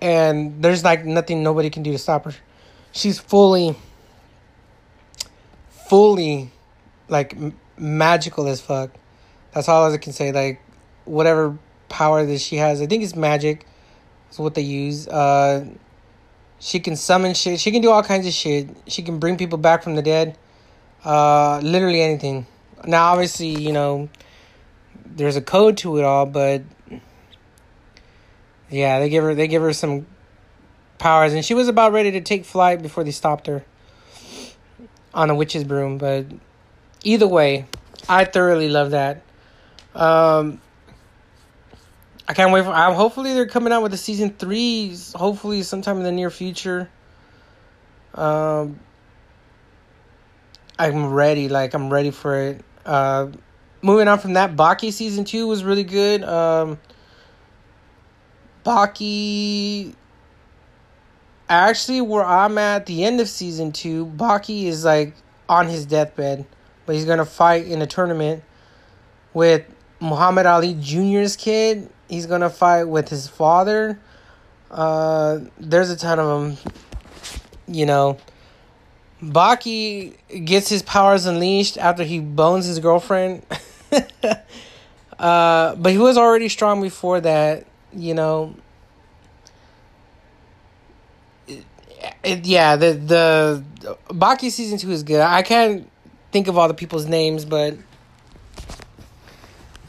and 0.00 0.62
there's 0.62 0.84
like 0.84 1.04
nothing 1.04 1.42
nobody 1.42 1.70
can 1.70 1.82
do 1.82 1.92
to 1.92 1.98
stop 1.98 2.24
her. 2.24 2.34
She's 2.92 3.18
fully 3.18 3.76
fully 5.88 6.50
like 7.08 7.34
m- 7.34 7.56
magical 7.76 8.46
as 8.46 8.60
fuck. 8.60 8.90
That's 9.52 9.68
all 9.68 9.92
I 9.92 9.96
can 9.98 10.12
say 10.12 10.32
like 10.32 10.60
whatever 11.04 11.58
power 11.88 12.24
that 12.24 12.38
she 12.40 12.56
has, 12.56 12.80
I 12.80 12.86
think 12.86 13.02
it's 13.02 13.16
magic. 13.16 13.66
Is 14.30 14.38
what 14.38 14.54
they 14.54 14.62
use. 14.62 15.06
Uh 15.06 15.66
she 16.64 16.80
can 16.80 16.96
summon 16.96 17.34
shit. 17.34 17.60
She 17.60 17.70
can 17.70 17.82
do 17.82 17.90
all 17.90 18.02
kinds 18.02 18.26
of 18.26 18.32
shit. 18.32 18.70
She 18.86 19.02
can 19.02 19.18
bring 19.18 19.36
people 19.36 19.58
back 19.58 19.82
from 19.82 19.96
the 19.96 20.02
dead. 20.02 20.38
Uh, 21.04 21.58
literally 21.58 22.00
anything. 22.00 22.46
Now, 22.86 23.12
obviously, 23.12 23.48
you 23.48 23.70
know, 23.70 24.08
there's 25.04 25.36
a 25.36 25.42
code 25.42 25.76
to 25.78 25.98
it 25.98 26.04
all, 26.04 26.24
but 26.24 26.62
yeah, 28.70 28.98
they 28.98 29.10
give 29.10 29.22
her 29.22 29.34
they 29.34 29.46
give 29.46 29.60
her 29.60 29.74
some 29.74 30.06
powers, 30.96 31.34
and 31.34 31.44
she 31.44 31.52
was 31.52 31.68
about 31.68 31.92
ready 31.92 32.10
to 32.12 32.22
take 32.22 32.46
flight 32.46 32.80
before 32.80 33.04
they 33.04 33.10
stopped 33.10 33.46
her 33.46 33.62
on 35.12 35.28
a 35.28 35.34
witch's 35.34 35.64
broom. 35.64 35.98
But 35.98 36.24
either 37.02 37.28
way, 37.28 37.66
I 38.08 38.24
thoroughly 38.24 38.70
love 38.70 38.92
that. 38.92 39.22
Um, 39.94 40.62
I 42.26 42.32
can't 42.32 42.52
wait 42.52 42.64
for. 42.64 42.70
I'm 42.70 42.94
hopefully 42.94 43.34
they're 43.34 43.46
coming 43.46 43.72
out 43.72 43.82
with 43.82 43.92
the 43.92 43.98
season 43.98 44.30
three. 44.30 44.96
Hopefully 45.14 45.62
sometime 45.62 45.98
in 45.98 46.04
the 46.04 46.12
near 46.12 46.30
future. 46.30 46.88
Um, 48.14 48.80
I'm 50.78 51.12
ready. 51.12 51.48
Like 51.48 51.74
I'm 51.74 51.90
ready 51.90 52.10
for 52.10 52.38
it. 52.40 52.64
Uh, 52.86 53.28
moving 53.82 54.08
on 54.08 54.18
from 54.18 54.34
that, 54.34 54.56
Baki 54.56 54.92
season 54.92 55.24
two 55.24 55.46
was 55.46 55.64
really 55.64 55.84
good. 55.84 56.24
Um, 56.24 56.78
Baki. 58.64 59.94
Actually, 61.46 62.00
where 62.00 62.24
I'm 62.24 62.56
at 62.56 62.86
the 62.86 63.04
end 63.04 63.20
of 63.20 63.28
season 63.28 63.70
two, 63.70 64.06
Baki 64.06 64.64
is 64.64 64.82
like 64.82 65.14
on 65.46 65.68
his 65.68 65.84
deathbed, 65.84 66.46
but 66.86 66.94
he's 66.94 67.04
gonna 67.04 67.26
fight 67.26 67.66
in 67.66 67.82
a 67.82 67.86
tournament 67.86 68.42
with 69.34 69.62
Muhammad 70.00 70.46
Ali 70.46 70.74
Jr.'s 70.80 71.36
kid 71.36 71.90
he's 72.08 72.26
gonna 72.26 72.50
fight 72.50 72.84
with 72.84 73.08
his 73.08 73.28
father. 73.28 73.98
Uh, 74.70 75.40
there's 75.58 75.90
a 75.90 75.96
ton 75.96 76.18
of 76.18 76.26
them. 76.26 76.72
You 77.66 77.86
know, 77.86 78.18
Baki 79.22 80.14
gets 80.44 80.68
his 80.68 80.82
powers 80.82 81.26
unleashed 81.26 81.78
after 81.78 82.04
he 82.04 82.20
bones 82.20 82.66
his 82.66 82.78
girlfriend. 82.78 83.44
uh, 85.18 85.74
but 85.76 85.92
he 85.92 85.98
was 85.98 86.18
already 86.18 86.48
strong 86.48 86.82
before 86.82 87.20
that, 87.20 87.66
you 87.92 88.14
know. 88.14 88.54
It, 91.46 91.64
it, 92.22 92.46
yeah, 92.46 92.76
the 92.76 92.92
the 92.92 93.96
Baki 94.08 94.50
season 94.50 94.78
two 94.78 94.90
is 94.90 95.02
good. 95.02 95.20
I 95.20 95.42
can't 95.42 95.90
think 96.32 96.48
of 96.48 96.58
all 96.58 96.68
the 96.68 96.74
people's 96.74 97.06
names, 97.06 97.44
but 97.44 97.76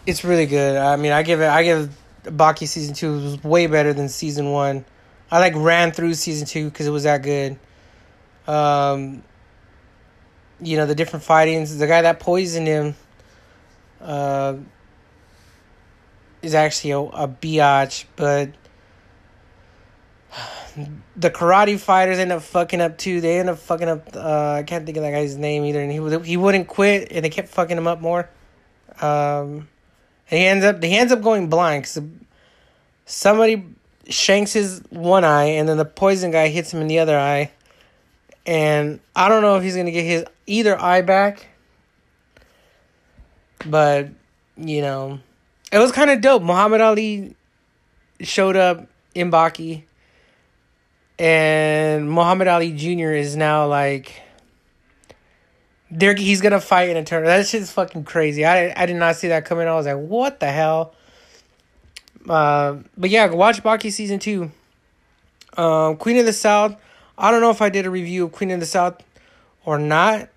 it's 0.06 0.24
really 0.24 0.46
good. 0.46 0.78
I 0.78 0.96
mean, 0.96 1.12
I 1.12 1.24
give 1.24 1.42
it. 1.42 1.48
I 1.48 1.64
give 1.64 1.90
Baki 2.26 2.68
season 2.68 2.94
two 2.96 3.14
was 3.14 3.44
way 3.44 3.68
better 3.68 3.94
than 3.94 4.10
season 4.10 4.52
one. 4.52 4.86
I 5.32 5.40
like 5.40 5.54
ran 5.56 5.92
through 5.92 6.14
season 6.16 6.48
two 6.48 6.70
because 6.70 6.88
it 6.88 6.92
was 6.92 7.04
that 7.04 7.24
good. 7.24 7.58
Um, 8.48 9.24
you 10.62 10.78
know 10.78 10.86
the 10.86 10.96
different 10.96 11.24
fightings. 11.24 11.78
The 11.78 11.88
guy 11.88 12.02
that 12.04 12.20
poisoned 12.20 12.68
him, 12.68 12.96
uh, 14.02 14.56
is 16.42 16.54
actually 16.54 16.92
a, 16.92 17.00
a 17.00 17.28
biatch, 17.28 18.06
but 18.16 18.52
the 21.16 21.30
karate 21.30 21.80
fighters 21.80 22.20
end 22.20 22.32
up 22.32 22.44
fucking 22.44 22.82
up 22.82 22.98
too. 22.98 23.20
They 23.20 23.40
end 23.40 23.50
up 23.50 23.60
fucking 23.60 23.90
up. 23.90 24.16
Uh, 24.16 24.54
I 24.60 24.64
can't 24.64 24.86
think 24.86 24.98
of 24.98 25.04
that 25.04 25.12
guy's 25.12 25.36
name 25.36 25.66
either, 25.66 25.82
and 25.82 25.92
he 25.92 26.20
he 26.24 26.38
wouldn't 26.38 26.68
quit, 26.68 27.12
and 27.12 27.26
they 27.26 27.30
kept 27.30 27.50
fucking 27.50 27.78
him 27.78 27.88
up 27.88 28.00
more. 28.00 28.30
Um, 29.02 29.68
he 30.26 30.46
ends 30.46 30.66
up 30.66 30.82
he 30.82 30.98
ends 30.98 31.14
up 31.14 31.22
going 31.22 31.50
blind 31.50 31.84
because 31.84 32.02
somebody 33.06 33.64
shanks 34.10 34.54
his 34.54 34.82
one 34.90 35.24
eye, 35.24 35.46
and 35.46 35.68
then 35.70 35.78
the 35.78 35.86
poison 35.86 36.32
guy 36.32 36.48
hits 36.48 36.74
him 36.74 36.82
in 36.82 36.88
the 36.88 37.00
other 37.00 37.18
eye. 37.18 37.52
And 38.46 39.00
I 39.16 39.30
don't 39.30 39.42
know 39.42 39.58
if 39.58 39.64
he's 39.64 39.76
gonna 39.76 39.92
get 39.92 40.04
his 40.04 40.26
either 40.48 40.80
eye 40.80 41.02
back, 41.02 41.48
but 43.66 44.10
you 44.58 44.82
know, 44.82 45.20
it 45.72 45.80
was 45.80 45.92
kind 45.92 46.10
of 46.10 46.22
dope. 46.22 46.44
Muhammad 46.44 46.82
Ali 46.82 47.36
showed 48.22 48.56
up 48.56 48.88
in 49.14 49.32
Baki, 49.32 49.84
and 51.20 52.10
Muhammad 52.10 52.48
Ali 52.48 52.72
Jr. 52.72 53.12
is 53.12 53.36
now 53.36 53.68
like. 53.68 54.22
There, 55.98 56.14
he's 56.14 56.42
gonna 56.42 56.60
fight 56.60 56.90
in 56.90 56.98
a 56.98 57.04
tournament. 57.04 57.40
That 57.40 57.48
shit's 57.48 57.72
fucking 57.72 58.04
crazy. 58.04 58.46
I 58.46 58.74
I 58.76 58.86
did 58.86 58.98
not 58.98 59.16
see 59.16 59.30
that 59.30 59.46
coming. 59.46 59.68
I 59.68 59.76
was 59.76 59.86
like, 59.86 59.98
what 59.98 60.40
the 60.40 60.52
hell? 60.52 60.94
Uh, 62.28 62.78
but 62.98 63.10
yeah, 63.10 63.28
watch 63.28 63.64
Baki 63.64 63.92
season 63.92 64.20
two. 64.20 64.52
Um, 65.56 65.96
Queen 65.98 66.18
of 66.18 66.26
the 66.26 66.34
South. 66.34 66.76
I 67.18 67.32
don't 67.32 67.40
know 67.40 67.50
if 67.50 67.62
I 67.62 67.70
did 67.70 67.86
a 67.86 67.90
review 67.90 68.26
of 68.26 68.34
Queen 68.34 68.52
of 68.52 68.60
the 68.60 68.66
South 68.66 69.02
or 69.64 69.80
not, 69.80 70.30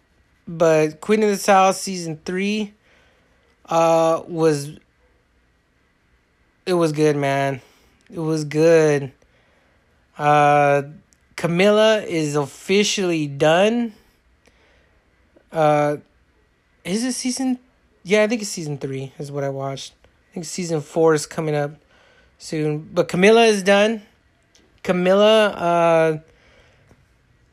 but 0.46 1.00
Queen 1.00 1.22
of 1.24 1.30
the 1.30 1.36
South 1.36 1.76
season 1.76 2.20
three 2.24 2.74
uh 3.66 4.22
was 4.28 4.78
it 6.66 6.74
was 6.74 6.92
good, 6.92 7.16
man. 7.16 7.61
It 8.11 8.20
was 8.20 8.44
good. 8.44 9.12
Uh 10.16 10.82
Camila 11.36 12.04
is 12.04 12.36
officially 12.36 13.26
done. 13.26 13.94
Uh 15.53 15.96
is 16.84 17.05
it 17.05 17.12
season 17.12 17.59
yeah, 18.03 18.22
I 18.22 18.26
think 18.26 18.40
it's 18.40 18.51
season 18.51 18.78
three 18.78 19.12
is 19.18 19.30
what 19.30 19.44
I 19.44 19.51
watched. 19.51 19.92
I 20.05 20.34
think 20.34 20.46
season 20.46 20.80
four 20.80 21.14
is 21.14 21.26
coming 21.26 21.55
up 21.55 21.72
soon. 22.38 22.88
But 22.92 23.09
Camila 23.09 23.46
is 23.49 23.62
done. 23.62 24.03
Camila, 24.82 25.55
uh, 25.55 26.18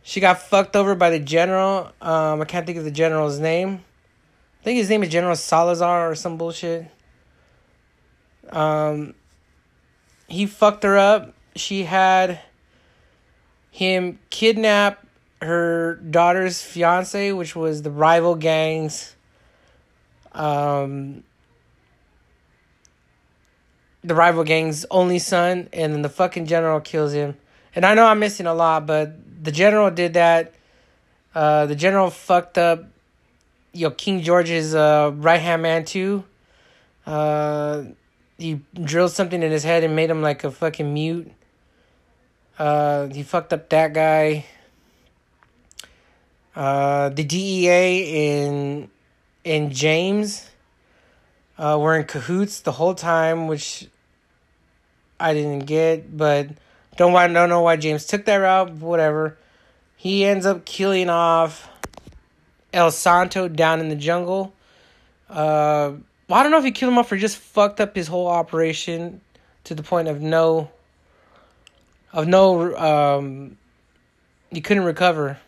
she 0.04 0.22
got 0.22 0.42
fucked 0.42 0.76
over 0.76 0.96
by 0.96 1.10
the 1.10 1.20
general. 1.20 1.92
Um, 2.02 2.42
I 2.42 2.46
can't 2.46 2.66
think 2.66 2.78
of 2.78 2.86
the 2.86 2.92
general's 2.92 3.40
name. 3.40 3.84
I 4.62 4.64
think 4.64 4.78
his 4.78 4.90
name 4.90 5.04
is 5.04 5.10
General 5.10 5.36
Salazar 5.36 6.12
or 6.12 6.16
some 6.16 6.38
bullshit. 6.38 6.88
Um, 8.50 9.14
he 10.28 10.46
fucked 10.46 10.84
her 10.84 10.98
up. 10.98 11.34
She 11.56 11.84
had 11.84 12.40
him 13.72 14.20
kidnap 14.30 15.05
her 15.46 15.96
daughter's 15.96 16.62
fiance, 16.62 17.32
which 17.32 17.56
was 17.56 17.82
the 17.82 17.92
rival 17.92 18.36
gangs. 18.36 19.16
Um, 20.34 21.24
the 24.04 24.16
rival 24.16 24.44
gang's 24.44 24.86
only 24.92 25.20
son, 25.20 25.70
and 25.74 25.94
then 25.94 26.02
the 26.02 26.10
fucking 26.10 26.46
general 26.46 26.80
kills 26.80 27.14
him. 27.14 27.38
And 27.74 27.86
I 27.86 27.94
know 27.94 28.06
I'm 28.06 28.20
missing 28.20 28.46
a 28.46 28.54
lot, 28.54 28.86
but 28.86 29.44
the 29.44 29.52
general 29.52 29.92
did 29.92 30.14
that. 30.14 30.54
Uh, 31.34 31.66
the 31.66 31.76
general 31.76 32.10
fucked 32.10 32.58
up, 32.58 32.86
you 33.74 33.88
know, 33.88 33.92
King 33.92 34.22
George's 34.22 34.74
uh, 34.74 35.12
right 35.16 35.42
hand 35.42 35.62
man 35.62 35.84
too. 35.84 36.24
Uh, 37.06 37.84
he 38.38 38.62
drilled 38.74 39.12
something 39.12 39.42
in 39.42 39.52
his 39.52 39.64
head 39.64 39.84
and 39.84 39.96
made 39.96 40.10
him 40.10 40.22
like 40.22 40.44
a 40.44 40.52
fucking 40.52 40.94
mute. 40.94 41.32
Uh, 42.58 43.08
he 43.08 43.24
fucked 43.24 43.52
up 43.52 43.70
that 43.70 43.94
guy. 43.94 44.46
Uh, 46.56 47.10
the 47.10 47.24
DEA 47.24 48.34
in 48.34 48.90
in 49.44 49.72
James 49.72 50.50
uh, 51.58 51.78
were 51.80 51.96
in 51.98 52.06
cahoots 52.06 52.62
the 52.62 52.72
whole 52.72 52.96
time, 52.96 53.48
which 53.48 53.88
I 55.20 55.34
didn't 55.34 55.66
get, 55.66 56.16
but 56.16 56.50
don't 56.98 57.14
want 57.14 57.34
don't 57.34 57.50
know 57.50 57.62
why 57.62 57.76
James 57.76 58.06
took 58.06 58.26
that 58.26 58.38
route. 58.38 58.72
Whatever. 58.74 59.38
He 59.98 60.24
ends 60.24 60.46
up 60.46 60.66
killing 60.66 61.10
off 61.10 61.70
El 62.74 62.92
Santo 62.92 63.48
down 63.48 63.80
in 63.80 63.90
the 63.90 63.96
jungle. 63.96 64.54
Uh, 65.30 65.94
well, 66.28 66.40
I 66.40 66.44
don't 66.44 66.52
know 66.52 66.60
if 66.60 66.64
he 66.64 66.72
killed 66.72 66.94
him 66.94 67.00
off 67.00 67.12
or 67.12 67.18
just 67.18 67.38
fucked 67.38 67.82
up 67.82 67.96
his 67.96 68.08
whole 68.08 68.28
operation 68.28 69.22
to 69.66 69.76
the 69.76 69.84
point 69.84 70.08
of 70.08 70.22
no 70.22 70.70
of 72.14 72.28
no 72.28 72.76
um 72.78 73.58
he 74.52 74.62
couldn't 74.62 74.84
recover. 74.84 75.40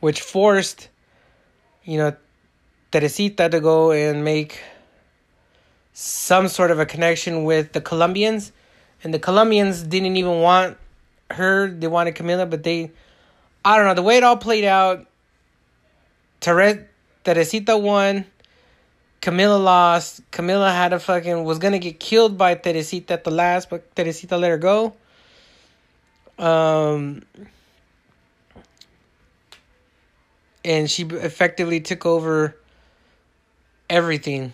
Which 0.00 0.20
forced, 0.20 0.88
you 1.84 1.98
know, 1.98 2.16
Teresita 2.92 3.48
to 3.48 3.60
go 3.60 3.90
and 3.92 4.24
make 4.24 4.60
some 5.92 6.46
sort 6.48 6.70
of 6.70 6.78
a 6.78 6.86
connection 6.86 7.44
with 7.44 7.72
the 7.72 7.80
Colombians, 7.80 8.52
and 9.02 9.12
the 9.12 9.18
Colombians 9.18 9.82
didn't 9.82 10.16
even 10.16 10.40
want 10.40 10.76
her. 11.30 11.68
They 11.68 11.88
wanted 11.88 12.14
Camila, 12.14 12.48
but 12.48 12.62
they, 12.62 12.92
I 13.64 13.76
don't 13.76 13.86
know, 13.86 13.94
the 13.94 14.02
way 14.02 14.16
it 14.18 14.24
all 14.24 14.36
played 14.36 14.64
out. 14.64 15.06
Teres, 16.40 16.78
Teresita 17.24 17.76
won. 17.76 18.24
Camila 19.20 19.62
lost. 19.62 20.22
Camila 20.30 20.72
had 20.72 20.92
a 20.92 21.00
fucking 21.00 21.42
was 21.44 21.58
gonna 21.58 21.80
get 21.80 21.98
killed 21.98 22.38
by 22.38 22.54
Teresita 22.54 23.14
at 23.14 23.24
the 23.24 23.30
last, 23.30 23.68
but 23.68 23.94
Teresita 23.96 24.36
let 24.36 24.50
her 24.50 24.58
go. 24.58 24.94
Um, 26.38 27.22
and 30.64 30.90
she 30.90 31.04
effectively 31.04 31.80
took 31.80 32.04
over 32.06 32.56
everything 33.88 34.52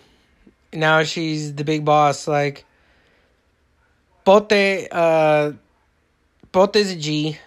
now 0.75 1.03
she's 1.03 1.53
the 1.53 1.63
big 1.63 1.85
boss. 1.85 2.27
Like 2.27 2.65
Pote, 4.23 4.51
uh, 4.91 5.53
Pote 6.51 6.75
is 6.75 6.91
a 6.91 6.95
G. 6.95 7.37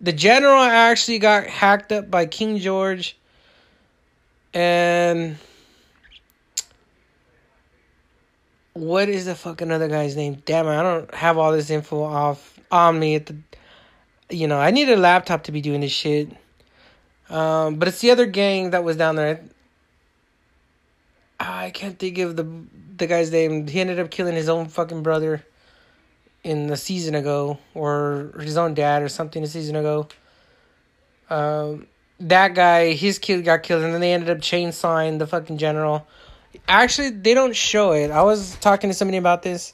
The 0.00 0.12
general 0.12 0.62
actually 0.62 1.18
got 1.18 1.46
hacked 1.46 1.92
up 1.92 2.10
by 2.10 2.26
King 2.26 2.58
George, 2.58 3.18
and 4.54 5.36
what 8.72 9.10
is 9.10 9.26
the 9.26 9.34
fucking 9.34 9.70
other 9.70 9.88
guy's 9.88 10.16
name? 10.16 10.42
Damn 10.46 10.66
it, 10.66 10.70
I 10.70 10.82
don't 10.82 11.14
have 11.14 11.36
all 11.36 11.52
this 11.52 11.68
info 11.68 12.02
off 12.02 12.58
on 12.70 12.98
me 12.98 13.16
at 13.16 13.26
the. 13.26 13.36
You 14.30 14.46
know, 14.46 14.58
I 14.58 14.70
need 14.70 14.88
a 14.88 14.96
laptop 14.96 15.44
to 15.44 15.52
be 15.52 15.60
doing 15.60 15.80
this 15.80 15.90
shit. 15.90 16.30
Um, 17.30 17.76
but 17.76 17.88
it's 17.88 18.00
the 18.00 18.10
other 18.10 18.26
gang 18.26 18.70
that 18.70 18.84
was 18.84 18.96
down 18.96 19.16
there. 19.16 19.40
I 21.38 21.70
can't 21.70 21.98
think 21.98 22.18
of 22.18 22.36
the 22.36 22.46
the 22.96 23.06
guy's 23.06 23.30
name. 23.30 23.66
He 23.66 23.80
ended 23.80 23.98
up 23.98 24.10
killing 24.10 24.34
his 24.34 24.48
own 24.48 24.68
fucking 24.68 25.02
brother 25.02 25.42
in 26.44 26.66
the 26.66 26.76
season 26.76 27.14
ago, 27.14 27.58
or 27.74 28.32
his 28.40 28.56
own 28.56 28.74
dad, 28.74 29.02
or 29.02 29.08
something 29.08 29.42
a 29.42 29.46
season 29.46 29.76
ago. 29.76 30.08
Um, 31.30 31.86
that 32.18 32.54
guy, 32.54 32.92
his 32.92 33.18
kid 33.18 33.44
got 33.44 33.62
killed, 33.62 33.84
and 33.84 33.94
then 33.94 34.00
they 34.00 34.12
ended 34.12 34.28
up 34.28 34.38
chainsawing 34.38 35.18
the 35.18 35.26
fucking 35.26 35.58
general. 35.58 36.06
Actually, 36.68 37.10
they 37.10 37.32
don't 37.32 37.56
show 37.56 37.92
it. 37.92 38.10
I 38.10 38.22
was 38.22 38.56
talking 38.56 38.90
to 38.90 38.94
somebody 38.94 39.18
about 39.18 39.42
this. 39.42 39.72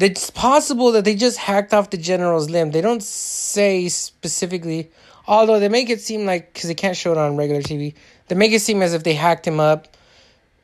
It's 0.00 0.30
possible 0.30 0.92
that 0.92 1.04
they 1.04 1.14
just 1.14 1.38
hacked 1.38 1.72
off 1.72 1.90
the 1.90 1.96
general's 1.96 2.50
limb. 2.50 2.72
They 2.72 2.80
don't 2.80 3.02
say 3.02 3.88
specifically, 3.88 4.90
although 5.26 5.60
they 5.60 5.68
make 5.68 5.90
it 5.90 6.00
seem 6.00 6.26
like 6.26 6.52
because 6.52 6.68
they 6.68 6.74
can't 6.74 6.96
show 6.96 7.12
it 7.12 7.18
on 7.18 7.36
regular 7.36 7.62
TV. 7.62 7.94
They 8.28 8.34
make 8.34 8.52
it 8.52 8.60
seem 8.60 8.82
as 8.82 8.94
if 8.94 9.04
they 9.04 9.14
hacked 9.14 9.46
him 9.46 9.60
up 9.60 9.88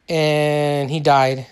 and 0.08 0.90
he 0.90 1.00
died. 1.00 1.46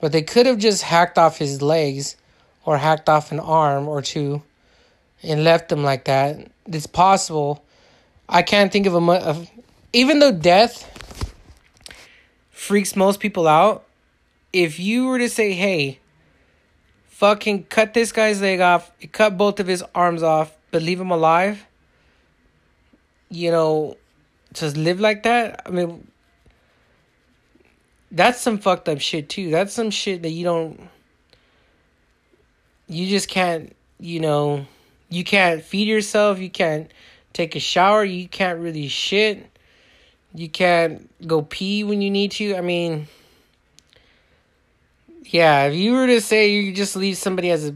But 0.00 0.12
they 0.12 0.22
could 0.22 0.46
have 0.46 0.58
just 0.58 0.82
hacked 0.82 1.18
off 1.18 1.38
his 1.38 1.62
legs 1.62 2.16
or 2.64 2.78
hacked 2.78 3.08
off 3.08 3.32
an 3.32 3.40
arm 3.40 3.88
or 3.88 4.02
two 4.02 4.42
and 5.22 5.44
left 5.44 5.70
him 5.70 5.82
like 5.82 6.04
that. 6.04 6.50
it's 6.66 6.86
possible. 6.86 7.64
I 8.28 8.42
can't 8.42 8.72
think 8.72 8.86
of 8.86 8.94
a 8.94 9.12
of, 9.12 9.48
even 9.92 10.18
though 10.18 10.32
death 10.32 10.92
freaks 12.50 12.96
most 12.96 13.20
people 13.20 13.46
out. 13.46 13.84
If 14.52 14.80
you 14.80 15.06
were 15.06 15.18
to 15.18 15.28
say, 15.28 15.52
"Hey, 15.52 16.00
fucking 17.08 17.64
cut 17.64 17.94
this 17.94 18.10
guy's 18.10 18.40
leg 18.40 18.60
off, 18.60 18.90
cut 19.12 19.36
both 19.36 19.60
of 19.60 19.66
his 19.66 19.84
arms 19.94 20.22
off, 20.22 20.56
but 20.70 20.82
leave 20.82 21.00
him 21.00 21.10
alive," 21.10 21.66
you 23.30 23.50
know, 23.50 23.96
just 24.52 24.76
live 24.76 25.00
like 25.00 25.22
that. 25.24 25.62
I 25.66 25.70
mean, 25.70 26.06
that's 28.10 28.40
some 28.40 28.58
fucked 28.58 28.88
up 28.88 29.00
shit 29.00 29.28
too. 29.28 29.50
That's 29.50 29.72
some 29.72 29.90
shit 29.90 30.22
that 30.22 30.30
you 30.30 30.44
don't 30.44 30.88
you 32.88 33.06
just 33.06 33.28
can't, 33.28 33.74
you 33.98 34.20
know, 34.20 34.66
you 35.08 35.24
can't 35.24 35.62
feed 35.62 35.88
yourself, 35.88 36.38
you 36.38 36.50
can't 36.50 36.90
take 37.32 37.56
a 37.56 37.60
shower, 37.60 38.04
you 38.04 38.28
can't 38.28 38.60
really 38.60 38.88
shit. 38.88 39.50
You 40.34 40.48
can't 40.48 41.08
go 41.26 41.42
pee 41.42 41.82
when 41.82 42.02
you 42.02 42.10
need 42.10 42.32
to. 42.32 42.56
I 42.56 42.60
mean, 42.60 43.08
yeah, 45.24 45.64
if 45.64 45.74
you 45.74 45.94
were 45.94 46.06
to 46.06 46.20
say 46.20 46.50
you 46.50 46.74
just 46.74 46.94
leave 46.94 47.16
somebody 47.16 47.50
as 47.50 47.68
a, 47.68 47.74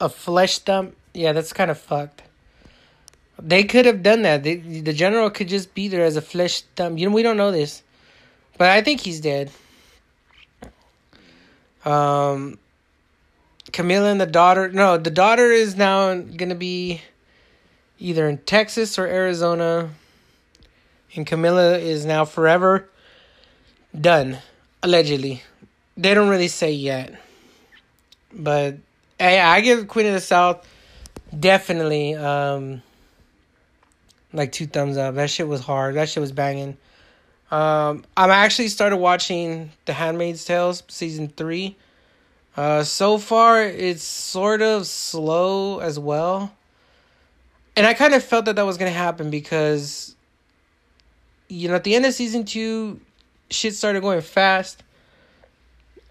a 0.00 0.08
flesh 0.08 0.58
dump, 0.58 0.96
yeah, 1.14 1.32
that's 1.32 1.52
kind 1.52 1.70
of 1.70 1.78
fucked. 1.78 2.22
They 3.42 3.64
could 3.64 3.86
have 3.86 4.02
done 4.02 4.22
that. 4.22 4.42
The 4.42 4.92
general 4.92 5.30
could 5.30 5.48
just 5.48 5.74
be 5.74 5.88
there 5.88 6.04
as 6.04 6.16
a 6.16 6.22
flesh 6.22 6.62
thumb. 6.76 6.98
You 6.98 7.08
know, 7.08 7.14
we 7.14 7.22
don't 7.22 7.36
know 7.36 7.50
this, 7.50 7.82
but 8.58 8.68
I 8.68 8.82
think 8.82 9.00
he's 9.00 9.20
dead. 9.20 9.50
Um, 11.84 12.58
Camila 13.72 14.10
and 14.12 14.20
the 14.20 14.26
daughter. 14.26 14.68
No, 14.68 14.98
the 14.98 15.10
daughter 15.10 15.50
is 15.50 15.76
now 15.76 16.14
gonna 16.14 16.54
be 16.54 17.00
either 17.98 18.28
in 18.28 18.38
Texas 18.38 18.98
or 18.98 19.06
Arizona, 19.06 19.90
and 21.14 21.26
Camila 21.26 21.80
is 21.80 22.04
now 22.04 22.24
forever 22.24 22.88
done. 23.98 24.38
Allegedly, 24.82 25.42
they 25.96 26.14
don't 26.14 26.28
really 26.28 26.48
say 26.48 26.72
yet, 26.72 27.14
but 28.32 28.76
hey, 29.18 29.40
I 29.40 29.60
give 29.60 29.88
Queen 29.88 30.06
of 30.06 30.12
the 30.12 30.20
South 30.20 30.66
definitely 31.38 32.14
um 32.14 32.82
like 34.32 34.52
two 34.52 34.66
thumbs 34.66 34.96
up. 34.96 35.14
That 35.14 35.30
shit 35.30 35.48
was 35.48 35.60
hard. 35.60 35.96
That 35.96 36.08
shit 36.08 36.20
was 36.20 36.32
banging. 36.32 36.76
Um, 37.50 38.04
I'm 38.16 38.30
actually 38.30 38.68
started 38.68 38.98
watching 38.98 39.72
The 39.84 39.92
Handmaid's 39.92 40.44
Tales 40.44 40.82
season 40.88 41.28
three. 41.28 41.76
Uh, 42.56 42.82
so 42.84 43.18
far, 43.18 43.62
it's 43.62 44.02
sort 44.02 44.62
of 44.62 44.86
slow 44.86 45.78
as 45.80 45.98
well. 45.98 46.52
And 47.76 47.86
I 47.86 47.94
kind 47.94 48.14
of 48.14 48.22
felt 48.22 48.44
that 48.44 48.56
that 48.56 48.66
was 48.66 48.76
to 48.76 48.96
happen 48.96 49.30
because, 49.30 50.14
you 51.48 51.68
know, 51.68 51.74
at 51.74 51.84
the 51.84 51.94
end 51.94 52.06
of 52.06 52.14
season 52.14 52.44
two, 52.44 53.00
shit 53.50 53.74
started 53.74 54.00
going 54.00 54.20
fast. 54.20 54.82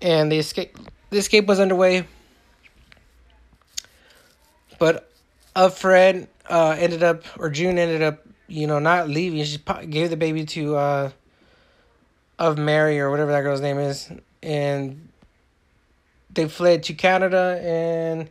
And 0.01 0.31
the 0.31 0.39
escape, 0.39 0.77
the 1.09 1.17
escape 1.17 1.45
was 1.45 1.59
underway. 1.59 2.07
But 4.77 5.08
uh, 5.59 5.67
Fred 5.67 6.29
uh, 6.49 6.75
ended 6.79 7.03
up, 7.03 7.23
or 7.37 7.49
June 7.49 7.77
ended 7.77 8.01
up, 8.01 8.25
you 8.47 8.65
know, 8.65 8.79
not 8.79 9.09
leaving. 9.09 9.43
She 9.43 9.57
gave 9.89 10.09
the 10.09 10.15
baby 10.15 10.45
to, 10.45 10.77
uh, 10.77 11.11
of 12.39 12.57
Mary 12.57 12.99
or 13.01 13.11
whatever 13.11 13.31
that 13.31 13.41
girl's 13.41 13.59
name 13.59 13.77
is. 13.77 14.09
And 14.41 15.09
they 16.33 16.47
fled 16.47 16.83
to 16.83 16.93
Canada 16.93 17.59
and 17.61 18.29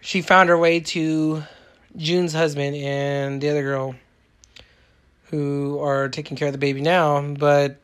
she 0.00 0.22
found 0.22 0.50
her 0.50 0.56
way 0.56 0.78
to 0.80 1.42
June's 1.96 2.32
husband 2.32 2.76
and 2.76 3.40
the 3.40 3.48
other 3.48 3.62
girl 3.62 3.96
who 5.24 5.80
are 5.80 6.08
taking 6.08 6.36
care 6.36 6.46
of 6.46 6.52
the 6.52 6.58
baby 6.58 6.80
now, 6.80 7.20
but 7.20 7.80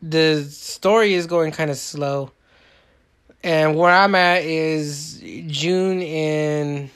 the 0.00 0.44
story 0.44 1.14
is 1.14 1.26
going 1.26 1.50
kind 1.50 1.68
of 1.68 1.78
slow. 1.78 2.30
And 3.42 3.76
where 3.76 3.92
I'm 3.92 4.14
at 4.14 4.42
is 4.42 5.22
June 5.46 6.02
and 6.02 6.90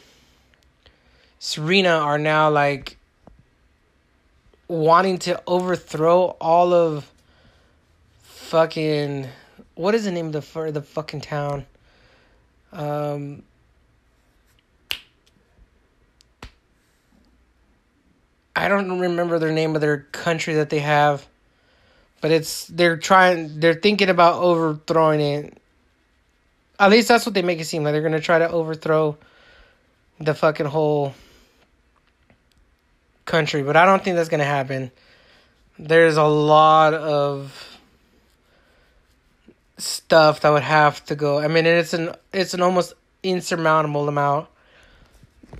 Serena 1.38 1.90
are 1.90 2.18
now 2.18 2.50
like 2.50 2.96
wanting 4.68 5.18
to 5.18 5.42
overthrow 5.46 6.36
all 6.40 6.72
of 6.72 7.10
fucking 8.22 9.28
what 9.74 9.94
is 9.94 10.04
the 10.04 10.10
name 10.10 10.26
of 10.26 10.32
the 10.32 10.70
the 10.72 10.82
fucking 10.82 11.20
town? 11.22 11.66
Um, 12.72 13.42
I 18.54 18.68
don't 18.68 19.00
remember 19.00 19.38
their 19.38 19.52
name 19.52 19.74
of 19.74 19.80
their 19.80 20.00
country 20.12 20.54
that 20.54 20.68
they 20.68 20.80
have, 20.80 21.26
but 22.20 22.30
it's 22.30 22.66
they're 22.66 22.98
trying 22.98 23.60
they're 23.60 23.74
thinking 23.74 24.10
about 24.10 24.42
overthrowing 24.42 25.20
it. 25.20 25.59
At 26.80 26.90
least 26.90 27.08
that's 27.08 27.26
what 27.26 27.34
they 27.34 27.42
make 27.42 27.60
it 27.60 27.66
seem 27.66 27.84
like 27.84 27.92
they're 27.92 28.00
gonna 28.00 28.20
try 28.20 28.38
to 28.38 28.50
overthrow 28.50 29.18
the 30.18 30.34
fucking 30.34 30.64
whole 30.64 31.14
country, 33.26 33.62
but 33.62 33.76
I 33.76 33.84
don't 33.84 34.02
think 34.02 34.16
that's 34.16 34.30
gonna 34.30 34.44
happen. 34.44 34.90
There's 35.78 36.16
a 36.16 36.24
lot 36.24 36.94
of 36.94 37.54
stuff 39.76 40.40
that 40.40 40.50
would 40.50 40.62
have 40.62 41.04
to 41.06 41.14
go. 41.14 41.38
I 41.38 41.48
mean, 41.48 41.66
it's 41.66 41.92
an 41.92 42.14
it's 42.32 42.54
an 42.54 42.62
almost 42.62 42.94
insurmountable 43.22 44.08
amount. 44.08 44.48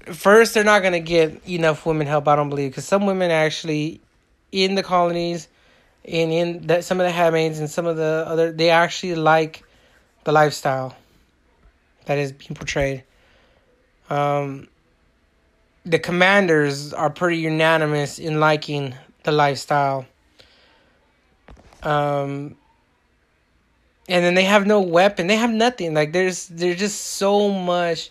First, 0.07 0.55
they're 0.55 0.65
not 0.65 0.83
gonna 0.83 1.01
get 1.01 1.47
enough 1.47 1.85
women 1.85 2.07
help. 2.07 2.29
I 2.29 2.37
don't 2.37 2.49
believe 2.49 2.71
because 2.71 2.87
some 2.87 3.05
women 3.05 3.31
actually 3.31 4.01
in 4.53 4.75
the 4.75 4.83
colonies, 4.83 5.49
and 6.07 6.33
in 6.33 6.67
that 6.69 6.85
some 6.85 6.99
of 6.99 7.05
the 7.05 7.13
handmaids 7.13 7.59
and 7.59 7.69
some 7.69 7.85
of 7.85 7.99
the 7.99 8.25
other 8.27 8.53
they 8.53 8.71
actually 8.71 9.17
like 9.17 9.63
the 10.25 10.33
lifestyle 10.33 10.97
that 12.11 12.19
is 12.19 12.33
being 12.33 12.57
portrayed. 12.57 13.05
Um, 14.09 14.67
the 15.85 16.01
commanders 16.01 16.93
are 16.93 17.09
pretty 17.09 17.37
unanimous 17.37 18.19
in 18.19 18.41
liking 18.41 18.97
the 19.23 19.31
lifestyle. 19.31 20.07
Um, 21.85 22.57
and 24.09 24.25
then 24.25 24.35
they 24.35 24.43
have 24.43 24.67
no 24.67 24.81
weapon. 24.81 25.29
They 25.29 25.37
have 25.37 25.53
nothing. 25.53 25.95
Like 25.95 26.13
there's 26.13 26.49
there's 26.49 26.81
just 26.81 27.01
so 27.01 27.49
much. 27.49 28.11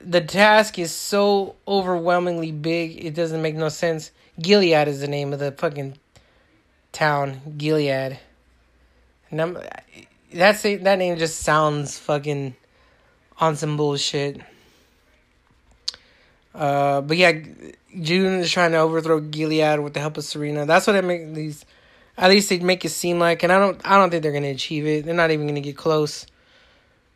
The 0.00 0.20
task 0.20 0.78
is 0.78 0.92
so 0.92 1.56
overwhelmingly 1.66 2.52
big. 2.52 3.04
It 3.04 3.16
doesn't 3.16 3.42
make 3.42 3.56
no 3.56 3.70
sense. 3.70 4.12
Gilead 4.40 4.86
is 4.86 5.00
the 5.00 5.08
name 5.08 5.32
of 5.32 5.40
the 5.40 5.50
fucking 5.50 5.98
town. 6.92 7.40
Gilead. 7.58 8.20
And 9.32 9.42
I'm, 9.42 9.58
that's 10.32 10.62
that 10.62 10.98
name 11.00 11.18
just 11.18 11.40
sounds 11.40 11.98
fucking 11.98 12.54
on 13.38 13.56
some 13.56 13.76
bullshit. 13.76 14.40
Uh, 16.54 17.00
but 17.00 17.16
yeah, 17.16 17.32
June 18.00 18.40
is 18.40 18.50
trying 18.50 18.72
to 18.72 18.78
overthrow 18.78 19.20
Gilead 19.20 19.80
with 19.80 19.94
the 19.94 20.00
help 20.00 20.16
of 20.16 20.24
Serena. 20.24 20.66
That's 20.66 20.86
what 20.86 20.96
it 20.96 21.04
makes 21.04 21.34
these 21.34 21.64
at 22.16 22.30
least 22.30 22.48
they 22.48 22.58
make 22.60 22.84
it 22.84 22.90
seem 22.90 23.18
like, 23.18 23.42
and 23.42 23.52
I 23.52 23.58
don't, 23.58 23.80
I 23.84 23.98
don't 23.98 24.10
think 24.10 24.22
they're 24.22 24.32
gonna 24.32 24.48
achieve 24.48 24.86
it. 24.86 25.04
They're 25.04 25.14
not 25.14 25.30
even 25.30 25.46
gonna 25.46 25.60
get 25.60 25.76
close. 25.76 26.26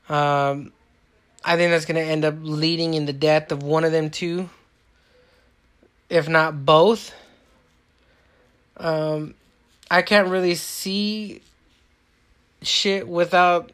Um, 0.08 0.72
I 1.44 1.56
think 1.56 1.70
that's 1.70 1.84
gonna 1.84 2.00
end 2.00 2.24
up 2.24 2.34
leading 2.40 2.94
in 2.94 3.06
the 3.06 3.12
death 3.12 3.52
of 3.52 3.62
one 3.62 3.84
of 3.84 3.92
them 3.92 4.10
two, 4.10 4.50
if 6.08 6.28
not 6.28 6.64
both. 6.64 7.14
Um, 8.76 9.34
I 9.90 10.02
can't 10.02 10.28
really 10.28 10.54
see 10.56 11.42
shit 12.62 13.06
without 13.06 13.70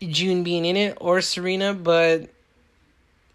June 0.00 0.42
being 0.42 0.64
in 0.64 0.76
it 0.76 0.96
or 1.00 1.20
Serena, 1.20 1.74
but 1.74 2.28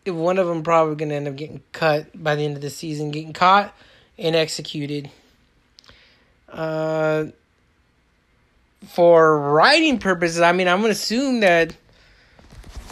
if 0.04 0.14
one 0.14 0.38
of 0.38 0.48
them 0.48 0.64
probably 0.64 0.96
gonna 0.96 1.14
end 1.14 1.28
up 1.28 1.36
getting 1.36 1.62
cut 1.72 2.08
by 2.22 2.36
the 2.36 2.44
end 2.44 2.56
of 2.56 2.62
the 2.62 2.70
season, 2.70 3.12
getting 3.12 3.34
caught 3.34 3.76
and 4.18 4.36
executed. 4.36 5.10
Uh, 6.50 7.26
for 8.88 9.40
writing 9.40 9.98
purposes, 9.98 10.42
I 10.42 10.52
mean, 10.52 10.68
I'm 10.68 10.82
gonna 10.82 10.92
assume 10.92 11.40
that 11.42 11.76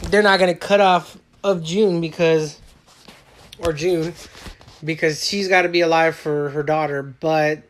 they're 0.04 0.24
not 0.24 0.40
gonna 0.40 0.56
cut 0.56 0.82
off 0.82 1.18
of 1.44 1.64
June 1.64 2.02
because, 2.02 2.60
or 3.60 3.74
June, 3.74 4.14
because 4.84 5.26
she's 5.26 5.48
got 5.48 5.64
to 5.64 5.70
be 5.70 5.82
alive 5.82 6.16
for 6.16 6.50
her 6.50 6.64
daughter. 6.64 7.04
But 7.04 7.64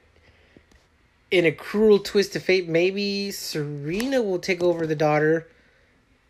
in 1.32 1.46
a 1.46 1.52
cruel 1.52 2.00
twist 2.00 2.36
of 2.36 2.44
fate, 2.44 2.68
maybe 2.68 3.32
Serena 3.32 4.22
will 4.22 4.40
take 4.40 4.62
over 4.62 4.86
the 4.86 4.96
daughter, 4.96 5.48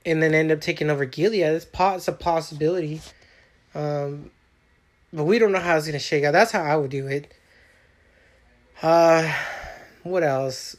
and 0.05 0.21
then 0.21 0.33
end 0.33 0.51
up 0.51 0.61
taking 0.61 0.89
over 0.89 1.05
Gilead. 1.05 1.41
It's, 1.41 1.65
po- 1.65 1.95
it's 1.95 2.07
a 2.07 2.13
possibility. 2.13 3.01
Um, 3.75 4.31
but 5.11 5.23
we 5.25 5.39
don't 5.39 5.51
know 5.51 5.59
how 5.59 5.77
it's 5.77 5.85
gonna 5.85 5.99
shake 5.99 6.23
out. 6.23 6.31
That's 6.31 6.51
how 6.51 6.63
I 6.63 6.75
would 6.75 6.91
do 6.91 7.07
it. 7.07 7.31
Uh, 8.81 9.31
what 10.03 10.23
else? 10.23 10.75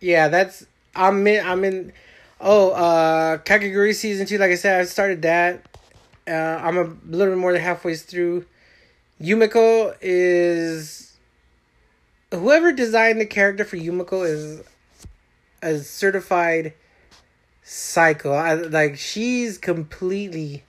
Yeah, 0.00 0.28
that's 0.28 0.66
I'm 0.96 1.26
in. 1.26 1.46
I'm 1.46 1.64
in. 1.64 1.92
Oh, 2.40 2.70
uh, 2.70 3.38
Kakegurui 3.38 3.94
season 3.94 4.26
two. 4.26 4.38
Like 4.38 4.50
I 4.50 4.56
said, 4.56 4.80
I 4.80 4.84
started 4.84 5.22
that. 5.22 5.64
Uh, 6.26 6.32
I'm 6.32 6.76
a 6.76 6.84
little 7.06 7.34
bit 7.34 7.38
more 7.38 7.52
than 7.52 7.62
halfway 7.62 7.94
through. 7.94 8.46
Yumiko 9.20 9.96
is 10.00 11.16
whoever 12.32 12.72
designed 12.72 13.20
the 13.20 13.26
character 13.26 13.64
for 13.64 13.76
Yumiko 13.76 14.26
is 14.26 14.62
a 15.62 15.78
certified 15.78 16.74
psycho. 17.62 18.32
I, 18.32 18.54
like 18.54 18.96
she's 18.96 19.58
completely 19.58 20.64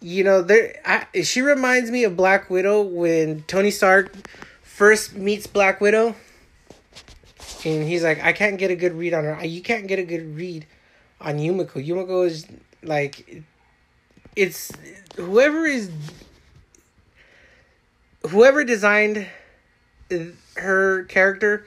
you 0.00 0.22
know 0.22 0.42
there 0.42 0.74
I, 0.84 1.22
she 1.22 1.40
reminds 1.40 1.90
me 1.90 2.04
of 2.04 2.16
Black 2.16 2.50
Widow 2.50 2.82
when 2.82 3.42
Tony 3.44 3.70
Stark 3.70 4.14
first 4.62 5.14
meets 5.14 5.46
Black 5.46 5.80
Widow 5.80 6.14
and 7.64 7.88
he's 7.88 8.04
like 8.04 8.22
I 8.22 8.32
can't 8.32 8.58
get 8.58 8.70
a 8.70 8.76
good 8.76 8.92
read 8.92 9.14
on 9.14 9.24
her. 9.24 9.44
You 9.44 9.62
can't 9.62 9.86
get 9.86 9.98
a 9.98 10.04
good 10.04 10.36
read 10.36 10.66
on 11.20 11.38
Yumiko. 11.38 11.84
Yumiko 11.84 12.26
is 12.26 12.46
like 12.82 13.42
it's 14.36 14.72
whoever 15.16 15.64
is 15.64 15.90
whoever 18.28 18.64
designed 18.64 19.26
her 20.56 21.04
character 21.04 21.64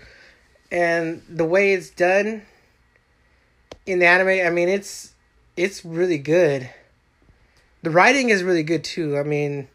and 0.72 1.22
the 1.28 1.46
way 1.46 1.74
it's 1.74 1.90
done 1.90 2.44
in 3.88 4.00
the 4.00 4.06
anime, 4.06 4.46
I 4.46 4.50
mean 4.50 4.70
it's 4.70 5.14
it's 5.56 5.84
really 5.84 6.18
good. 6.18 6.70
The 7.82 7.90
writing 7.90 8.30
is 8.30 8.44
really 8.44 8.64
good 8.64 8.84
too. 8.84 9.18
I 9.18 9.24
mean, 9.24 9.68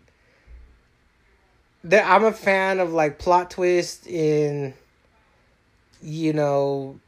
that 1.84 2.06
I'm 2.08 2.24
a 2.24 2.32
fan 2.32 2.78
of 2.78 2.92
like 2.92 3.18
plot 3.18 3.50
twist 3.50 4.06
in 4.06 4.74
you 6.00 6.32
know 6.32 7.00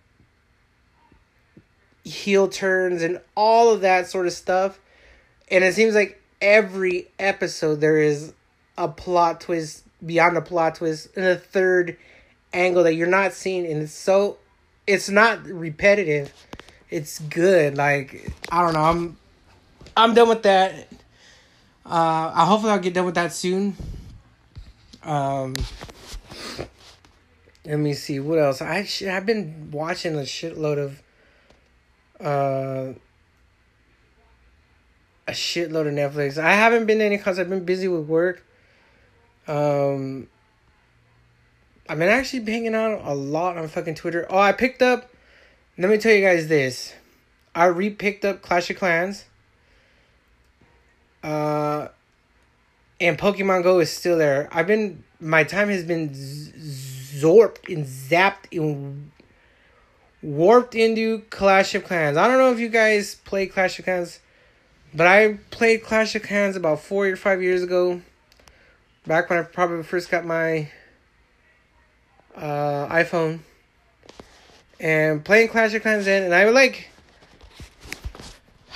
heel 2.05 2.49
turns 2.49 3.03
and 3.03 3.21
all 3.35 3.73
of 3.73 3.83
that 3.83 4.09
sort 4.09 4.27
of 4.27 4.33
stuff. 4.33 4.81
And 5.51 5.63
it 5.63 5.75
seems 5.75 5.95
like 5.95 6.21
every 6.41 7.09
episode 7.19 7.81
there 7.81 7.99
is 7.99 8.33
a 8.77 8.89
plot 8.89 9.41
twist 9.41 9.85
beyond 10.05 10.37
a 10.37 10.43
plot 10.43 10.77
twist 10.77 11.09
and 11.17 11.25
a 11.25 11.37
third 11.37 11.97
angle 12.53 12.85
that 12.85 12.95
you're 12.95 13.07
not 13.07 13.33
seeing 13.33 13.67
and 13.67 13.83
it's 13.83 13.93
so 13.93 14.39
it's 14.87 15.09
not 15.09 15.45
repetitive 15.45 16.33
it's 16.95 17.19
good. 17.19 17.77
Like 17.77 18.33
i 18.51 18.63
don't 18.63 18.75
know. 18.75 18.85
I'm 18.85 19.17
i'm 19.97 20.15
done 20.15 20.29
with 20.29 20.45
that. 20.45 20.89
Uh 21.85 22.33
i 22.35 22.45
hopefully 22.47 22.73
i'll 22.73 22.79
get 22.79 22.95
done 22.95 23.05
with 23.07 23.17
that 23.17 23.33
soon. 23.33 23.77
Um 25.03 25.57
let 27.67 27.79
me 27.79 27.95
see. 27.95 28.21
What 28.21 28.39
else? 28.39 28.63
I 28.63 28.87
i've 29.11 29.27
been 29.27 29.71
watching 29.73 30.15
a 30.15 30.23
shitload 30.23 30.79
of 30.79 31.03
uh 32.25 32.93
a 35.27 35.33
shitload 35.33 35.89
of 35.89 35.95
netflix. 35.95 36.39
I 36.39 36.53
haven't 36.53 36.87
been 36.87 37.01
any 37.01 37.19
cause 37.19 37.41
i've 37.41 37.51
been 37.51 37.65
busy 37.65 37.89
with 37.89 38.07
work. 38.07 38.45
Um, 39.47 40.29
I've 41.89 41.99
been 41.99 42.09
actually 42.09 42.51
hanging 42.51 42.75
out 42.75 43.03
a 43.05 43.15
lot 43.15 43.59
on 43.59 43.69
fucking 43.69 43.97
Twitter. 43.97 44.27
Oh, 44.31 44.39
I 44.39 44.53
picked 44.53 44.81
up. 44.81 45.14
Let 45.77 45.91
me 45.91 45.99
tell 45.99 46.13
you 46.13 46.25
guys 46.25 46.47
this. 46.47 46.95
I 47.53 47.65
re-picked 47.67 48.25
up 48.25 48.43
Clash 48.43 48.71
of 48.71 48.77
Clans. 48.77 49.25
Uh, 51.21 51.89
and 53.01 53.19
Pokemon 53.19 53.65
Go 53.65 53.81
is 53.81 53.91
still 53.91 54.17
there. 54.17 54.49
I've 54.53 54.69
been 54.69 55.03
my 55.19 55.43
time 55.43 55.69
has 55.71 55.83
been 55.83 56.11
zorped 56.11 57.73
and 57.73 57.87
zapped 57.87 58.57
and 58.57 59.11
warped 60.23 60.77
into 60.77 61.21
Clash 61.31 61.75
of 61.75 61.85
Clans. 61.85 62.17
I 62.17 62.29
don't 62.29 62.39
know 62.39 62.53
if 62.53 62.61
you 62.61 62.69
guys 62.69 63.17
play 63.17 63.47
Clash 63.47 63.79
of 63.81 63.85
Clans, 63.85 64.21
but 64.95 65.09
I 65.09 65.39
played 65.51 65.83
Clash 65.83 66.15
of 66.15 66.23
Clans 66.23 66.55
about 66.55 66.81
four 66.81 67.09
or 67.09 67.17
five 67.17 67.43
years 67.43 67.65
ago 67.65 68.01
back 69.07 69.29
when 69.29 69.41
I 69.41 69.43
probably 69.43 69.83
first 69.83 70.11
got 70.11 70.25
my 70.25 70.71
uh, 72.37 72.87
iPhone 72.89 73.41
and 74.85 75.25
playing 75.25 75.49
Clash 75.49 75.75
of 75.75 75.83
Clans 75.83 76.07
in, 76.07 76.23
and 76.23 76.35
I 76.35 76.45
would 76.45 76.55
like. 76.55 76.91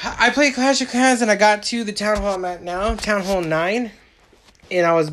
I 0.03 0.31
played 0.31 0.55
Clash 0.55 0.81
of 0.81 0.89
Clans 0.89 1.23
and 1.23 1.31
I 1.31 1.37
got 1.37 1.63
to 1.65 1.85
the 1.85 1.93
town 1.93 2.17
hall 2.17 2.35
I'm 2.35 2.45
at 2.45 2.63
now, 2.63 2.95
Town 2.95 3.23
Hall 3.23 3.43
Nine, 3.43 3.91
and 4.71 4.87
I 4.87 4.93
was 4.95 5.11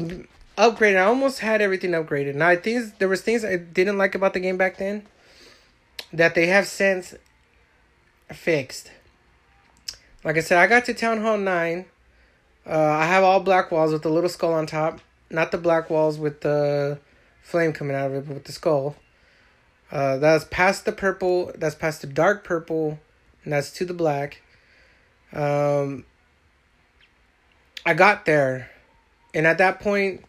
upgraded. 0.57 0.97
I 0.97 1.05
almost 1.05 1.39
had 1.39 1.61
everything 1.61 1.91
upgraded. 1.91 2.35
Now 2.35 2.47
I 2.47 2.55
think 2.55 2.97
there 2.99 3.09
was 3.09 3.21
things 3.21 3.43
I 3.43 3.57
didn't 3.57 3.97
like 3.97 4.15
about 4.15 4.33
the 4.33 4.39
game 4.39 4.57
back 4.57 4.77
then 4.77 5.05
that 6.13 6.33
they 6.33 6.47
have 6.47 6.67
since 6.67 7.15
fixed. 8.31 8.91
Like 10.23 10.37
I 10.37 10.41
said, 10.41 10.57
I 10.59 10.67
got 10.67 10.85
to 10.85 10.93
Town 10.93 11.21
Hall 11.21 11.37
Nine. 11.37 11.85
Uh, 12.65 12.79
I 12.79 13.05
have 13.05 13.23
all 13.23 13.39
black 13.39 13.71
walls 13.71 13.91
with 13.91 14.01
the 14.01 14.09
little 14.09 14.29
skull 14.29 14.53
on 14.53 14.65
top 14.65 14.99
not 15.29 15.51
the 15.51 15.57
black 15.57 15.89
walls 15.89 16.17
with 16.17 16.41
the 16.41 16.99
flame 17.41 17.73
coming 17.73 17.95
out 17.95 18.07
of 18.07 18.13
it, 18.13 18.27
but 18.27 18.33
with 18.35 18.43
the 18.45 18.51
skull. 18.51 18.95
Uh, 19.91 20.17
that's 20.17 20.45
past 20.45 20.85
the 20.85 20.91
purple. 20.91 21.51
That's 21.55 21.75
past 21.75 22.01
the 22.01 22.07
dark 22.07 22.43
purple, 22.43 22.99
and 23.43 23.53
that's 23.53 23.71
to 23.71 23.85
the 23.85 23.93
black. 23.93 24.41
Um, 25.33 26.05
I 27.85 27.93
got 27.93 28.25
there, 28.25 28.71
and 29.33 29.45
at 29.45 29.57
that 29.59 29.79
point, 29.79 30.25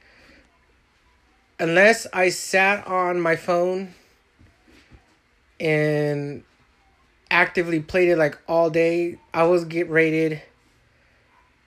unless 1.58 2.06
I 2.12 2.28
sat 2.28 2.86
on 2.86 3.20
my 3.20 3.36
phone 3.36 3.94
and 5.58 6.44
actively 7.30 7.80
played 7.80 8.10
it 8.10 8.18
like 8.18 8.38
all 8.46 8.70
day, 8.70 9.18
I 9.32 9.44
was 9.44 9.64
get 9.64 9.88
rated 9.88 10.42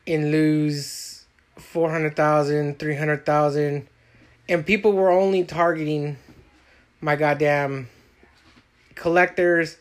and 0.05 0.31
lose 0.31 1.25
400,000, 1.57 2.79
300,000 2.79 3.87
and 4.49 4.65
people 4.65 4.93
were 4.93 5.11
only 5.11 5.43
targeting 5.43 6.17
my 7.01 7.15
goddamn 7.15 7.89
collectors 8.95 9.77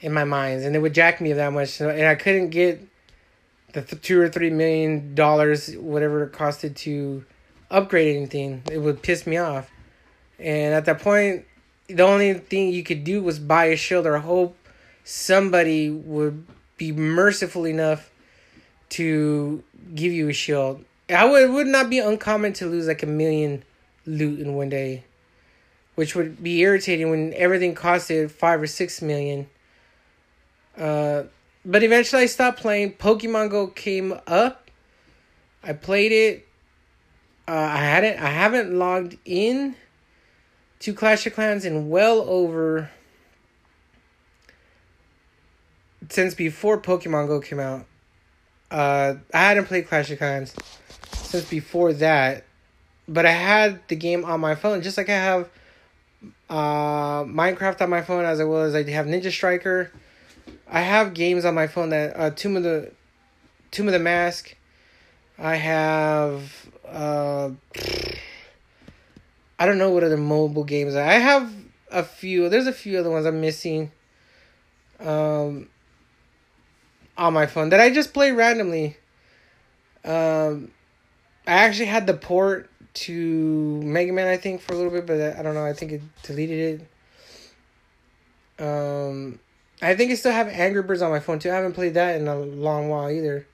in 0.00 0.12
my 0.12 0.24
mines 0.24 0.64
and 0.64 0.76
it 0.76 0.80
would 0.80 0.94
jack 0.94 1.20
me 1.20 1.32
that 1.32 1.52
much 1.52 1.80
and 1.80 2.06
I 2.06 2.14
couldn't 2.14 2.50
get 2.50 2.86
the 3.72 3.82
th- 3.82 4.02
2 4.02 4.20
or 4.20 4.28
3 4.28 4.50
million 4.50 5.14
dollars 5.14 5.74
whatever 5.76 6.24
it 6.24 6.32
costed 6.32 6.76
to 6.76 7.24
upgrade 7.70 8.16
anything. 8.16 8.62
It 8.70 8.78
would 8.78 9.02
piss 9.02 9.26
me 9.26 9.36
off. 9.38 9.70
And 10.38 10.74
at 10.74 10.84
that 10.86 11.00
point 11.00 11.44
the 11.88 12.02
only 12.02 12.34
thing 12.34 12.72
you 12.72 12.82
could 12.82 13.04
do 13.04 13.22
was 13.22 13.38
buy 13.38 13.66
a 13.66 13.76
shield 13.76 14.06
or 14.06 14.18
hope 14.18 14.56
somebody 15.04 15.90
would 15.90 16.44
be 16.76 16.92
merciful 16.92 17.66
enough 17.66 18.10
to 18.88 19.62
give 19.94 20.12
you 20.12 20.28
a 20.28 20.32
shield 20.32 20.84
I 21.08 21.24
would 21.24 21.42
it 21.42 21.50
would 21.50 21.68
not 21.68 21.88
be 21.88 22.00
uncommon 22.00 22.52
to 22.54 22.66
lose 22.66 22.88
like 22.88 23.02
a 23.02 23.06
million 23.06 23.62
loot 24.06 24.40
in 24.40 24.54
one 24.54 24.68
day, 24.68 25.04
which 25.96 26.14
would 26.14 26.42
be 26.42 26.60
irritating 26.60 27.10
when 27.10 27.34
everything 27.34 27.74
costed 27.74 28.30
five 28.30 28.62
or 28.62 28.66
six 28.66 29.02
million. 29.02 29.48
Uh, 30.78 31.24
but 31.64 31.82
eventually 31.82 32.22
I 32.22 32.26
stopped 32.26 32.60
playing. 32.60 32.92
Pokemon 32.92 33.50
Go 33.50 33.66
came 33.66 34.18
up. 34.26 34.70
I 35.64 35.72
played 35.72 36.12
it. 36.12 36.46
Uh, 37.48 37.52
I 37.52 37.78
hadn't. 37.78 38.22
I 38.22 38.28
haven't 38.28 38.72
logged 38.78 39.16
in 39.24 39.74
to 40.80 40.92
Clash 40.92 41.26
of 41.26 41.34
Clans 41.34 41.64
in 41.64 41.88
well 41.88 42.20
over 42.28 42.90
since 46.10 46.34
before 46.34 46.78
Pokemon 46.78 47.26
Go 47.26 47.40
came 47.40 47.58
out. 47.58 47.86
Uh, 48.70 49.14
I 49.32 49.38
hadn't 49.38 49.64
played 49.64 49.88
Clash 49.88 50.10
of 50.10 50.18
Clans 50.18 50.54
since 51.12 51.48
before 51.48 51.94
that, 51.94 52.44
but 53.08 53.24
I 53.24 53.30
had 53.30 53.80
the 53.88 53.96
game 53.96 54.24
on 54.24 54.40
my 54.40 54.54
phone, 54.54 54.82
just 54.82 54.98
like 54.98 55.08
I 55.08 55.14
have 55.14 55.48
uh, 56.48 57.24
Minecraft 57.24 57.80
on 57.82 57.90
my 57.90 58.02
phone, 58.02 58.24
as 58.24 58.38
well 58.38 58.62
as 58.62 58.74
I 58.74 58.88
have 58.90 59.06
Ninja 59.06 59.30
Striker. 59.30 59.90
I 60.68 60.80
have 60.80 61.14
games 61.14 61.44
on 61.44 61.54
my 61.54 61.66
phone 61.66 61.90
that 61.90 62.18
uh, 62.18 62.30
Tomb 62.30 62.56
of 62.56 62.62
the 62.62 62.92
Tomb 63.70 63.86
of 63.86 63.92
the 63.92 63.98
Mask. 63.98 64.56
I 65.38 65.56
have 65.56 66.70
uh, 66.88 67.50
I 69.58 69.66
don't 69.66 69.78
know 69.78 69.90
what 69.90 70.04
other 70.04 70.16
mobile 70.16 70.64
games. 70.64 70.94
I 70.94 71.14
have 71.14 71.52
a 71.90 72.02
few. 72.02 72.48
There's 72.48 72.66
a 72.66 72.72
few 72.72 72.98
other 72.98 73.10
ones 73.10 73.26
I'm 73.26 73.40
missing. 73.40 73.92
Um, 75.00 75.68
on 77.18 77.32
my 77.32 77.46
phone 77.46 77.70
that 77.70 77.80
I 77.80 77.90
just 77.90 78.12
play 78.12 78.32
randomly. 78.32 78.96
Um, 80.04 80.70
I 81.46 81.52
actually 81.52 81.86
had 81.86 82.06
the 82.06 82.14
port 82.14 82.70
to 82.96 83.82
Mega 83.82 84.12
Man, 84.12 84.26
I 84.26 84.36
think, 84.36 84.60
for 84.60 84.72
a 84.72 84.76
little 84.76 84.90
bit, 84.90 85.06
but 85.06 85.20
I 85.20 85.42
don't 85.42 85.54
know. 85.54 85.64
I 85.64 85.72
think 85.72 85.92
it 85.92 86.02
deleted 86.22 86.88
it. 88.58 88.64
Um, 88.64 89.38
I 89.82 89.94
think 89.94 90.10
I 90.10 90.14
still 90.14 90.32
have 90.32 90.48
Angry 90.48 90.82
Birds 90.82 91.02
on 91.02 91.10
my 91.10 91.20
phone 91.20 91.38
too. 91.38 91.50
I 91.50 91.54
haven't 91.54 91.74
played 91.74 91.94
that 91.94 92.18
in 92.18 92.26
a 92.26 92.38
long 92.38 92.88
while 92.88 93.10
either. 93.10 93.46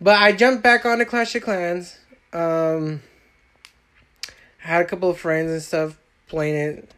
But 0.00 0.20
I 0.20 0.32
jumped 0.32 0.62
back 0.62 0.86
onto 0.86 1.04
Clash 1.04 1.34
of 1.34 1.42
Clans. 1.42 1.98
Um, 2.32 3.02
I 4.64 4.68
had 4.68 4.82
a 4.82 4.86
couple 4.86 5.10
of 5.10 5.18
friends 5.18 5.50
and 5.50 5.62
stuff 5.62 5.98
playing 6.26 6.56
it, 6.56 6.90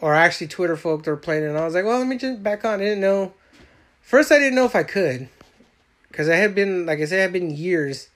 or 0.00 0.14
actually 0.14 0.46
Twitter 0.46 0.76
folk 0.76 1.02
that 1.02 1.10
were 1.10 1.16
playing 1.16 1.42
it. 1.42 1.48
And 1.48 1.58
I 1.58 1.64
was 1.64 1.74
like, 1.74 1.84
well, 1.84 1.98
let 1.98 2.06
me 2.06 2.16
jump 2.16 2.42
back 2.42 2.64
on. 2.64 2.80
I 2.80 2.84
didn't 2.84 3.00
know. 3.00 3.32
First, 4.00 4.30
I 4.30 4.38
didn't 4.38 4.54
know 4.54 4.66
if 4.66 4.76
I 4.76 4.84
could, 4.84 5.28
because 6.08 6.28
I 6.28 6.36
had 6.36 6.54
been 6.54 6.86
like 6.86 7.00
I 7.00 7.04
said, 7.06 7.18
it 7.18 7.22
had 7.22 7.32
been 7.32 7.50
years, 7.50 8.08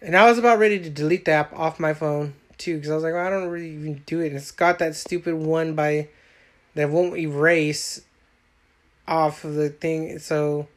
and 0.00 0.16
I 0.16 0.28
was 0.28 0.38
about 0.38 0.58
ready 0.58 0.78
to 0.78 0.90
delete 0.90 1.24
the 1.24 1.32
app 1.32 1.52
off 1.52 1.80
my 1.80 1.94
phone 1.94 2.34
too 2.56 2.76
because 2.76 2.90
I 2.90 2.94
was 2.94 3.04
like, 3.04 3.14
well, 3.14 3.26
I 3.26 3.30
don't 3.30 3.48
really 3.48 3.70
even 3.70 4.02
do 4.06 4.20
it. 4.20 4.28
And 4.28 4.36
it's 4.36 4.50
got 4.50 4.78
that 4.78 4.96
stupid 4.96 5.34
one 5.34 5.74
by 5.74 6.08
that 6.74 6.90
won't 6.90 7.16
erase 7.16 8.02
off 9.06 9.44
of 9.44 9.54
the 9.54 9.70
thing, 9.70 10.18
so. 10.18 10.68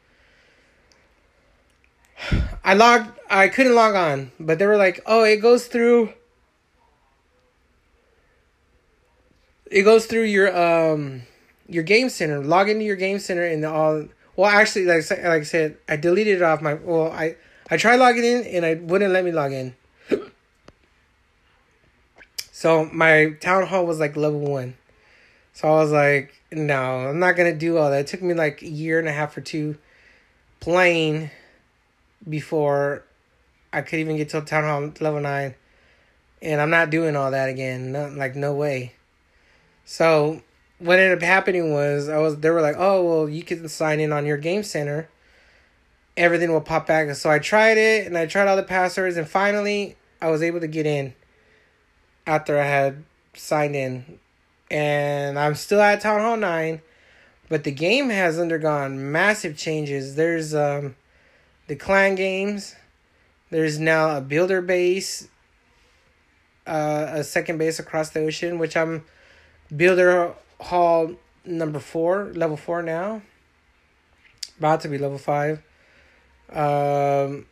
I 2.64 2.74
logged 2.74 3.18
I 3.30 3.48
couldn't 3.48 3.74
log 3.74 3.94
on, 3.94 4.32
but 4.38 4.58
they 4.58 4.66
were 4.66 4.76
like, 4.76 5.00
"Oh, 5.06 5.24
it 5.24 5.38
goes 5.38 5.66
through 5.66 6.12
it 9.72 9.82
goes 9.82 10.06
through 10.06 10.24
your 10.24 10.54
um 10.56 11.22
your 11.68 11.82
game 11.82 12.08
center. 12.08 12.40
Log 12.40 12.68
into 12.68 12.84
your 12.84 12.96
game 12.96 13.18
center 13.18 13.44
and 13.44 13.64
all. 13.64 14.04
Well, 14.36 14.50
actually, 14.50 14.84
like 14.84 15.08
like 15.10 15.24
I 15.24 15.42
said, 15.42 15.78
I 15.88 15.96
deleted 15.96 16.36
it 16.36 16.42
off 16.42 16.60
my. 16.60 16.74
Well, 16.74 17.10
I 17.10 17.36
I 17.72 17.78
tried 17.78 17.96
logging 17.96 18.22
in 18.22 18.44
and 18.44 18.66
I 18.66 18.74
wouldn't 18.74 19.14
let 19.14 19.24
me 19.24 19.32
log 19.32 19.50
in. 19.50 19.74
so 22.52 22.84
my 22.92 23.30
town 23.40 23.66
hall 23.66 23.86
was 23.86 23.98
like 23.98 24.14
level 24.14 24.40
one. 24.40 24.76
So 25.54 25.68
I 25.68 25.76
was 25.76 25.90
like, 25.90 26.34
no, 26.52 27.08
I'm 27.08 27.18
not 27.18 27.34
gonna 27.34 27.54
do 27.54 27.78
all 27.78 27.88
that. 27.88 28.00
It 28.00 28.06
took 28.08 28.20
me 28.20 28.34
like 28.34 28.60
a 28.60 28.68
year 28.68 28.98
and 28.98 29.08
a 29.08 29.12
half 29.12 29.34
or 29.38 29.40
two 29.40 29.78
playing 30.60 31.30
before 32.28 33.04
I 33.72 33.80
could 33.80 34.00
even 34.00 34.18
get 34.18 34.28
to 34.28 34.42
town 34.42 34.64
hall 34.64 34.92
level 35.00 35.22
nine. 35.22 35.54
And 36.42 36.60
I'm 36.60 36.68
not 36.68 36.90
doing 36.90 37.16
all 37.16 37.30
that 37.30 37.48
again. 37.48 37.94
Like 38.18 38.36
no 38.36 38.52
way. 38.52 38.92
So 39.86 40.42
what 40.78 40.98
ended 40.98 41.16
up 41.16 41.24
happening 41.24 41.72
was 41.72 42.10
I 42.10 42.18
was 42.18 42.36
they 42.36 42.50
were 42.50 42.60
like, 42.60 42.76
oh 42.76 43.02
well, 43.02 43.28
you 43.30 43.42
can 43.42 43.66
sign 43.70 43.98
in 43.98 44.12
on 44.12 44.26
your 44.26 44.36
game 44.36 44.62
center. 44.62 45.08
Everything 46.16 46.52
will 46.52 46.60
pop 46.60 46.86
back. 46.86 47.14
So 47.14 47.30
I 47.30 47.38
tried 47.38 47.78
it 47.78 48.06
and 48.06 48.16
I 48.16 48.26
tried 48.26 48.48
all 48.48 48.56
the 48.56 48.62
passwords 48.62 49.16
and 49.16 49.28
finally 49.28 49.96
I 50.20 50.28
was 50.30 50.42
able 50.42 50.60
to 50.60 50.66
get 50.66 50.86
in 50.86 51.14
after 52.26 52.58
I 52.58 52.64
had 52.64 53.04
signed 53.34 53.74
in. 53.74 54.18
And 54.70 55.38
I'm 55.38 55.54
still 55.54 55.80
at 55.80 56.00
Town 56.00 56.20
Hall 56.20 56.36
9, 56.36 56.80
but 57.48 57.64
the 57.64 57.70
game 57.70 58.10
has 58.10 58.38
undergone 58.38 59.12
massive 59.12 59.56
changes. 59.56 60.14
There's 60.16 60.54
um 60.54 60.96
the 61.66 61.76
clan 61.76 62.14
games. 62.14 62.74
There's 63.50 63.78
now 63.78 64.16
a 64.16 64.20
builder 64.20 64.62
base, 64.62 65.28
uh, 66.66 67.06
a 67.08 67.24
second 67.24 67.58
base 67.58 67.78
across 67.78 68.10
the 68.10 68.20
ocean, 68.20 68.58
which 68.58 68.76
I'm 68.76 69.04
Builder 69.74 70.34
Hall 70.60 71.14
number 71.44 71.78
four, 71.78 72.32
level 72.34 72.56
four 72.56 72.82
now. 72.82 73.22
About 74.58 74.80
to 74.82 74.88
be 74.88 74.96
level 74.96 75.18
five. 75.18 75.62
Um, 76.52 77.46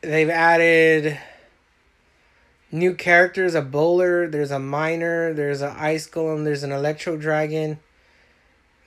they've 0.00 0.28
added 0.28 1.18
new 2.70 2.94
characters 2.94 3.54
a 3.54 3.62
bowler, 3.62 4.28
there's 4.28 4.50
a 4.50 4.58
miner, 4.58 5.32
there's 5.32 5.62
an 5.62 5.74
ice 5.76 6.08
golem, 6.08 6.44
there's 6.44 6.62
an 6.62 6.72
electro 6.72 7.16
dragon. 7.16 7.78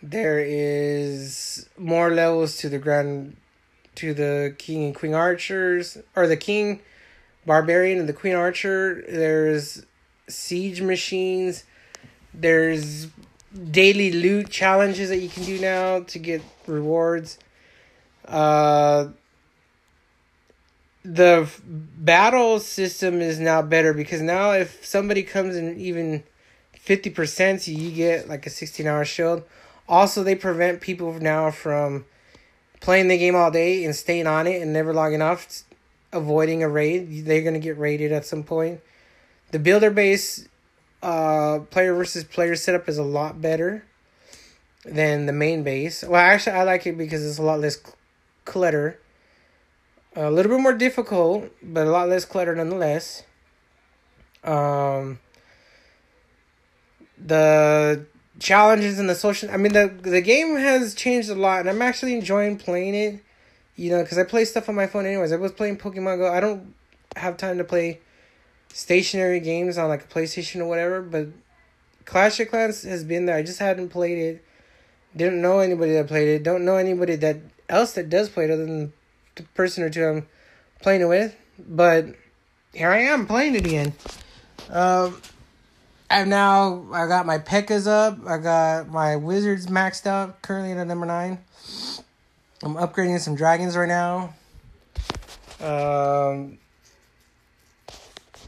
There 0.03 0.39
is 0.39 1.68
more 1.78 2.12
levels 2.12 2.58
to 2.58 2.70
the 2.70 2.78
grand 2.78 3.38
to 3.95 4.14
the 4.14 4.53
king 4.60 4.84
and 4.84 4.95
queen 4.95 5.16
archers 5.16 5.97
or 6.16 6.28
the 6.28 6.38
king 6.38 6.82
barbarian 7.47 7.97
and 7.97 8.08
the 8.08 8.14
queen 8.14 8.36
archer. 8.36 9.03
There's 9.08 9.86
siege 10.28 10.82
machines 10.82 11.64
there's 12.39 13.08
daily 13.72 14.12
loot 14.12 14.49
challenges 14.49 15.10
that 15.10 15.18
you 15.18 15.30
can 15.30 15.43
do 15.43 15.60
now 15.60 16.01
to 16.01 16.20
get 16.20 16.41
rewards. 16.68 17.39
Uh, 18.28 19.10
the 21.04 21.50
battle 21.64 22.60
system 22.60 23.22
is 23.22 23.40
now 23.40 23.62
better 23.62 23.94
because 23.94 24.22
now 24.22 24.52
if 24.52 24.86
somebody 24.86 25.24
comes 25.24 25.56
in 25.56 25.80
even 25.80 26.24
50% 26.88 27.68
you 27.68 27.92
get 27.92 28.30
like 28.30 28.46
a 28.46 28.50
16 28.50 28.88
hour 28.88 29.04
shield. 29.04 29.44
Also, 29.90 30.24
they 30.24 30.36
prevent 30.36 30.82
people 30.82 31.14
now 31.14 31.52
from 31.52 32.06
playing 32.80 33.08
the 33.08 33.18
game 33.18 33.36
all 33.36 33.52
day 33.52 33.84
and 33.86 33.96
staying 33.96 34.28
on 34.28 34.48
it 34.48 34.62
and 34.62 34.74
never 34.74 34.94
logging 34.94 35.22
off, 35.22 35.64
avoiding 36.12 36.62
a 36.64 36.70
raid. 36.70 37.26
They're 37.26 37.42
going 37.42 37.54
to 37.54 37.60
get 37.60 37.78
raided 37.78 38.12
at 38.12 38.26
some 38.26 38.44
point. 38.44 38.82
The 39.52 39.60
builder 39.60 39.90
base 39.90 40.48
uh, 41.02 41.60
player 41.70 41.96
versus 41.96 42.24
player 42.26 42.56
setup 42.56 42.90
is 42.90 42.98
a 42.98 43.04
lot 43.04 43.42
better 43.42 43.86
than 44.84 45.26
the 45.26 45.34
main 45.34 45.64
base. 45.64 46.04
Well, 46.04 46.20
actually, 46.20 46.58
I 46.58 46.64
like 46.64 46.86
it 46.86 46.98
because 46.98 47.26
it's 47.26 47.38
a 47.38 47.44
lot 47.44 47.60
less 47.60 47.78
clutter. 48.48 49.00
A 50.16 50.32
little 50.32 50.52
bit 50.52 50.62
more 50.62 50.74
difficult, 50.74 51.52
but 51.62 51.86
a 51.86 51.91
lot 51.91 52.10
less 52.10 52.26
clutter 52.26 52.56
nonetheless. 52.56 53.22
Um, 54.43 55.20
the 57.24 58.06
challenges 58.39 58.98
and 58.98 59.08
the 59.08 59.16
social. 59.16 59.52
I 59.52 59.58
mean, 59.58 59.74
the 59.74 59.88
the 59.88 60.22
game 60.22 60.56
has 60.56 60.95
changed 60.95 61.30
a 61.30 61.36
lot, 61.36 61.60
and 61.60 61.70
I'm 61.70 61.82
actually 61.84 62.16
enjoying 62.16 62.58
playing 62.58 62.95
it. 62.95 63.20
You 63.76 63.91
know, 63.91 64.02
because 64.02 64.18
I 64.18 64.24
play 64.24 64.43
stuff 64.45 64.70
on 64.70 64.76
my 64.76 64.88
phone 64.88 65.06
anyways. 65.06 65.32
I 65.32 65.36
was 65.36 65.52
playing 65.52 65.78
Pokemon 65.78 66.18
Go. 66.18 66.34
I 66.34 66.39
don't 66.39 66.74
have 67.16 67.38
time 67.38 67.60
to 67.60 67.64
play 67.64 68.00
stationary 68.74 69.39
games 69.39 69.78
on 69.78 69.88
like 69.89 70.06
a 70.06 70.08
PlayStation 70.08 70.62
or 70.62 70.66
whatever, 70.66 71.02
but 71.02 71.28
Clash 72.06 72.39
of 72.39 72.50
Clans 72.50 72.84
has 72.84 73.04
been 73.04 73.28
there. 73.28 73.36
I 73.36 73.43
just 73.43 73.60
hadn't 73.60 73.89
played 73.89 74.18
it. 74.18 74.45
Didn't 75.16 75.41
know 75.41 75.60
anybody 75.60 75.93
that 75.93 76.08
played 76.08 76.28
it. 76.28 76.43
Don't 76.43 76.66
know 76.66 76.78
anybody 76.78 77.16
that 77.18 77.38
else 77.70 77.93
that 77.93 78.09
does 78.09 78.30
play 78.30 78.45
it 78.45 78.51
other 78.51 78.65
than 78.65 78.93
the 79.36 79.43
person 79.55 79.84
or 79.84 79.89
two 79.89 80.05
I'm 80.05 80.28
playing 80.82 81.01
it 81.01 81.05
with. 81.05 81.36
But 81.59 82.07
here 82.74 82.91
I 82.91 82.99
am 82.99 83.26
playing 83.28 83.55
it 83.55 83.65
again. 83.65 83.93
Um, 84.70 85.22
I've 86.09 86.28
now 86.28 86.86
I 86.93 87.07
got 87.07 87.26
my 87.26 87.39
Pekkas 87.39 87.88
up. 87.88 88.20
I 88.28 88.38
got 88.38 88.88
my 88.89 89.15
Wizards 89.15 89.68
maxed 89.68 90.07
out. 90.07 90.41
Currently 90.41 90.72
at 90.72 90.88
number 90.88 91.05
nine. 91.05 91.39
I'm 92.63 92.76
upgrading 92.76 93.20
some 93.20 93.36
dragons 93.36 93.78
right 93.78 93.88
now. 93.88 94.34
Um, 95.59 96.57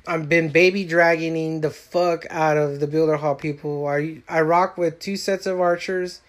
I've 0.07 0.27
been 0.29 0.49
baby 0.49 0.87
dragoning 0.87 1.61
the 1.61 1.69
fuck 1.69 2.25
out 2.29 2.57
of 2.57 2.79
the 2.79 2.87
builder 2.87 3.17
hall 3.17 3.35
people. 3.35 3.87
I 3.87 4.21
I 4.27 4.41
rock 4.41 4.77
with 4.77 4.99
two 4.99 5.17
sets 5.17 5.45
of 5.45 5.59
archers, 5.59 6.21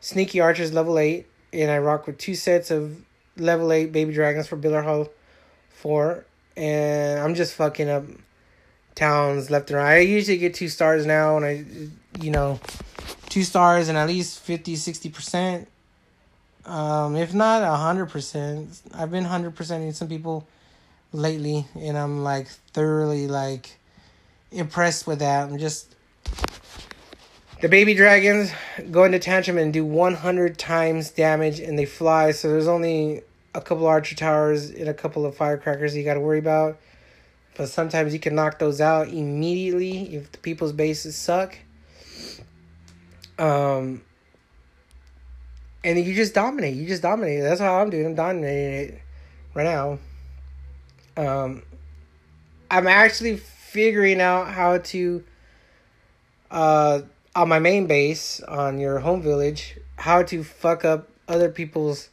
sneaky 0.00 0.40
archers 0.40 0.72
level 0.72 0.98
eight, 0.98 1.26
and 1.52 1.70
I 1.70 1.78
rock 1.78 2.06
with 2.06 2.18
two 2.18 2.34
sets 2.34 2.70
of 2.70 3.02
level 3.36 3.72
eight 3.72 3.92
baby 3.92 4.12
dragons 4.12 4.46
for 4.46 4.56
builder 4.56 4.82
hall 4.82 5.08
four, 5.70 6.24
and 6.56 7.20
I'm 7.20 7.34
just 7.34 7.54
fucking 7.54 7.88
up 7.88 8.04
towns 8.94 9.50
left 9.50 9.70
and 9.70 9.78
right. 9.78 9.94
I 9.94 9.98
usually 9.98 10.38
get 10.38 10.54
two 10.54 10.68
stars 10.68 11.06
now, 11.06 11.36
and 11.36 11.44
I, 11.44 11.64
you 12.22 12.30
know, 12.30 12.60
two 13.28 13.42
stars 13.42 13.88
and 13.88 13.96
at 13.98 14.08
least 14.08 14.40
50 14.40 14.76
60 14.76 15.08
percent. 15.10 15.68
Um, 16.64 17.16
if 17.16 17.34
not 17.34 17.62
a 17.62 17.76
hundred 17.76 18.06
percent, 18.06 18.80
I've 18.94 19.10
been 19.10 19.24
hundred 19.24 19.56
percenting 19.56 19.92
some 19.92 20.08
people 20.08 20.46
lately, 21.12 21.66
and 21.74 21.98
I'm 21.98 22.22
like 22.22 22.48
thoroughly 22.72 23.26
like 23.26 23.78
impressed 24.50 25.06
with 25.06 25.18
that. 25.18 25.48
I'm 25.48 25.58
just 25.58 25.94
the 27.62 27.68
baby 27.68 27.94
dragons 27.94 28.50
go 28.90 29.04
into 29.04 29.20
tantrum 29.20 29.56
and 29.56 29.72
do 29.72 29.84
100 29.84 30.58
times 30.58 31.10
damage, 31.10 31.60
and 31.60 31.78
they 31.78 31.84
fly. 31.84 32.32
So 32.32 32.48
there's 32.48 32.66
only 32.66 33.22
a 33.54 33.60
couple 33.60 33.86
archer 33.86 34.16
towers 34.16 34.70
and 34.70 34.88
a 34.88 34.94
couple 34.94 35.24
of 35.24 35.36
firecrackers 35.36 35.96
you 35.96 36.02
got 36.02 36.14
to 36.14 36.20
worry 36.20 36.40
about. 36.40 36.76
But 37.56 37.68
sometimes 37.68 38.12
you 38.12 38.18
can 38.18 38.34
knock 38.34 38.58
those 38.58 38.80
out 38.80 39.08
immediately 39.08 40.16
if 40.16 40.32
the 40.32 40.38
people's 40.38 40.72
bases 40.72 41.14
suck. 41.14 41.56
Um, 43.38 44.02
and 45.84 46.04
you 46.04 46.14
just 46.14 46.34
dominate. 46.34 46.74
You 46.74 46.88
just 46.88 47.02
dominate. 47.02 47.42
That's 47.42 47.60
how 47.60 47.80
I'm 47.80 47.90
doing. 47.90 48.06
I'm 48.06 48.14
dominating 48.16 48.96
it 48.96 49.02
right 49.54 49.64
now. 49.64 49.98
Um, 51.16 51.62
I'm 52.68 52.88
actually 52.88 53.36
figuring 53.36 54.20
out 54.20 54.48
how 54.48 54.78
to, 54.78 55.22
uh, 56.50 57.02
on 57.34 57.48
my 57.48 57.58
main 57.58 57.86
base 57.86 58.40
on 58.40 58.78
your 58.78 59.00
home 59.00 59.22
village, 59.22 59.78
how 59.96 60.22
to 60.24 60.44
fuck 60.44 60.84
up 60.84 61.08
other 61.28 61.48
people's 61.48 62.08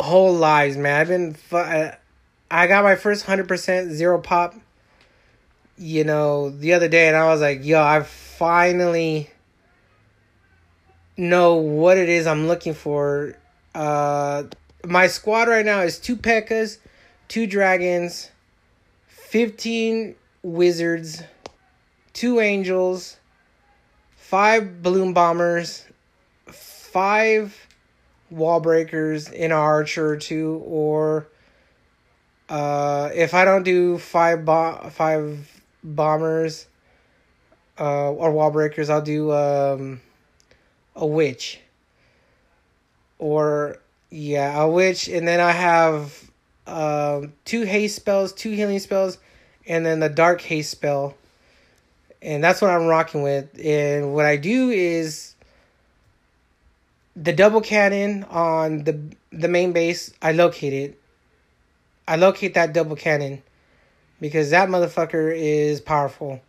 whole 0.00 0.34
lives, 0.34 0.76
man. 0.76 1.00
I've 1.00 1.08
been, 1.08 1.34
fu- 1.34 1.56
I 1.56 2.66
got 2.66 2.84
my 2.84 2.96
first 2.96 3.26
hundred 3.26 3.48
percent 3.48 3.92
zero 3.92 4.20
pop, 4.20 4.54
you 5.76 6.04
know, 6.04 6.50
the 6.50 6.74
other 6.74 6.88
day, 6.88 7.08
and 7.08 7.16
I 7.16 7.26
was 7.26 7.40
like, 7.40 7.64
yo, 7.64 7.82
I 7.82 8.02
finally 8.02 9.30
know 11.16 11.56
what 11.56 11.98
it 11.98 12.08
is 12.08 12.26
I'm 12.26 12.46
looking 12.46 12.74
for. 12.74 13.36
Uh, 13.74 14.44
my 14.86 15.06
squad 15.06 15.48
right 15.48 15.64
now 15.64 15.80
is 15.80 15.98
two 15.98 16.16
Pekkas 16.16 16.78
two 17.28 17.46
dragons, 17.46 18.30
15 19.06 20.14
wizards, 20.42 21.22
two 22.14 22.40
angels, 22.40 23.18
five 24.28 24.82
balloon 24.82 25.14
bombers, 25.14 25.86
five 26.48 27.66
wall 28.28 28.60
breakers 28.60 29.30
in 29.30 29.52
archer 29.52 30.06
or 30.06 30.16
two, 30.18 30.62
or 30.66 31.26
uh, 32.50 33.08
if 33.14 33.32
I 33.32 33.46
don't 33.46 33.62
do 33.62 33.96
five 33.96 34.44
bo- 34.44 34.90
five 34.90 35.62
bombers 35.82 36.66
uh, 37.80 38.10
or 38.12 38.30
wall 38.32 38.50
breakers, 38.50 38.90
I'll 38.90 39.00
do 39.00 39.32
um, 39.32 40.02
a 40.94 41.06
witch. 41.06 41.60
Or 43.18 43.78
yeah, 44.10 44.60
a 44.62 44.68
witch, 44.68 45.08
and 45.08 45.26
then 45.26 45.40
I 45.40 45.52
have 45.52 46.30
um, 46.66 47.32
two 47.46 47.62
haste 47.62 47.96
spells, 47.96 48.34
two 48.34 48.50
healing 48.50 48.78
spells, 48.78 49.16
and 49.66 49.86
then 49.86 50.00
the 50.00 50.10
dark 50.10 50.42
haste 50.42 50.70
spell. 50.70 51.16
And 52.20 52.42
that's 52.42 52.60
what 52.60 52.70
I'm 52.70 52.86
rocking 52.86 53.22
with. 53.22 53.48
And 53.64 54.14
what 54.14 54.26
I 54.26 54.36
do 54.36 54.70
is 54.70 55.34
the 57.14 57.32
double 57.32 57.60
cannon 57.60 58.24
on 58.24 58.84
the 58.84 59.00
the 59.30 59.48
main 59.48 59.72
base. 59.72 60.12
I 60.22 60.32
locate 60.32 60.72
it. 60.72 61.00
I 62.06 62.16
locate 62.16 62.54
that 62.54 62.72
double 62.72 62.96
cannon 62.96 63.42
because 64.20 64.50
that 64.50 64.68
motherfucker 64.68 65.34
is 65.36 65.80
powerful. 65.80 66.40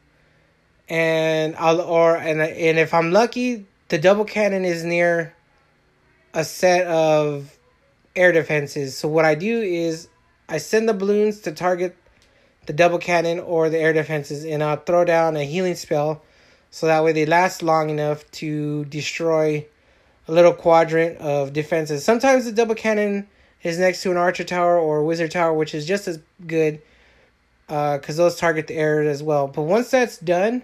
And 0.87 1.55
I'll 1.57 1.81
or 1.81 2.15
and 2.15 2.41
and 2.41 2.79
if 2.79 2.93
I'm 2.93 3.11
lucky, 3.11 3.65
the 3.89 3.97
double 3.97 4.25
cannon 4.25 4.65
is 4.65 4.83
near 4.83 5.35
a 6.33 6.43
set 6.43 6.87
of 6.87 7.57
air 8.15 8.31
defenses. 8.31 8.97
So 8.97 9.07
what 9.07 9.25
I 9.25 9.35
do 9.35 9.61
is 9.61 10.07
I 10.47 10.57
send 10.57 10.89
the 10.89 10.93
balloons 10.93 11.41
to 11.41 11.51
target 11.51 11.95
the 12.69 12.73
double 12.73 12.99
cannon 12.99 13.39
or 13.39 13.67
the 13.67 13.79
air 13.79 13.93
defenses, 13.93 14.45
and 14.45 14.63
I'll 14.63 14.75
throw 14.75 15.03
down 15.03 15.35
a 15.35 15.43
healing 15.43 15.73
spell 15.73 16.21
so 16.69 16.85
that 16.85 17.03
way 17.03 17.11
they 17.13 17.25
last 17.25 17.63
long 17.63 17.89
enough 17.89 18.29
to 18.33 18.85
destroy 18.85 19.65
a 20.27 20.31
little 20.31 20.53
quadrant 20.53 21.17
of 21.17 21.51
defenses. 21.51 22.05
Sometimes 22.05 22.45
the 22.45 22.51
double 22.51 22.75
cannon 22.75 23.27
is 23.63 23.79
next 23.79 24.03
to 24.03 24.11
an 24.11 24.17
archer 24.17 24.43
tower 24.43 24.77
or 24.77 25.03
wizard 25.03 25.31
tower, 25.31 25.51
which 25.51 25.73
is 25.73 25.87
just 25.87 26.07
as 26.07 26.19
good 26.45 26.79
because 27.65 28.19
uh, 28.19 28.23
those 28.23 28.37
target 28.37 28.67
the 28.67 28.75
air 28.75 29.01
as 29.01 29.23
well. 29.23 29.47
But 29.47 29.63
once 29.63 29.89
that's 29.89 30.19
done, 30.19 30.61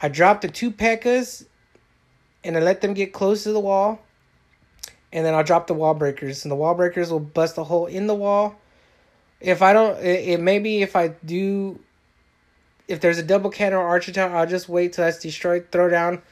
I 0.00 0.06
drop 0.06 0.42
the 0.42 0.48
two 0.48 0.70
P.E.K.K.A.s 0.70 1.44
and 2.44 2.56
I 2.56 2.60
let 2.60 2.82
them 2.82 2.94
get 2.94 3.12
close 3.12 3.42
to 3.42 3.52
the 3.52 3.58
wall. 3.58 3.98
And 5.12 5.26
then 5.26 5.34
I'll 5.34 5.42
drop 5.42 5.66
the 5.66 5.74
wall 5.74 5.94
breakers, 5.94 6.44
and 6.44 6.52
the 6.52 6.56
wall 6.56 6.76
breakers 6.76 7.10
will 7.10 7.18
bust 7.18 7.58
a 7.58 7.64
hole 7.64 7.86
in 7.86 8.06
the 8.06 8.14
wall. 8.14 8.54
If 9.40 9.62
I 9.62 9.72
don't, 9.72 9.98
it, 9.98 10.28
it 10.28 10.40
maybe 10.40 10.82
if 10.82 10.96
I 10.96 11.08
do, 11.08 11.78
if 12.88 13.00
there's 13.00 13.18
a 13.18 13.22
double 13.22 13.50
cannon 13.50 13.78
or 13.78 13.86
archer 13.86 14.12
tower, 14.12 14.34
I'll 14.36 14.46
just 14.46 14.68
wait 14.68 14.94
till 14.94 15.04
that's 15.04 15.18
destroyed, 15.18 15.68
throw 15.70 15.88
down 15.88 16.22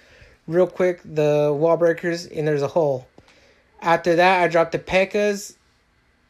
real 0.46 0.66
quick 0.66 1.00
the 1.04 1.54
wall 1.56 1.76
breakers, 1.76 2.26
and 2.26 2.46
there's 2.46 2.62
a 2.62 2.68
hole. 2.68 3.06
After 3.80 4.16
that, 4.16 4.42
I 4.42 4.48
drop 4.48 4.70
the 4.70 4.78
P.E.K.K.A.s 4.78 5.56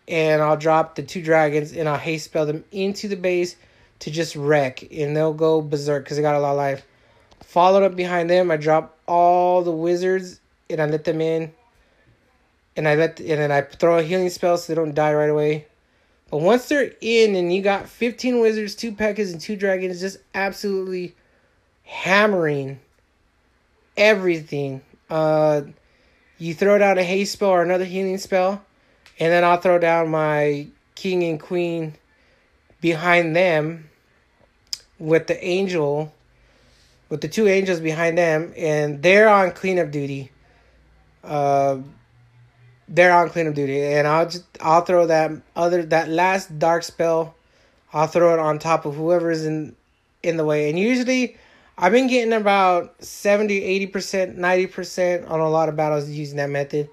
and 0.08 0.42
I'll 0.42 0.56
drop 0.56 0.96
the 0.96 1.02
two 1.02 1.22
dragons 1.22 1.72
and 1.72 1.88
I'll 1.88 1.98
haste 1.98 2.26
spell 2.26 2.46
them 2.46 2.64
into 2.70 3.08
the 3.08 3.16
base 3.16 3.56
to 4.00 4.10
just 4.10 4.36
wreck 4.36 4.82
and 4.92 5.16
they'll 5.16 5.32
go 5.32 5.62
berserk 5.62 6.04
because 6.04 6.16
they 6.16 6.22
got 6.22 6.34
a 6.34 6.40
lot 6.40 6.52
of 6.52 6.56
life. 6.56 6.84
Followed 7.42 7.84
up 7.84 7.96
behind 7.96 8.28
them, 8.28 8.50
I 8.50 8.56
drop 8.56 8.98
all 9.06 9.62
the 9.62 9.70
wizards 9.70 10.40
and 10.68 10.80
I 10.80 10.86
let 10.86 11.04
them 11.04 11.20
in. 11.20 11.52
And 12.76 12.88
I 12.88 12.96
let 12.96 13.20
and 13.20 13.38
then 13.38 13.52
I 13.52 13.62
throw 13.62 13.98
a 13.98 14.02
healing 14.02 14.28
spell 14.30 14.58
so 14.58 14.72
they 14.72 14.74
don't 14.74 14.94
die 14.94 15.14
right 15.14 15.30
away. 15.30 15.66
But 16.34 16.42
once 16.42 16.66
they're 16.66 16.90
in 17.00 17.36
and 17.36 17.54
you 17.54 17.62
got 17.62 17.88
15 17.88 18.40
wizards, 18.40 18.74
two 18.74 18.90
P.E.K.K.A.s, 18.90 19.30
and 19.30 19.40
two 19.40 19.54
dragons, 19.54 20.00
just 20.00 20.16
absolutely 20.34 21.14
hammering 21.84 22.80
everything. 23.96 24.82
Uh, 25.08 25.62
you 26.38 26.52
throw 26.52 26.76
down 26.76 26.98
a 26.98 27.04
haste 27.04 27.34
spell 27.34 27.50
or 27.50 27.62
another 27.62 27.84
healing 27.84 28.18
spell 28.18 28.64
and 29.20 29.30
then 29.30 29.44
I'll 29.44 29.58
throw 29.58 29.78
down 29.78 30.08
my 30.08 30.66
king 30.96 31.22
and 31.22 31.38
queen 31.38 31.94
behind 32.80 33.36
them 33.36 33.88
with 34.98 35.28
the 35.28 35.40
angel, 35.44 36.12
with 37.10 37.20
the 37.20 37.28
two 37.28 37.46
angels 37.46 37.78
behind 37.78 38.18
them, 38.18 38.52
and 38.56 39.00
they're 39.04 39.28
on 39.28 39.52
cleanup 39.52 39.92
duty. 39.92 40.32
Uh, 41.22 41.78
they're 42.88 43.12
on 43.12 43.30
cleanup 43.30 43.54
duty, 43.54 43.82
and 43.82 44.06
I'll 44.06 44.28
just 44.28 44.44
I'll 44.60 44.82
throw 44.82 45.06
that 45.06 45.32
other 45.56 45.84
that 45.86 46.08
last 46.08 46.58
dark 46.58 46.82
spell. 46.82 47.34
I'll 47.92 48.06
throw 48.06 48.34
it 48.34 48.38
on 48.40 48.58
top 48.58 48.84
of 48.84 48.94
whoever's 48.94 49.44
in 49.44 49.76
in 50.22 50.36
the 50.36 50.44
way, 50.44 50.68
and 50.70 50.78
usually. 50.78 51.36
I've 51.76 51.90
been 51.90 52.06
getting 52.06 52.32
about 52.32 53.02
70, 53.02 53.88
80%, 53.88 54.38
90% 54.38 55.28
on 55.28 55.40
a 55.40 55.50
lot 55.50 55.68
of 55.68 55.74
battles 55.74 56.08
using 56.08 56.36
that 56.36 56.48
method. 56.48 56.88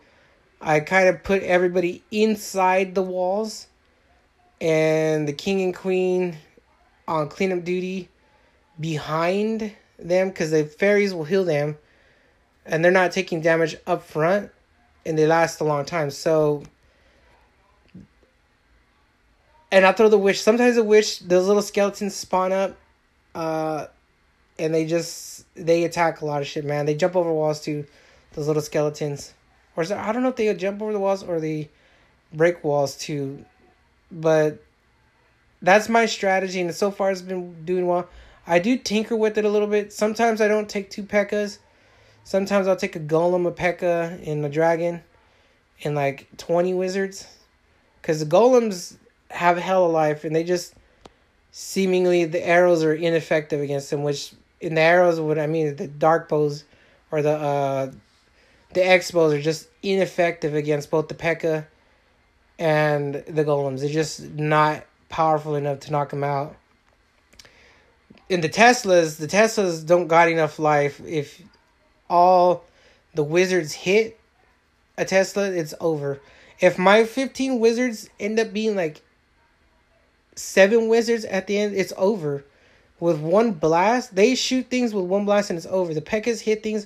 I 0.60 0.80
kind 0.80 1.08
of 1.08 1.24
put 1.24 1.44
everybody 1.44 2.04
inside 2.10 2.96
the 2.96 3.04
walls 3.04 3.68
and 4.60 5.28
the 5.28 5.34
king 5.34 5.62
and 5.62 5.76
queen 5.76 6.38
on 7.08 7.30
cleanup 7.30 7.64
duty 7.64 8.10
behind 8.80 9.74
them 9.98 10.30
because 10.30 10.52
the 10.52 10.66
fairies 10.66 11.14
will 11.14 11.24
heal 11.24 11.44
them 11.44 11.78
and 12.66 12.86
they're 12.86 12.92
not 12.92 13.12
taking 13.12 13.42
damage 13.42 13.76
up 13.88 14.04
front 14.04 14.52
and 15.06 15.18
they 15.18 15.26
last 15.26 15.62
a 15.62 15.64
long 15.64 15.86
time. 15.86 16.12
So 16.12 16.64
and 19.72 19.86
I 19.86 19.94
throw 19.94 20.10
the 20.10 20.18
witch. 20.18 20.42
Sometimes 20.42 20.76
the 20.76 20.84
witch, 20.84 21.20
those 21.20 21.48
little 21.48 21.62
skeletons 21.62 22.16
spawn 22.16 22.52
up, 22.52 22.78
uh, 23.34 23.88
and 24.60 24.74
they 24.74 24.86
just 24.86 25.46
they 25.56 25.84
attack 25.84 26.22
a 26.22 26.26
lot 26.26 26.42
of 26.42 26.48
shit, 26.48 26.66
man. 26.66 26.86
They 26.86 26.96
jump 26.96 27.16
over 27.16 27.32
walls 27.32 27.62
too, 27.62 27.86
those 28.34 28.48
little 28.48 28.62
skeletons 28.62 29.34
or 29.76 29.86
so, 29.86 29.98
I 29.98 30.12
don't 30.12 30.24
know 30.24 30.30
if 30.30 30.36
they 30.36 30.54
jump 30.54 30.82
over 30.82 30.94
the 30.94 31.00
walls 31.00 31.24
or 31.24 31.40
they 31.40 31.70
break 32.34 32.64
walls 32.64 32.96
too, 32.98 33.46
but 34.12 34.64
that's 35.62 35.90
my 35.90 36.06
strategy, 36.06 36.62
and 36.62 36.74
so 36.74 36.92
far 36.92 37.12
it's 37.12 37.22
been 37.22 37.66
doing 37.66 37.88
well. 37.88 38.10
I 38.46 38.60
do 38.60 38.78
tinker 38.78 39.16
with 39.16 39.38
it 39.38 39.46
a 39.46 39.50
little 39.50 39.68
bit. 39.68 39.94
Sometimes 39.94 40.42
I 40.42 40.48
don't 40.48 40.68
take 40.68 40.90
two 40.90 41.04
P.E.K.K.A.s. 41.04 41.60
Sometimes 42.24 42.68
I'll 42.68 42.76
take 42.76 42.96
a 42.96 43.00
golem, 43.00 43.48
a 43.48 43.52
P.E.K.K.A., 43.52 44.20
and 44.30 44.46
a 44.46 44.50
dragon, 44.50 45.02
and 45.84 45.96
like 45.96 46.28
twenty 46.38 46.74
wizards, 46.74 47.28
because 48.02 48.20
the 48.20 48.26
golems 48.26 48.98
have 49.32 49.58
hell 49.58 49.86
of 49.86 49.92
life, 49.92 50.24
and 50.24 50.36
they 50.36 50.44
just 50.44 50.76
seemingly 51.52 52.26
the 52.26 52.46
arrows 52.46 52.84
are 52.84 52.94
ineffective 52.94 53.60
against 53.60 53.90
them. 53.90 54.04
Which 54.04 54.34
in 54.60 54.76
the 54.76 54.82
arrows, 54.82 55.20
what 55.20 55.40
I 55.40 55.48
mean, 55.48 55.76
the 55.76 55.88
dark 55.88 56.30
bows 56.30 56.64
or 57.12 57.22
the 57.22 57.32
uh 57.32 57.92
the 58.74 58.88
X-bows 58.88 59.34
are 59.34 59.42
just 59.42 59.68
ineffective 59.84 60.56
against 60.56 60.90
both 60.90 61.08
the 61.08 61.14
P.E.K.K.A. 61.14 61.68
and 62.58 63.16
the 63.16 63.44
golems. 63.44 63.82
They're 63.82 63.90
just 63.90 64.22
not 64.32 64.86
powerful 65.10 65.56
enough 65.56 65.82
to 65.82 65.92
knock 65.92 66.12
them 66.12 66.24
out. 66.24 66.56
In 68.30 68.40
the 68.40 68.48
Teslas, 68.48 69.18
the 69.18 69.28
Teslas 69.28 69.86
don't 69.86 70.08
got 70.08 70.30
enough 70.30 70.58
life. 70.58 71.02
If 71.06 71.42
all 72.12 72.66
the 73.16 73.24
wizards 73.24 73.74
hit 73.74 74.20
a 74.98 75.06
Tesla, 75.06 75.50
it's 75.50 75.74
over. 75.80 76.20
If 76.60 76.78
my 76.78 77.06
15 77.06 77.60
wizards 77.60 78.10
end 78.20 78.40
up 78.40 78.54
being 78.54 78.76
like 78.76 79.02
seven 80.36 80.90
wizards 80.90 81.26
at 81.26 81.48
the 81.48 81.58
end, 81.58 81.76
it's 81.76 81.94
over. 81.98 82.44
With 83.00 83.20
one 83.20 83.54
blast, 83.54 84.14
they 84.14 84.36
shoot 84.36 84.70
things 84.70 84.94
with 84.94 85.06
one 85.06 85.26
blast 85.26 85.50
and 85.50 85.58
it's 85.58 85.66
over. 85.66 85.94
The 85.94 86.02
P.E.K.K.A.s 86.02 86.42
hit 86.42 86.62
things 86.62 86.86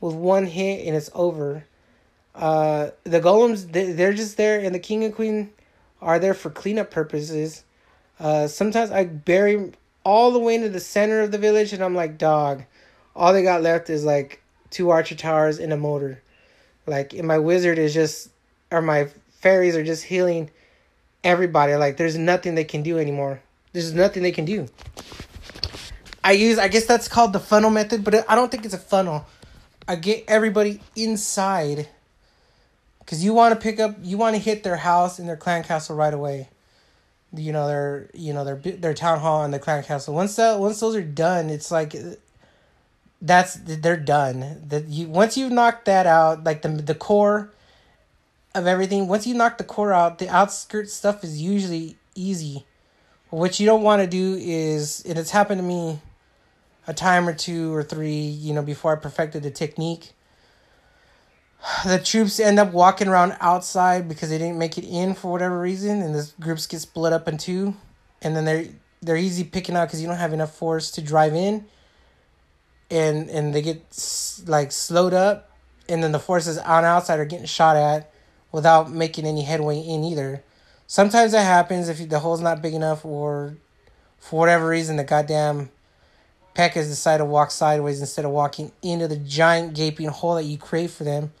with 0.00 0.14
one 0.14 0.46
hit 0.46 0.86
and 0.86 0.96
it's 0.96 1.10
over. 1.14 1.64
Uh, 2.34 2.90
the 3.04 3.20
golems 3.20 3.70
they're 3.70 4.14
just 4.14 4.38
there, 4.38 4.58
and 4.58 4.74
the 4.74 4.78
king 4.78 5.04
and 5.04 5.14
queen 5.14 5.50
are 6.00 6.18
there 6.18 6.32
for 6.32 6.48
cleanup 6.48 6.90
purposes. 6.90 7.62
Uh, 8.18 8.48
sometimes 8.48 8.90
I 8.90 9.04
bury 9.04 9.72
all 10.02 10.32
the 10.32 10.38
way 10.38 10.54
into 10.54 10.70
the 10.70 10.80
center 10.80 11.20
of 11.20 11.30
the 11.30 11.38
village, 11.38 11.74
and 11.74 11.84
I'm 11.84 11.94
like, 11.94 12.16
dog, 12.16 12.64
all 13.14 13.34
they 13.34 13.42
got 13.42 13.62
left 13.62 13.90
is 13.90 14.02
like 14.04 14.41
two 14.72 14.90
archer 14.90 15.14
towers 15.14 15.60
and 15.60 15.72
a 15.72 15.76
mortar. 15.76 16.20
Like, 16.86 17.12
and 17.12 17.28
my 17.28 17.38
wizard 17.38 17.78
is 17.78 17.94
just, 17.94 18.30
or 18.72 18.82
my 18.82 19.06
fairies 19.40 19.76
are 19.76 19.84
just 19.84 20.02
healing 20.02 20.50
everybody. 21.22 21.74
Like, 21.76 21.96
there's 21.96 22.18
nothing 22.18 22.56
they 22.56 22.64
can 22.64 22.82
do 22.82 22.98
anymore. 22.98 23.40
There's 23.72 23.92
nothing 23.92 24.24
they 24.24 24.32
can 24.32 24.44
do. 24.44 24.66
I 26.24 26.32
use, 26.32 26.58
I 26.58 26.68
guess 26.68 26.86
that's 26.86 27.08
called 27.08 27.32
the 27.32 27.40
funnel 27.40 27.70
method, 27.70 28.02
but 28.02 28.28
I 28.28 28.34
don't 28.34 28.50
think 28.50 28.64
it's 28.64 28.74
a 28.74 28.78
funnel. 28.78 29.26
I 29.86 29.96
get 29.96 30.24
everybody 30.28 30.80
inside 30.96 31.88
because 33.00 33.24
you 33.24 33.34
want 33.34 33.54
to 33.54 33.60
pick 33.60 33.80
up, 33.80 33.96
you 34.02 34.16
want 34.16 34.36
to 34.36 34.40
hit 34.40 34.62
their 34.62 34.76
house 34.76 35.18
and 35.18 35.28
their 35.28 35.36
clan 35.36 35.64
castle 35.64 35.96
right 35.96 36.14
away. 36.14 36.48
You 37.34 37.50
know 37.52 37.66
their, 37.66 38.10
you 38.12 38.34
know 38.34 38.44
their 38.44 38.56
their 38.56 38.92
town 38.92 39.18
hall 39.18 39.42
and 39.42 39.54
the 39.54 39.58
clan 39.58 39.82
castle. 39.82 40.14
Once 40.14 40.36
that 40.36 40.60
once 40.60 40.80
those 40.80 40.94
are 40.94 41.02
done, 41.02 41.48
it's 41.48 41.70
like 41.70 41.94
that's 43.22 43.54
they're 43.54 43.96
done. 43.96 44.62
That 44.68 44.88
you 44.88 45.08
once 45.08 45.36
you 45.36 45.48
knock 45.48 45.84
that 45.86 46.06
out, 46.06 46.44
like 46.44 46.62
the 46.62 46.68
the 46.68 46.94
core 46.94 47.52
of 48.54 48.66
everything. 48.66 49.08
Once 49.08 49.26
you 49.26 49.34
knock 49.34 49.56
the 49.56 49.64
core 49.64 49.92
out, 49.92 50.18
the 50.18 50.28
outskirts 50.28 50.92
stuff 50.92 51.24
is 51.24 51.40
usually 51.40 51.96
easy. 52.14 52.66
What 53.30 53.58
you 53.58 53.64
don't 53.64 53.82
want 53.82 54.02
to 54.02 54.06
do 54.06 54.36
is, 54.38 55.02
and 55.06 55.18
it's 55.18 55.30
happened 55.30 55.60
to 55.60 55.66
me 55.66 56.00
a 56.86 56.92
time 56.92 57.26
or 57.26 57.32
two 57.32 57.72
or 57.72 57.82
three, 57.82 58.18
you 58.18 58.52
know, 58.52 58.62
before 58.62 58.94
I 58.94 59.00
perfected 59.00 59.42
the 59.42 59.50
technique. 59.50 60.12
the 61.86 61.98
troops 61.98 62.40
end 62.40 62.58
up 62.58 62.72
walking 62.72 63.08
around 63.08 63.36
outside 63.40 64.08
because 64.08 64.30
they 64.30 64.38
didn't 64.38 64.58
make 64.58 64.78
it 64.78 64.84
in 64.84 65.14
for 65.14 65.30
whatever 65.30 65.60
reason, 65.60 66.02
and 66.02 66.14
the 66.14 66.30
groups 66.40 66.66
get 66.66 66.80
split 66.80 67.12
up 67.12 67.28
in 67.28 67.38
two, 67.38 67.74
and 68.20 68.36
then 68.36 68.44
they're 68.44 68.66
they're 69.00 69.16
easy 69.16 69.44
picking 69.44 69.76
out 69.76 69.86
because 69.88 70.00
you 70.00 70.06
don't 70.06 70.16
have 70.16 70.32
enough 70.32 70.54
force 70.54 70.90
to 70.92 71.02
drive 71.02 71.34
in, 71.34 71.64
and 72.92 73.28
and 73.30 73.54
they 73.54 73.62
get 73.62 73.82
like 74.46 74.70
slowed 74.70 75.14
up, 75.14 75.50
and 75.88 76.02
then 76.02 76.12
the 76.12 76.18
forces 76.18 76.58
on 76.58 76.84
outside 76.84 77.18
are 77.18 77.24
getting 77.24 77.46
shot 77.46 77.76
at 77.76 78.12
without 78.52 78.90
making 78.90 79.26
any 79.26 79.42
headway 79.42 79.78
in 79.80 80.04
either. 80.04 80.44
Sometimes 80.86 81.32
that 81.32 81.44
happens 81.44 81.88
if 81.88 82.08
the 82.08 82.18
hole's 82.20 82.40
not 82.40 82.62
big 82.62 82.74
enough, 82.74 83.04
or 83.04 83.56
for 84.18 84.38
whatever 84.38 84.68
reason 84.68 84.96
the 84.96 85.04
goddamn 85.04 85.70
Pekkas 86.54 86.88
decide 86.88 87.16
to 87.16 87.24
walk 87.24 87.50
sideways 87.50 88.00
instead 88.00 88.24
of 88.24 88.30
walking 88.30 88.70
into 88.82 89.08
the 89.08 89.16
giant 89.16 89.74
gaping 89.74 90.08
hole 90.08 90.34
that 90.34 90.44
you 90.44 90.58
create 90.58 90.90
for 90.90 91.02
them 91.02 91.32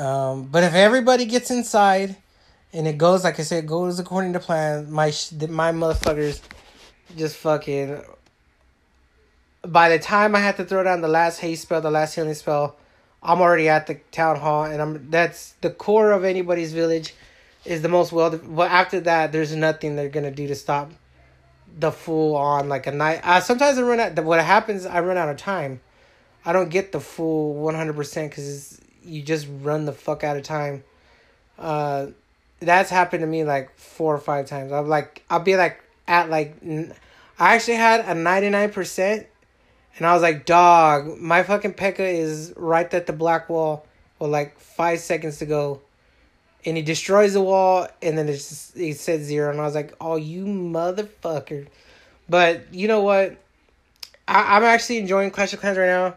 um, 0.00 0.44
but 0.44 0.64
if 0.64 0.74
everybody 0.74 1.26
gets 1.26 1.50
inside 1.50 2.16
and 2.72 2.88
it 2.88 2.96
goes, 2.96 3.22
like 3.22 3.38
I 3.38 3.42
said, 3.42 3.64
it 3.64 3.66
goes 3.66 3.98
according 3.98 4.32
to 4.32 4.40
plan, 4.40 4.90
my 4.90 5.12
my 5.48 5.72
motherfuckers 5.72 6.40
just 7.16 7.36
fucking. 7.36 8.02
By 9.62 9.88
the 9.90 9.98
time 9.98 10.34
I 10.34 10.40
had 10.40 10.56
to 10.56 10.64
throw 10.64 10.82
down 10.82 11.00
the 11.00 11.08
last 11.08 11.40
haste 11.40 11.62
spell, 11.62 11.80
the 11.80 11.90
last 11.90 12.14
healing 12.14 12.34
spell, 12.34 12.76
I'm 13.22 13.40
already 13.40 13.68
at 13.68 13.86
the 13.86 13.96
town 14.10 14.36
hall, 14.36 14.64
and 14.64 14.80
I'm 14.80 15.10
that's 15.10 15.52
the 15.60 15.70
core 15.70 16.12
of 16.12 16.24
anybody's 16.24 16.72
village, 16.72 17.14
is 17.64 17.82
the 17.82 17.88
most 17.88 18.12
well. 18.12 18.30
But 18.30 18.70
after 18.70 19.00
that, 19.00 19.32
there's 19.32 19.54
nothing 19.54 19.96
they're 19.96 20.08
gonna 20.08 20.30
do 20.30 20.46
to 20.46 20.54
stop 20.54 20.90
the 21.78 21.92
full 21.92 22.34
on 22.34 22.68
like 22.68 22.86
a 22.86 22.92
night. 22.92 23.20
Uh, 23.22 23.40
sometimes 23.40 23.78
I 23.78 23.82
run 23.82 24.00
out. 24.00 24.24
What 24.24 24.40
happens? 24.40 24.86
I 24.86 25.00
run 25.00 25.18
out 25.18 25.28
of 25.28 25.36
time. 25.36 25.80
I 26.44 26.54
don't 26.54 26.70
get 26.70 26.92
the 26.92 27.00
full 27.00 27.54
one 27.54 27.74
hundred 27.74 27.96
percent 27.96 28.30
because 28.30 28.80
you 29.04 29.22
just 29.22 29.46
run 29.60 29.84
the 29.84 29.92
fuck 29.92 30.24
out 30.24 30.38
of 30.38 30.42
time. 30.42 30.84
Uh, 31.58 32.06
that's 32.60 32.90
happened 32.90 33.20
to 33.20 33.26
me 33.26 33.44
like 33.44 33.76
four 33.78 34.14
or 34.14 34.18
five 34.18 34.46
times. 34.46 34.72
I'm 34.72 34.88
like, 34.88 35.22
I'll 35.28 35.40
be 35.40 35.56
like 35.56 35.82
at 36.08 36.30
like, 36.30 36.56
I 37.38 37.54
actually 37.54 37.76
had 37.76 38.00
a 38.06 38.14
ninety 38.14 38.48
nine 38.48 38.70
percent, 38.70 39.26
and 40.00 40.06
I 40.08 40.12
was 40.14 40.22
like, 40.22 40.44
dog, 40.44 41.18
my 41.18 41.44
fucking 41.44 41.74
Pekka 41.74 42.00
is 42.00 42.52
right 42.56 42.92
at 42.92 43.06
the 43.06 43.12
black 43.12 43.48
wall 43.48 43.86
with 44.18 44.30
like 44.30 44.58
five 44.58 44.98
seconds 44.98 45.38
to 45.38 45.46
go, 45.46 45.80
and 46.64 46.76
he 46.76 46.82
destroys 46.82 47.34
the 47.34 47.40
wall, 47.40 47.86
and 48.02 48.18
then 48.18 48.28
it's 48.28 48.48
just, 48.48 48.76
he 48.76 48.92
said 48.92 49.20
zero, 49.20 49.52
and 49.52 49.60
I 49.60 49.64
was 49.64 49.76
like, 49.76 49.94
oh 50.00 50.16
you 50.16 50.44
motherfucker, 50.44 51.68
but 52.28 52.74
you 52.74 52.88
know 52.88 53.02
what? 53.02 53.36
I, 54.26 54.56
I'm 54.56 54.64
actually 54.64 54.98
enjoying 54.98 55.30
Clash 55.30 55.52
of 55.52 55.60
Clans 55.60 55.78
right 55.78 55.86
now 55.86 56.16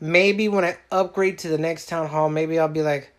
maybe 0.00 0.48
when 0.48 0.64
I 0.64 0.76
upgrade 0.90 1.38
to 1.38 1.48
the 1.48 1.58
next 1.58 1.88
town 1.88 2.08
hall, 2.08 2.28
maybe 2.28 2.58
I'll 2.58 2.68
be 2.68 2.82
like, 2.82 3.12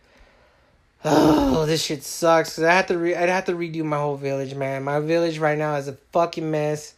oh, 1.04 1.66
this 1.66 1.82
shit 1.82 2.02
sucks. 2.02 2.58
I 2.58 2.72
have 2.72 2.86
to 2.86 2.98
re- 2.98 3.14
I'd 3.14 3.28
have 3.28 3.46
to 3.46 3.52
redo 3.52 3.84
my 3.84 3.98
whole 3.98 4.16
village, 4.16 4.54
man. 4.54 4.84
My 4.84 5.00
village 5.00 5.38
right 5.38 5.58
now 5.58 5.76
is 5.76 5.88
a 5.88 5.94
fucking 6.12 6.50
mess. 6.50 6.94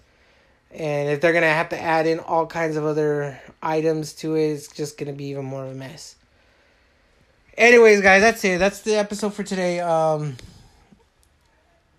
And 0.74 1.10
if 1.10 1.20
they're 1.20 1.32
gonna 1.32 1.46
have 1.46 1.68
to 1.70 1.80
add 1.80 2.06
in 2.06 2.18
all 2.18 2.46
kinds 2.46 2.76
of 2.76 2.84
other 2.84 3.38
items 3.62 4.14
to 4.14 4.34
it, 4.36 4.52
it's 4.52 4.68
just 4.68 4.96
gonna 4.96 5.12
be 5.12 5.26
even 5.26 5.44
more 5.44 5.64
of 5.64 5.72
a 5.72 5.74
mess. 5.74 6.16
Anyways, 7.56 8.00
guys, 8.00 8.22
that's 8.22 8.42
it. 8.44 8.58
That's 8.58 8.80
the 8.80 8.96
episode 8.96 9.34
for 9.34 9.42
today. 9.42 9.80
Um 9.80 10.36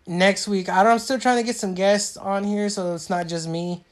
next 0.07 0.47
week, 0.47 0.69
I 0.69 0.83
don't 0.83 0.93
I'm 0.93 0.99
still 0.99 1.19
trying 1.19 1.37
to 1.37 1.43
get 1.43 1.55
some 1.55 1.75
guests 1.75 2.17
on 2.17 2.43
here 2.43 2.67
so 2.69 2.95
it's 2.95 3.09
not 3.09 3.27
just 3.27 3.47
me. 3.47 3.83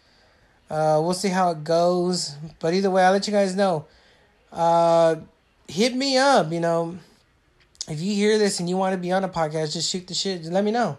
Uh, 0.71 1.01
we'll 1.03 1.13
see 1.13 1.27
how 1.27 1.51
it 1.51 1.65
goes. 1.65 2.35
But 2.59 2.73
either 2.73 2.89
way, 2.89 3.03
I'll 3.03 3.11
let 3.11 3.27
you 3.27 3.33
guys 3.33 3.57
know. 3.57 3.87
Uh, 4.53 5.17
hit 5.67 5.93
me 5.93 6.17
up, 6.17 6.51
you 6.51 6.61
know. 6.61 6.97
If 7.89 7.99
you 7.99 8.15
hear 8.15 8.37
this 8.37 8.61
and 8.61 8.69
you 8.69 8.77
want 8.77 8.93
to 8.93 8.97
be 8.97 9.11
on 9.11 9.25
a 9.25 9.29
podcast, 9.29 9.73
just 9.73 9.89
shoot 9.89 10.07
the 10.07 10.13
shit. 10.13 10.39
Just 10.39 10.53
let 10.53 10.63
me 10.63 10.71
know. 10.71 10.97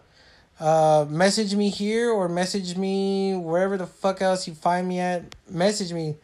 Uh, 0.63 1.05
message 1.09 1.57
me 1.57 1.71
here 1.71 2.13
or 2.13 2.29
message 2.29 2.77
me 2.77 3.35
wherever 3.35 3.77
the 3.77 3.87
fuck 3.87 4.23
else 4.23 4.47
you 4.47 4.55
find 4.55 4.87
me 4.87 5.01
at. 5.01 5.25
Message 5.51 5.93
me. 5.93 6.15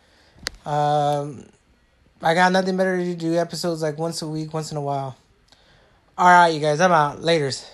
Um, 0.64 1.44
I 2.22 2.34
got 2.34 2.52
nothing 2.52 2.76
better 2.76 2.96
to 2.96 3.14
do. 3.16 3.36
Episodes 3.36 3.82
like 3.82 3.98
once 3.98 4.22
a 4.22 4.28
week, 4.28 4.54
once 4.54 4.70
in 4.70 4.76
a 4.76 4.80
while. 4.80 5.16
All 6.16 6.28
right, 6.28 6.54
you 6.54 6.60
guys. 6.60 6.80
I'm 6.80 6.92
out. 6.92 7.20
Laters. 7.20 7.66